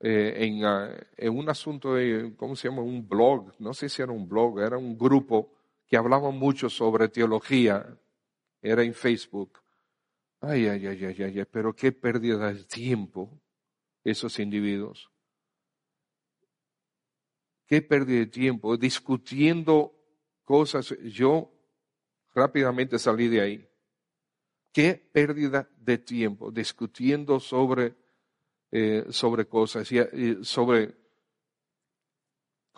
eh, 0.00 0.60
ah, 0.62 0.90
en, 1.16 1.38
un 1.38 1.48
asunto 1.48 1.94
de, 1.94 2.34
¿cómo 2.36 2.54
se 2.54 2.68
llama? 2.68 2.82
Un 2.82 3.08
blog, 3.08 3.54
no 3.58 3.72
sé 3.72 3.88
si 3.88 4.02
era 4.02 4.12
un 4.12 4.28
blog, 4.28 4.60
era 4.60 4.76
un 4.76 4.98
grupo 4.98 5.59
que 5.90 5.96
hablaba 5.96 6.30
mucho 6.30 6.70
sobre 6.70 7.08
teología, 7.08 7.98
era 8.62 8.84
en 8.84 8.94
Facebook. 8.94 9.58
Ay, 10.40 10.68
ay, 10.68 10.86
ay, 10.86 11.04
ay, 11.04 11.22
ay, 11.24 11.44
pero 11.50 11.74
qué 11.74 11.90
pérdida 11.90 12.52
de 12.52 12.62
tiempo 12.62 13.42
esos 14.04 14.38
individuos. 14.38 15.10
Qué 17.66 17.82
pérdida 17.82 18.20
de 18.20 18.26
tiempo 18.26 18.76
discutiendo 18.76 19.92
cosas. 20.44 20.94
Yo 21.02 21.52
rápidamente 22.36 22.96
salí 22.96 23.26
de 23.26 23.40
ahí. 23.40 23.68
Qué 24.72 24.94
pérdida 24.94 25.68
de 25.76 25.98
tiempo 25.98 26.52
discutiendo 26.52 27.40
sobre, 27.40 27.96
eh, 28.70 29.06
sobre 29.10 29.46
cosas, 29.46 29.90
sobre 30.42 30.94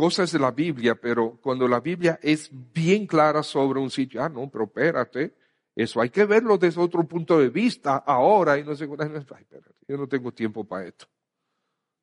cosas 0.03 0.33
de 0.33 0.41
la 0.41 0.51
Biblia, 0.51 0.97
pero 0.97 1.39
cuando 1.41 1.69
la 1.69 1.79
Biblia 1.79 2.19
es 2.21 2.51
bien 2.75 3.07
clara 3.07 3.41
sobre 3.45 3.79
un 3.79 3.89
sitio, 3.89 4.21
ah, 4.21 4.29
no, 4.29 4.51
pero 4.51 4.65
espérate, 4.65 5.33
eso 5.77 6.01
hay 6.01 6.11
que 6.11 6.25
verlo 6.25 6.59
desde 6.59 6.81
otro 6.81 7.07
punto 7.07 7.39
de 7.39 7.51
vista 7.51 7.99
ahora 7.99 8.59
y 8.59 8.65
no 8.65 8.75
sé, 8.75 8.89
ay, 8.99 9.43
espérate, 9.43 9.71
yo 9.87 9.97
no 9.97 10.09
tengo 10.09 10.33
tiempo 10.33 10.65
para 10.65 10.89
esto. 10.89 11.07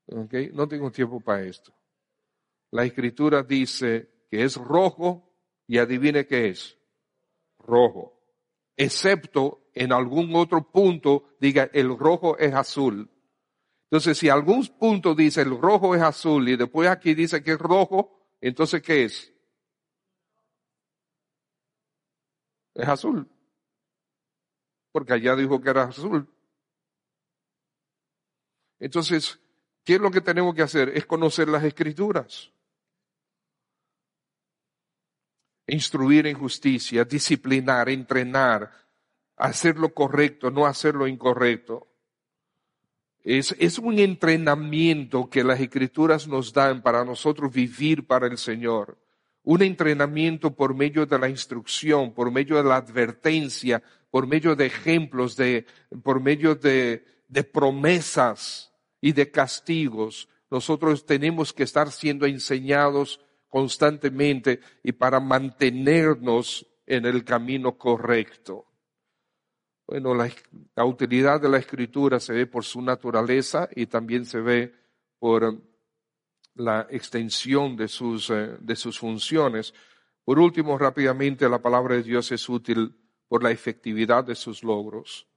¿Okay? 0.06 0.50
No 0.54 0.66
tengo 0.66 0.90
tiempo 0.90 1.20
para 1.20 1.44
esto. 1.44 1.74
La 2.72 2.86
escritura 2.86 3.44
dice 3.44 4.10
que 4.32 4.46
es 4.46 4.56
rojo 4.56 5.36
y 5.68 5.78
adivine 5.78 6.26
qué 6.26 6.48
es. 6.52 6.78
Rojo. 7.58 8.18
Excepto 8.78 9.72
en 9.74 9.92
algún 9.92 10.34
otro 10.38 10.72
punto 10.72 11.36
diga 11.42 11.70
el 11.74 11.98
rojo 11.98 12.38
es 12.38 12.54
azul. 12.54 13.10
Entonces, 13.92 14.20
si 14.20 14.30
algún 14.30 14.68
punto 14.68 15.16
dice 15.16 15.42
el 15.42 15.60
rojo 15.60 15.96
es 15.96 16.02
azul 16.04 16.48
y 16.48 16.56
después 16.56 16.88
aquí 16.88 17.16
dice 17.16 17.42
que 17.44 17.54
es 17.54 17.58
rojo, 17.58 18.20
entonces 18.40 18.84
¿qué 18.84 19.06
es? 19.06 19.34
Es 22.76 22.88
azul. 22.88 23.28
Porque 24.92 25.14
allá 25.14 25.36
dijo 25.36 25.60
que 25.60 25.72
era 25.72 25.86
azul. 25.86 26.32
Entonces, 28.78 29.40
¿qué 29.84 29.96
es 29.96 30.00
lo 30.00 30.12
que 30.12 30.22
tenemos 30.22 30.54
que 30.54 30.62
hacer? 30.62 30.90
Es 30.90 31.08
conocer 31.08 31.48
las 31.48 31.64
escrituras. 31.64 32.52
Instruir 35.66 36.28
en 36.28 36.38
justicia, 36.38 37.06
disciplinar, 37.06 37.90
entrenar, 37.90 38.72
hacer 39.36 39.78
lo 39.80 39.94
correcto, 39.96 40.52
no 40.52 40.68
hacer 40.68 40.94
lo 40.94 41.08
incorrecto. 41.08 41.89
Es, 43.24 43.56
es, 43.60 43.80
un 43.80 44.00
entrenamiento 44.00 45.30
que 45.30 45.44
las 45.44 45.60
escrituras 45.60 46.28
nos 46.28 46.54
dan 46.54 46.82
para 46.82 47.04
nosotros 47.04 47.52
vivir 47.52 48.08
para 48.08 48.28
el 48.28 48.38
Señor. 48.38 48.98
Un 49.44 49.62
entrenamiento 49.62 50.56
por 50.56 50.74
medio 50.74 51.06
de 51.06 51.20
la 51.20 51.30
instrucción, 51.30 52.14
por 52.14 52.32
medio 52.32 52.58
de 52.58 52.64
la 52.64 52.78
advertencia, 52.78 53.84
por 54.10 54.28
medio 54.28 54.56
de 54.56 54.66
ejemplos, 54.66 55.36
de, 55.36 55.66
por 56.04 56.22
medio 56.22 56.56
de, 56.56 57.06
de 57.28 57.44
promesas 57.44 58.72
y 59.02 59.12
de 59.12 59.30
castigos. 59.32 60.30
Nosotros 60.50 61.06
tenemos 61.06 61.54
que 61.54 61.64
estar 61.64 61.92
siendo 61.92 62.26
enseñados 62.26 63.20
constantemente 63.50 64.60
y 64.84 64.94
para 64.94 65.20
mantenernos 65.20 66.66
en 66.86 67.06
el 67.06 67.24
camino 67.24 67.78
correcto. 67.78 68.69
Bueno, 69.90 70.14
la, 70.14 70.86
utilidad 70.86 71.42
de 71.42 71.50
la 71.50 71.58
escritura 71.58 72.20
se 72.20 72.32
ve 72.32 72.46
por 72.46 72.64
su 72.64 72.80
naturaleza 72.80 73.68
y 73.76 73.88
también 73.88 74.24
se 74.24 74.40
ve 74.40 74.72
por 75.18 75.44
um, 75.44 75.62
la 76.54 76.86
extensión 76.92 77.76
de 77.76 77.88
sus, 77.88 78.30
eh, 78.30 78.56
de 78.60 78.76
sus 78.76 79.00
funciones. 79.00 79.74
Por 80.24 80.38
último, 80.38 80.78
rápidamente, 80.78 81.50
la 81.50 81.60
palabra 81.60 81.96
de 81.96 82.04
Dios 82.04 82.32
es 82.32 82.48
útil 82.48 82.96
por 83.28 83.42
la 83.42 83.50
efectividad 83.50 84.24
de 84.24 84.36
sus 84.36 84.64
logros, 84.64 85.28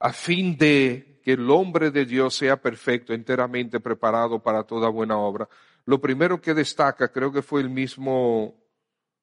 a 0.00 0.12
fin 0.12 0.56
de 0.56 1.20
que 1.22 1.34
el 1.34 1.48
hombre 1.48 1.92
de 1.92 2.04
Dios 2.04 2.34
sea 2.34 2.60
perfecto, 2.60 3.14
enteramente 3.14 3.78
preparado 3.78 4.42
para 4.42 4.64
toda 4.64 4.88
buena 4.88 5.18
obra. 5.18 5.48
Lo 5.84 6.00
primero 6.00 6.40
que 6.40 6.52
destaca, 6.52 7.12
creo 7.12 7.30
que 7.30 7.42
fue 7.42 7.60
el 7.60 7.70
mismo 7.70 8.60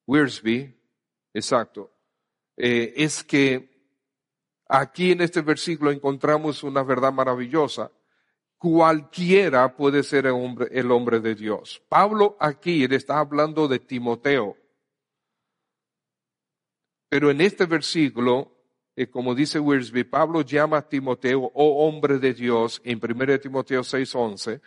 Wiersbe, 0.06 0.80
exacto, 1.34 1.92
eh, 2.56 2.94
es 2.96 3.22
que 3.22 3.75
Aquí 4.68 5.12
en 5.12 5.20
este 5.20 5.42
versículo 5.42 5.92
encontramos 5.92 6.62
una 6.64 6.82
verdad 6.82 7.12
maravillosa. 7.12 7.90
Cualquiera 8.58 9.76
puede 9.76 10.02
ser 10.02 10.26
el 10.26 10.32
hombre, 10.32 10.68
el 10.72 10.90
hombre 10.90 11.20
de 11.20 11.34
Dios. 11.34 11.82
Pablo 11.88 12.36
aquí 12.40 12.84
está 12.84 13.20
hablando 13.20 13.68
de 13.68 13.78
Timoteo. 13.78 14.56
Pero 17.08 17.30
en 17.30 17.40
este 17.40 17.66
versículo, 17.66 18.52
eh, 18.96 19.06
como 19.06 19.34
dice 19.34 19.60
Wiersbe, 19.60 20.04
Pablo 20.04 20.40
llama 20.40 20.78
a 20.78 20.88
Timoteo, 20.88 21.52
oh 21.54 21.86
hombre 21.86 22.18
de 22.18 22.34
Dios, 22.34 22.80
en 22.84 22.98
1 22.98 23.38
Timoteo 23.38 23.84
6:11. 23.84 24.60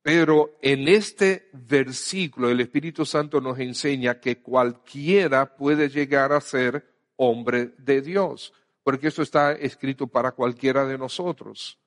Pero 0.00 0.56
en 0.62 0.88
este 0.88 1.50
versículo 1.52 2.48
el 2.48 2.60
Espíritu 2.60 3.04
Santo 3.04 3.40
nos 3.40 3.58
enseña 3.58 4.20
que 4.20 4.40
cualquiera 4.40 5.54
puede 5.54 5.88
llegar 5.88 6.32
a 6.32 6.40
ser 6.40 6.86
hombre 7.16 7.74
de 7.78 8.00
Dios 8.00 8.52
porque 8.84 9.08
esto 9.08 9.22
está 9.22 9.52
escrito 9.52 10.06
para 10.06 10.32
cualquiera 10.32 10.86
de 10.86 10.96
nosotros. 10.96 11.80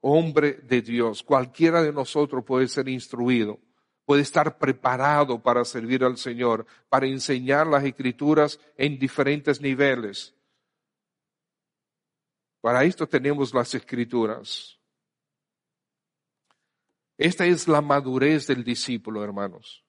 Hombre 0.00 0.54
de 0.54 0.82
Dios, 0.82 1.22
cualquiera 1.22 1.82
de 1.82 1.92
nosotros 1.92 2.42
puede 2.44 2.66
ser 2.66 2.88
instruido, 2.88 3.60
puede 4.04 4.22
estar 4.22 4.58
preparado 4.58 5.40
para 5.40 5.64
servir 5.64 6.02
al 6.02 6.16
Señor, 6.16 6.66
para 6.88 7.06
enseñar 7.06 7.68
las 7.68 7.84
escrituras 7.84 8.58
en 8.76 8.98
diferentes 8.98 9.60
niveles. 9.60 10.34
Para 12.60 12.82
esto 12.84 13.06
tenemos 13.06 13.54
las 13.54 13.74
escrituras. 13.74 14.80
Esta 17.18 17.44
es 17.46 17.68
la 17.68 17.80
madurez 17.80 18.46
del 18.48 18.64
discípulo, 18.64 19.22
hermanos 19.22 19.84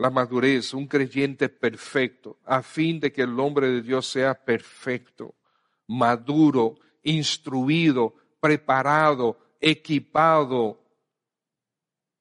la 0.00 0.08
madurez, 0.08 0.72
un 0.72 0.86
creyente 0.86 1.50
perfecto, 1.50 2.38
a 2.46 2.62
fin 2.62 2.98
de 2.98 3.12
que 3.12 3.20
el 3.20 3.38
hombre 3.38 3.68
de 3.68 3.82
Dios 3.82 4.06
sea 4.06 4.32
perfecto, 4.32 5.34
maduro, 5.88 6.76
instruido, 7.02 8.14
preparado, 8.40 9.38
equipado, 9.60 10.82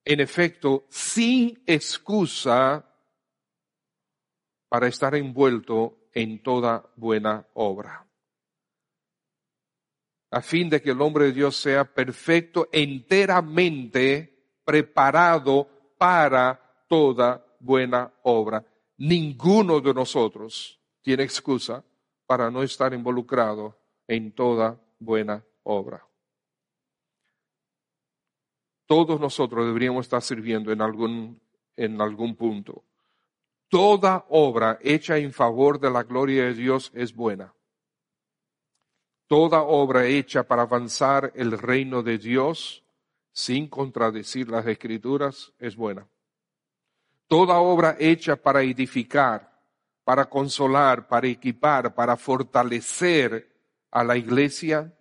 en 0.04 0.20
efecto, 0.20 0.88
sin 0.90 1.64
excusa 1.66 2.86
para 4.68 4.88
estar 4.88 5.16
envuelto 5.16 6.10
en 6.14 6.44
toda 6.44 6.86
buena 6.98 7.48
obra. 7.54 8.06
A 10.32 10.42
fin 10.42 10.70
de 10.70 10.82
que 10.82 10.92
el 10.92 11.02
hombre 11.02 11.26
de 11.26 11.32
Dios 11.32 11.56
sea 11.56 11.86
perfecto, 11.86 12.68
enteramente 12.74 14.60
preparado 14.66 15.96
para 15.98 16.86
toda 16.90 17.46
buena 17.60 18.12
obra. 18.24 18.66
Ninguno 18.98 19.80
de 19.80 19.94
nosotros 19.94 20.80
tiene 21.02 21.24
excusa 21.24 21.84
para 22.26 22.52
no 22.52 22.64
estar 22.64 22.94
involucrado 22.94 23.78
en 24.08 24.32
toda 24.32 24.80
buena 25.00 25.44
obra. 25.64 26.06
Todos 28.86 29.20
nosotros 29.20 29.68
deberíamos 29.68 30.06
estar 30.06 30.22
sirviendo 30.22 30.72
en 30.72 30.82
algún, 30.82 31.40
en 31.76 32.02
algún 32.02 32.36
punto. 32.36 32.84
Toda 33.68 34.26
obra 34.30 34.80
hecha 34.82 35.18
en 35.18 35.32
favor 35.32 35.80
de 35.80 35.92
la 35.92 36.04
gloria 36.04 36.46
de 36.46 36.56
Dios 36.56 36.92
es 36.96 37.14
buena. 37.14 37.54
Toda 39.28 39.62
obra 39.62 40.08
hecha 40.08 40.44
para 40.44 40.64
avanzar 40.64 41.32
el 41.36 41.52
reino 41.52 42.02
de 42.02 42.18
Dios 42.18 42.84
sin 43.32 43.68
contradecir 43.68 44.50
las 44.50 44.66
escrituras 44.66 45.54
es 45.60 45.76
buena. 45.76 46.08
Toda 47.30 47.60
obra 47.60 47.96
hecha 48.00 48.36
para 48.36 48.64
edificar, 48.64 49.56
para 50.04 50.28
consolar, 50.28 51.08
para 51.08 51.28
equipar, 51.28 51.94
para 51.94 52.18
fortalecer 52.18 53.56
a 53.92 54.04
la 54.04 54.18
iglesia 54.18 54.92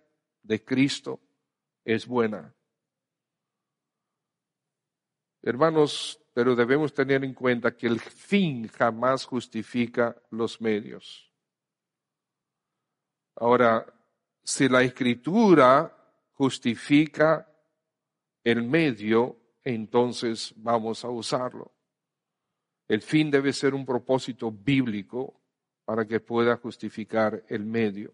de 0.43 0.63
Cristo 0.63 1.19
es 1.83 2.05
buena. 2.05 2.53
Hermanos, 5.41 6.21
pero 6.35 6.55
debemos 6.55 6.93
tener 6.93 7.23
en 7.23 7.33
cuenta 7.33 7.75
que 7.75 7.87
el 7.87 7.99
fin 7.99 8.67
jamás 8.67 9.25
justifica 9.25 10.15
los 10.29 10.61
medios. 10.61 11.33
Ahora, 13.37 13.91
si 14.43 14.69
la 14.69 14.83
escritura 14.83 15.97
justifica 16.33 17.51
el 18.43 18.61
medio, 18.61 19.35
entonces 19.63 20.53
vamos 20.57 21.03
a 21.03 21.09
usarlo. 21.09 21.78
El 22.89 23.03
fin 23.03 23.29
debe 23.29 23.53
ser 23.53 23.75
un 23.75 23.85
propósito 23.85 24.51
bíblico 24.51 25.39
para 25.85 26.05
que 26.05 26.19
pueda 26.19 26.57
justificar 26.57 27.45
el 27.47 27.63
medio. 27.63 28.13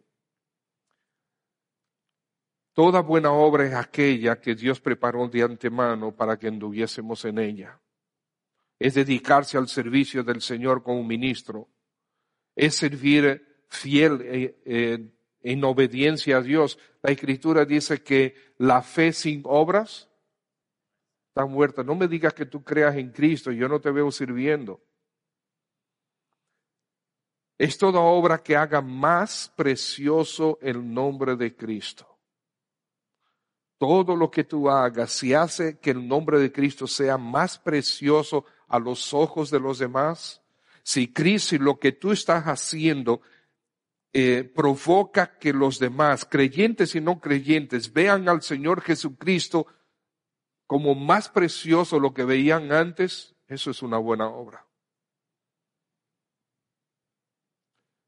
Toda 2.73 2.99
buena 2.99 3.31
obra 3.31 3.65
es 3.65 3.73
aquella 3.73 4.41
que 4.41 4.53
Dios 4.53 4.81
preparó 4.81 5.29
de 5.29 5.43
antemano 5.43 6.13
para 6.13 6.37
que 6.37 6.49
anduviésemos 6.49 7.23
en 7.23 7.39
ella. 7.39 7.79
Es 8.77 8.95
dedicarse 8.95 9.57
al 9.57 9.69
servicio 9.69 10.25
del 10.25 10.41
Señor 10.41 10.83
como 10.83 11.01
ministro. 11.05 11.69
Es 12.53 12.75
servir 12.75 13.63
fiel 13.69 14.21
eh, 14.23 14.61
eh, 14.65 15.09
en 15.41 15.63
obediencia 15.63 16.37
a 16.37 16.41
Dios. 16.41 16.77
La 17.01 17.13
Escritura 17.13 17.63
dice 17.63 18.03
que 18.03 18.35
la 18.57 18.81
fe 18.81 19.13
sin 19.13 19.41
obras 19.45 20.09
está 21.35 21.45
muerta. 21.45 21.83
No 21.83 21.95
me 21.95 22.07
digas 22.07 22.33
que 22.33 22.45
tú 22.45 22.63
creas 22.63 22.95
en 22.95 23.11
Cristo, 23.11 23.51
yo 23.51 23.67
no 23.67 23.81
te 23.81 23.91
veo 23.91 24.09
sirviendo. 24.09 24.81
Es 27.57 27.77
toda 27.77 27.99
obra 27.99 28.41
que 28.41 28.55
haga 28.55 28.79
más 28.79 29.51
precioso 29.53 30.57
el 30.61 30.93
nombre 30.93 31.35
de 31.35 31.53
Cristo. 31.53 32.07
Todo 33.77 34.15
lo 34.15 34.31
que 34.31 34.45
tú 34.45 34.69
hagas, 34.69 35.11
si 35.11 35.33
hace 35.33 35.77
que 35.79 35.91
el 35.91 36.07
nombre 36.07 36.39
de 36.39 36.53
Cristo 36.53 36.87
sea 36.87 37.17
más 37.17 37.59
precioso 37.59 38.45
a 38.69 38.79
los 38.79 39.13
ojos 39.13 39.51
de 39.51 39.59
los 39.59 39.77
demás, 39.77 40.41
si 40.83 41.11
Cristo 41.11 41.55
y 41.55 41.57
lo 41.57 41.77
que 41.79 41.91
tú 41.91 42.13
estás 42.13 42.45
haciendo 42.45 43.19
eh, 44.13 44.49
provoca 44.55 45.37
que 45.37 45.51
los 45.51 45.79
demás, 45.79 46.23
creyentes 46.23 46.95
y 46.95 47.01
no 47.01 47.19
creyentes, 47.19 47.91
vean 47.91 48.29
al 48.29 48.41
Señor 48.41 48.79
Jesucristo 48.79 49.67
como 50.67 50.95
más 50.95 51.29
precioso 51.29 51.99
lo 51.99 52.13
que 52.13 52.25
veían 52.25 52.71
antes, 52.71 53.35
eso 53.47 53.71
es 53.71 53.81
una 53.81 53.97
buena 53.97 54.27
obra. 54.27 54.65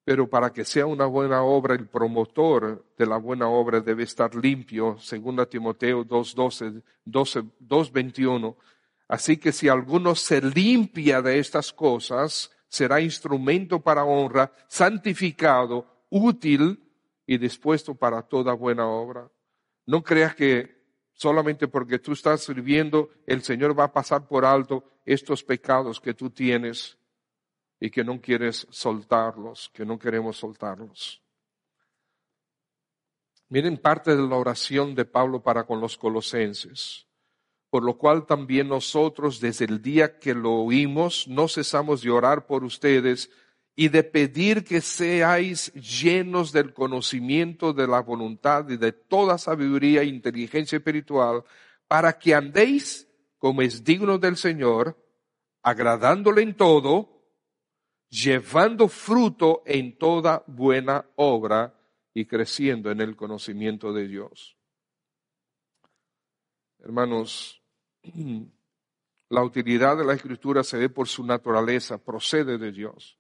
pero 0.08 0.30
para 0.30 0.54
que 0.54 0.64
sea 0.64 0.86
una 0.86 1.06
buena 1.06 1.44
obra, 1.44 1.76
el 1.76 1.86
promotor 1.86 2.86
de 2.98 3.06
la 3.06 3.18
buena 3.18 3.50
obra 3.50 3.82
debe 3.82 4.04
estar 4.04 4.34
limpio, 4.36 4.98
según 5.00 5.46
Timoteo 5.50 6.06
2.12, 6.06 6.82
2.21. 7.06 8.56
Así 9.10 9.36
que 9.36 9.52
si 9.52 9.68
alguno 9.68 10.16
se 10.16 10.40
limpia 10.40 11.22
de 11.22 11.40
estas 11.40 11.74
cosas, 11.74 12.50
será 12.70 13.02
instrumento 13.02 13.82
para 13.82 14.06
honra, 14.06 14.50
santificado, 14.70 15.86
útil 16.10 16.82
y 17.26 17.38
dispuesto 17.38 17.94
para 17.94 18.22
toda 18.22 18.54
buena 18.54 18.88
obra. 18.88 19.30
No 19.86 20.04
creas 20.04 20.36
que 20.36 20.77
solamente 21.18 21.68
porque 21.68 21.98
tú 21.98 22.14
estás 22.14 22.44
sirviendo, 22.44 23.10
el 23.26 23.42
Señor 23.42 23.78
va 23.78 23.86
a 23.86 23.92
pasar 23.92 24.28
por 24.28 24.46
alto 24.46 24.84
estos 25.04 25.44
pecados 25.44 26.00
que 26.00 26.14
tú 26.14 26.30
tienes 26.30 26.98
y 27.80 27.90
que 27.90 28.04
no 28.04 28.22
quieres 28.22 28.68
soltarlos, 28.70 29.70
que 29.74 29.84
no 29.84 29.98
queremos 29.98 30.38
soltarlos. 30.38 31.22
Miren 33.50 33.78
parte 33.78 34.16
de 34.16 34.28
la 34.28 34.36
oración 34.36 34.94
de 34.94 35.06
Pablo 35.06 35.42
para 35.42 35.66
con 35.66 35.82
los 35.82 35.98
colosenses, 35.98 37.08
por 37.72 37.84
lo 37.84 37.98
cual 37.98 38.28
también 38.28 38.68
nosotros 38.68 39.40
desde 39.40 39.66
el 39.66 39.82
día 39.82 40.20
que 40.20 40.36
lo 40.36 40.54
oímos 40.54 41.28
no 41.28 41.48
cesamos 41.48 42.04
de 42.04 42.12
orar 42.12 42.46
por 42.46 42.64
ustedes 42.64 43.32
y 43.80 43.90
de 43.90 44.04
pedir 44.04 44.64
que 44.64 44.82
seáis 44.82 45.72
llenos 45.74 46.52
del 46.52 46.74
conocimiento 46.74 47.74
de 47.74 47.86
la 47.86 48.02
voluntad 48.02 48.68
y 48.70 48.76
de 48.76 48.92
toda 48.92 49.38
sabiduría 49.38 50.02
e 50.02 50.06
inteligencia 50.06 50.78
espiritual, 50.78 51.44
para 51.88 52.18
que 52.18 52.34
andéis 52.34 53.08
como 53.38 53.62
es 53.62 53.84
digno 53.84 54.18
del 54.18 54.36
Señor, 54.36 54.98
agradándole 55.62 56.42
en 56.42 56.56
todo, 56.56 57.22
llevando 58.10 58.88
fruto 58.88 59.62
en 59.68 59.96
toda 59.96 60.44
buena 60.48 61.06
obra 61.16 61.80
y 62.16 62.26
creciendo 62.26 62.90
en 62.90 63.00
el 63.00 63.16
conocimiento 63.16 63.94
de 63.94 64.08
Dios. 64.08 64.58
Hermanos, 66.80 67.62
la 69.30 69.44
utilidad 69.44 69.98
de 69.98 70.06
la 70.06 70.16
escritura 70.16 70.64
se 70.64 70.80
ve 70.80 70.90
por 70.90 71.08
su 71.08 71.24
naturaleza, 71.24 72.04
procede 72.04 72.58
de 72.58 72.72
Dios, 72.72 73.17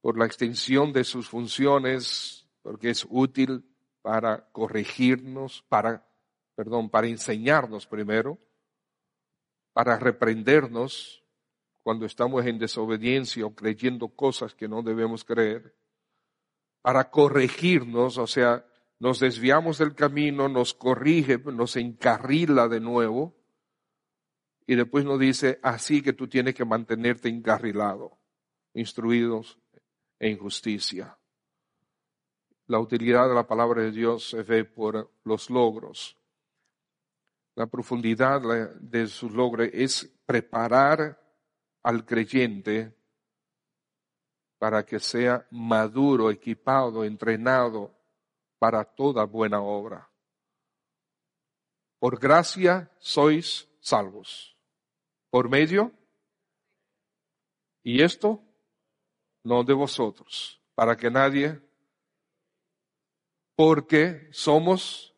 por 0.00 0.18
la 0.18 0.26
extensión 0.26 0.92
de 0.92 1.04
sus 1.04 1.28
funciones, 1.28 2.46
porque 2.62 2.90
es 2.90 3.06
útil 3.08 3.64
para 4.02 4.48
corregirnos, 4.52 5.64
para, 5.68 6.06
perdón, 6.54 6.90
para 6.90 7.08
enseñarnos 7.08 7.86
primero, 7.86 8.38
para 9.72 9.98
reprendernos, 9.98 11.24
cuando 11.82 12.04
estamos 12.04 12.44
en 12.44 12.58
desobediencia 12.58 13.46
o 13.46 13.54
creyendo 13.54 14.08
cosas 14.08 14.54
que 14.54 14.68
no 14.68 14.82
debemos 14.82 15.24
creer, 15.24 15.74
para 16.82 17.10
corregirnos, 17.10 18.18
o 18.18 18.26
sea, 18.26 18.66
nos 18.98 19.20
desviamos 19.20 19.78
del 19.78 19.94
camino, 19.94 20.48
nos 20.48 20.74
corrige, 20.74 21.38
nos 21.38 21.76
encarrila 21.76 22.68
de 22.68 22.80
nuevo, 22.80 23.36
y 24.66 24.74
después 24.74 25.04
nos 25.04 25.18
dice, 25.18 25.58
así 25.62 26.02
que 26.02 26.12
tú 26.12 26.28
tienes 26.28 26.54
que 26.54 26.64
mantenerte 26.64 27.28
encarrilado, 27.28 28.18
instruidos 28.74 29.58
en 30.18 30.38
justicia. 30.38 31.16
La 32.66 32.78
utilidad 32.78 33.28
de 33.28 33.34
la 33.34 33.46
palabra 33.46 33.82
de 33.82 33.92
Dios 33.92 34.28
se 34.30 34.42
ve 34.42 34.64
por 34.64 35.10
los 35.24 35.48
logros. 35.48 36.16
La 37.54 37.66
profundidad 37.66 38.40
de 38.80 39.06
sus 39.06 39.32
logros 39.32 39.68
es 39.72 40.04
preparar 40.26 41.18
al 41.82 42.04
creyente 42.04 42.94
para 44.58 44.84
que 44.84 45.00
sea 45.00 45.46
maduro, 45.50 46.30
equipado, 46.30 47.04
entrenado 47.04 47.94
para 48.58 48.84
toda 48.84 49.24
buena 49.24 49.60
obra. 49.60 50.10
Por 51.98 52.18
gracia 52.18 52.90
sois 52.98 53.68
salvos. 53.80 54.56
Por 55.30 55.48
medio. 55.48 55.92
Y 57.82 58.02
esto 58.02 58.42
no 59.48 59.64
de 59.64 59.72
vosotros, 59.72 60.60
para 60.74 60.96
que 60.96 61.10
nadie, 61.10 61.58
porque 63.56 64.28
somos 64.30 65.14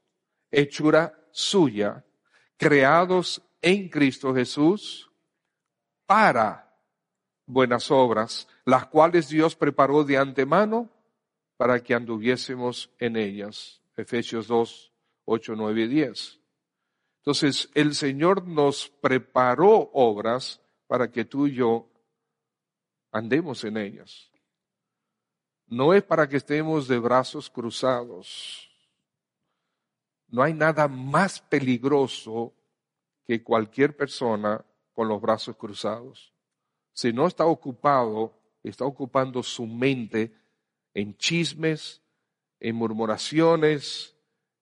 hechura 0.51 1.12
suya, 1.33 2.05
creados 2.57 3.43
en 3.61 3.89
Cristo 3.89 4.33
Jesús 4.35 5.11
para 6.07 6.78
buenas 7.45 7.91
obras, 7.91 8.47
las 8.64 8.87
cuales 8.87 9.28
Dios 9.28 9.57
preparó 9.57 10.05
de 10.05 10.16
antemano 10.16 10.89
para 11.57 11.83
que 11.83 11.93
anduviésemos 11.93 12.91
en 12.99 13.16
ellas. 13.16 13.83
Efesios 13.97 14.47
2, 14.47 14.93
8, 15.24 15.55
9 15.57 15.83
y 15.83 15.89
10. 15.89 16.41
Entonces, 17.18 17.68
el 17.74 17.95
Señor 17.95 18.47
nos 18.47 18.89
preparó 18.89 19.91
obras 19.93 20.62
para 20.87 21.11
que 21.11 21.24
tú 21.24 21.49
y 21.49 21.55
yo 21.55 21.89
andemos 23.11 23.64
en 23.64 23.76
ellas. 23.76 24.30
No 25.66 25.94
es 25.94 26.02
para 26.02 26.28
que 26.28 26.36
estemos 26.36 26.88
de 26.88 26.98
brazos 26.98 27.48
cruzados. 27.48 28.68
No 30.28 30.42
hay 30.42 30.52
nada 30.52 30.88
más 30.88 31.40
peligroso 31.40 32.52
que 33.26 33.42
cualquier 33.42 33.96
persona 33.96 34.64
con 34.92 35.08
los 35.08 35.20
brazos 35.20 35.56
cruzados. 35.56 36.32
Si 36.92 37.12
no 37.12 37.26
está 37.26 37.46
ocupado, 37.46 38.34
está 38.62 38.84
ocupando 38.84 39.42
su 39.42 39.66
mente 39.66 40.34
en 40.92 41.16
chismes, 41.16 42.02
en 42.58 42.76
murmuraciones, 42.76 44.16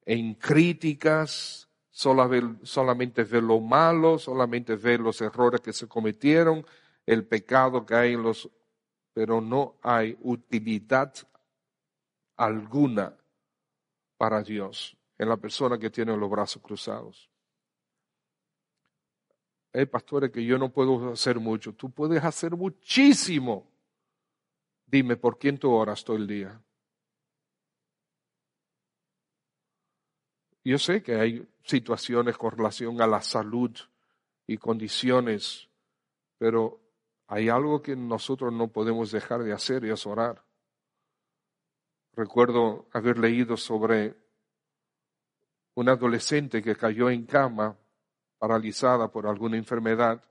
en 0.04 0.34
críticas, 0.34 1.68
solamente 1.90 3.24
ve 3.24 3.42
lo 3.42 3.60
malo, 3.60 4.18
solamente 4.18 4.76
ve 4.76 4.98
los 4.98 5.20
errores 5.20 5.60
que 5.60 5.72
se 5.72 5.88
cometieron, 5.88 6.64
el 7.08 7.26
pecado 7.26 7.84
que 7.84 7.94
hay 7.94 8.12
en 8.14 8.22
los... 8.22 8.48
Pero 9.12 9.40
no 9.40 9.76
hay 9.82 10.16
utilidad 10.20 11.12
alguna 12.36 13.16
para 14.16 14.42
Dios 14.42 14.96
en 15.16 15.28
la 15.28 15.36
persona 15.36 15.78
que 15.78 15.90
tiene 15.90 16.16
los 16.16 16.30
brazos 16.30 16.62
cruzados 16.62 17.28
hey, 19.72 19.86
pastores, 19.86 20.30
que 20.30 20.44
yo 20.44 20.58
no 20.58 20.70
puedo 20.70 21.12
hacer 21.12 21.38
mucho. 21.38 21.72
Tú 21.72 21.90
puedes 21.90 22.22
hacer 22.24 22.56
muchísimo. 22.56 23.70
Dime, 24.86 25.16
¿por 25.16 25.38
quién 25.38 25.58
tú 25.58 25.70
oras 25.70 26.04
todo 26.04 26.16
el 26.16 26.26
día? 26.26 26.60
Yo 30.64 30.78
sé 30.78 31.02
que 31.02 31.14
hay 31.14 31.48
situaciones 31.62 32.36
con 32.36 32.50
relación 32.50 33.00
a 33.00 33.06
la 33.06 33.22
salud 33.22 33.70
y 34.46 34.56
condiciones, 34.56 35.68
pero 36.38 36.80
hay 37.28 37.50
algo 37.50 37.82
que 37.82 37.94
nosotros 37.94 38.52
no 38.52 38.68
podemos 38.68 39.12
dejar 39.12 39.42
de 39.42 39.52
hacer 39.52 39.84
y 39.84 39.90
es 39.90 40.06
orar. 40.06 40.42
Recuerdo 42.14 42.88
haber 42.92 43.18
leído 43.18 43.58
sobre 43.58 44.16
un 45.74 45.90
adolescente 45.90 46.62
que 46.62 46.74
cayó 46.74 47.10
en 47.10 47.26
cama 47.26 47.78
paralizada 48.38 49.12
por 49.12 49.26
alguna 49.26 49.58
enfermedad 49.58 50.24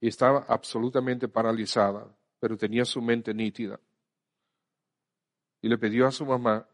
y 0.00 0.08
estaba 0.08 0.44
absolutamente 0.48 1.28
paralizada, 1.28 2.12
pero 2.40 2.56
tenía 2.56 2.84
su 2.84 3.00
mente 3.00 3.32
nítida. 3.32 3.78
Y 5.62 5.68
le 5.68 5.78
pidió 5.78 6.08
a 6.08 6.12
su 6.12 6.26
mamá 6.26 6.68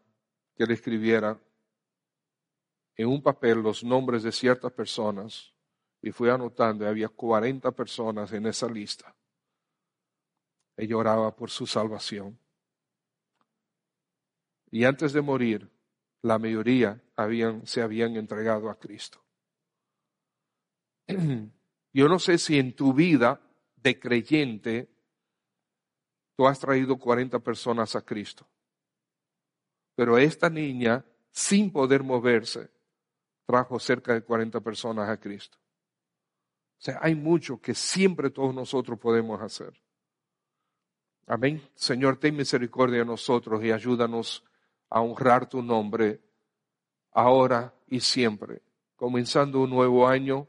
que 0.55 0.65
le 0.65 0.73
escribiera 0.73 1.39
en 2.95 3.07
un 3.07 3.21
papel 3.21 3.59
los 3.59 3.83
nombres 3.83 4.23
de 4.23 4.31
ciertas 4.31 4.71
personas 4.71 5.52
y 6.03 6.11
fue 6.11 6.29
anotando, 6.29 6.85
había 6.85 7.07
40 7.07 7.71
personas 7.71 8.33
en 8.33 8.45
esa 8.45 8.67
lista. 8.67 9.15
Ella 10.75 10.97
oraba 10.97 11.33
por 11.33 11.49
su 11.49 11.65
salvación. 11.65 12.37
Y 14.69 14.83
antes 14.83 15.13
de 15.13 15.21
morir, 15.21 15.71
la 16.21 16.37
mayoría 16.37 17.01
se 17.63 17.81
habían 17.81 18.17
entregado 18.17 18.69
a 18.69 18.77
Cristo. 18.77 19.23
Yo 21.93 22.09
no 22.09 22.19
sé 22.19 22.37
si 22.37 22.59
en 22.59 22.75
tu 22.75 22.93
vida 22.93 23.39
de 23.77 23.97
creyente 23.97 24.89
tú 26.35 26.45
has 26.47 26.59
traído 26.59 26.97
40 26.97 27.39
personas 27.39 27.95
a 27.95 28.01
Cristo, 28.01 28.45
pero 29.95 30.17
esta 30.17 30.49
niña, 30.49 31.05
sin 31.31 31.71
poder 31.71 32.03
moverse, 32.03 32.71
trajo 33.45 33.79
cerca 33.79 34.13
de 34.13 34.21
40 34.23 34.59
personas 34.59 35.07
a 35.07 35.17
Cristo. 35.17 35.62
Sea, 36.83 36.99
hay 37.01 37.15
mucho 37.15 37.61
que 37.61 37.73
siempre 37.73 38.29
todos 38.29 38.53
nosotros 38.53 38.99
podemos 38.99 39.41
hacer. 39.41 39.71
Amén. 41.25 41.61
Señor, 41.75 42.17
ten 42.17 42.35
misericordia 42.35 42.99
de 42.99 43.05
nosotros 43.05 43.63
y 43.63 43.71
ayúdanos 43.71 44.43
a 44.89 44.99
honrar 44.99 45.47
tu 45.47 45.61
nombre 45.61 46.19
ahora 47.13 47.73
y 47.87 48.01
siempre. 48.01 48.61
Comenzando 48.97 49.61
un 49.61 49.69
nuevo 49.69 50.05
año, 50.05 50.45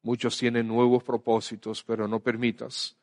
muchos 0.00 0.38
tienen 0.38 0.66
nuevos 0.66 1.04
propósitos, 1.04 1.84
pero 1.84 2.08
no 2.08 2.20
permitas 2.20 2.96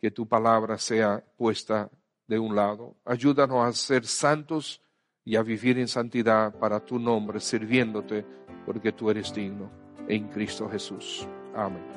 que 0.00 0.10
tu 0.10 0.26
palabra 0.26 0.78
sea 0.78 1.24
puesta 1.36 1.88
de 2.26 2.36
un 2.36 2.56
lado. 2.56 2.96
Ayúdanos 3.04 3.64
a 3.64 3.70
ser 3.70 4.06
santos 4.06 4.82
y 5.24 5.36
a 5.36 5.42
vivir 5.42 5.78
en 5.78 5.86
santidad 5.86 6.52
para 6.58 6.84
tu 6.84 6.98
nombre, 6.98 7.38
sirviéndote, 7.38 8.26
porque 8.66 8.90
tú 8.90 9.08
eres 9.08 9.32
digno. 9.32 9.70
En 10.08 10.26
Cristo 10.30 10.68
Jesús. 10.68 11.28
Amén. 11.54 11.92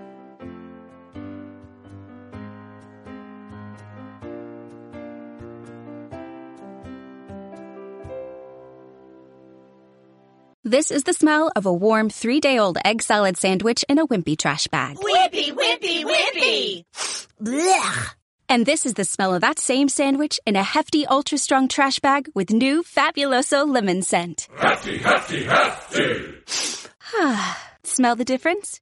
This 10.68 10.90
is 10.90 11.04
the 11.04 11.14
smell 11.14 11.52
of 11.56 11.68
a 11.68 11.72
warm 11.72 12.10
three 12.10 12.40
day 12.40 12.58
old 12.58 12.80
egg 12.84 13.04
salad 13.04 13.38
sandwich 13.38 13.86
in 13.88 14.00
a 14.00 14.08
wimpy 14.08 14.36
trash 14.36 14.66
bag. 14.68 14.98
Wimpy, 14.98 15.52
wimpy, 15.54 16.04
wimpy! 16.04 16.86
Blech! 17.40 18.16
And 18.50 18.66
this 18.66 18.88
is 18.88 18.96
the 18.96 19.06
smell 19.06 19.36
of 19.36 19.42
that 19.42 19.60
same 19.60 19.90
sandwich 19.90 20.40
in 20.44 20.56
a 20.56 20.64
hefty, 20.64 21.06
ultra 21.06 21.38
strong 21.38 21.68
trash 21.68 22.00
bag 22.00 22.30
with 22.34 22.50
new 22.50 22.82
Fabuloso 22.82 23.68
lemon 23.68 24.02
scent. 24.02 24.48
Hefty, 24.58 24.98
hefty, 24.98 25.44
hefty! 25.44 26.34
smell 27.84 28.16
the 28.16 28.26
difference? 28.26 28.82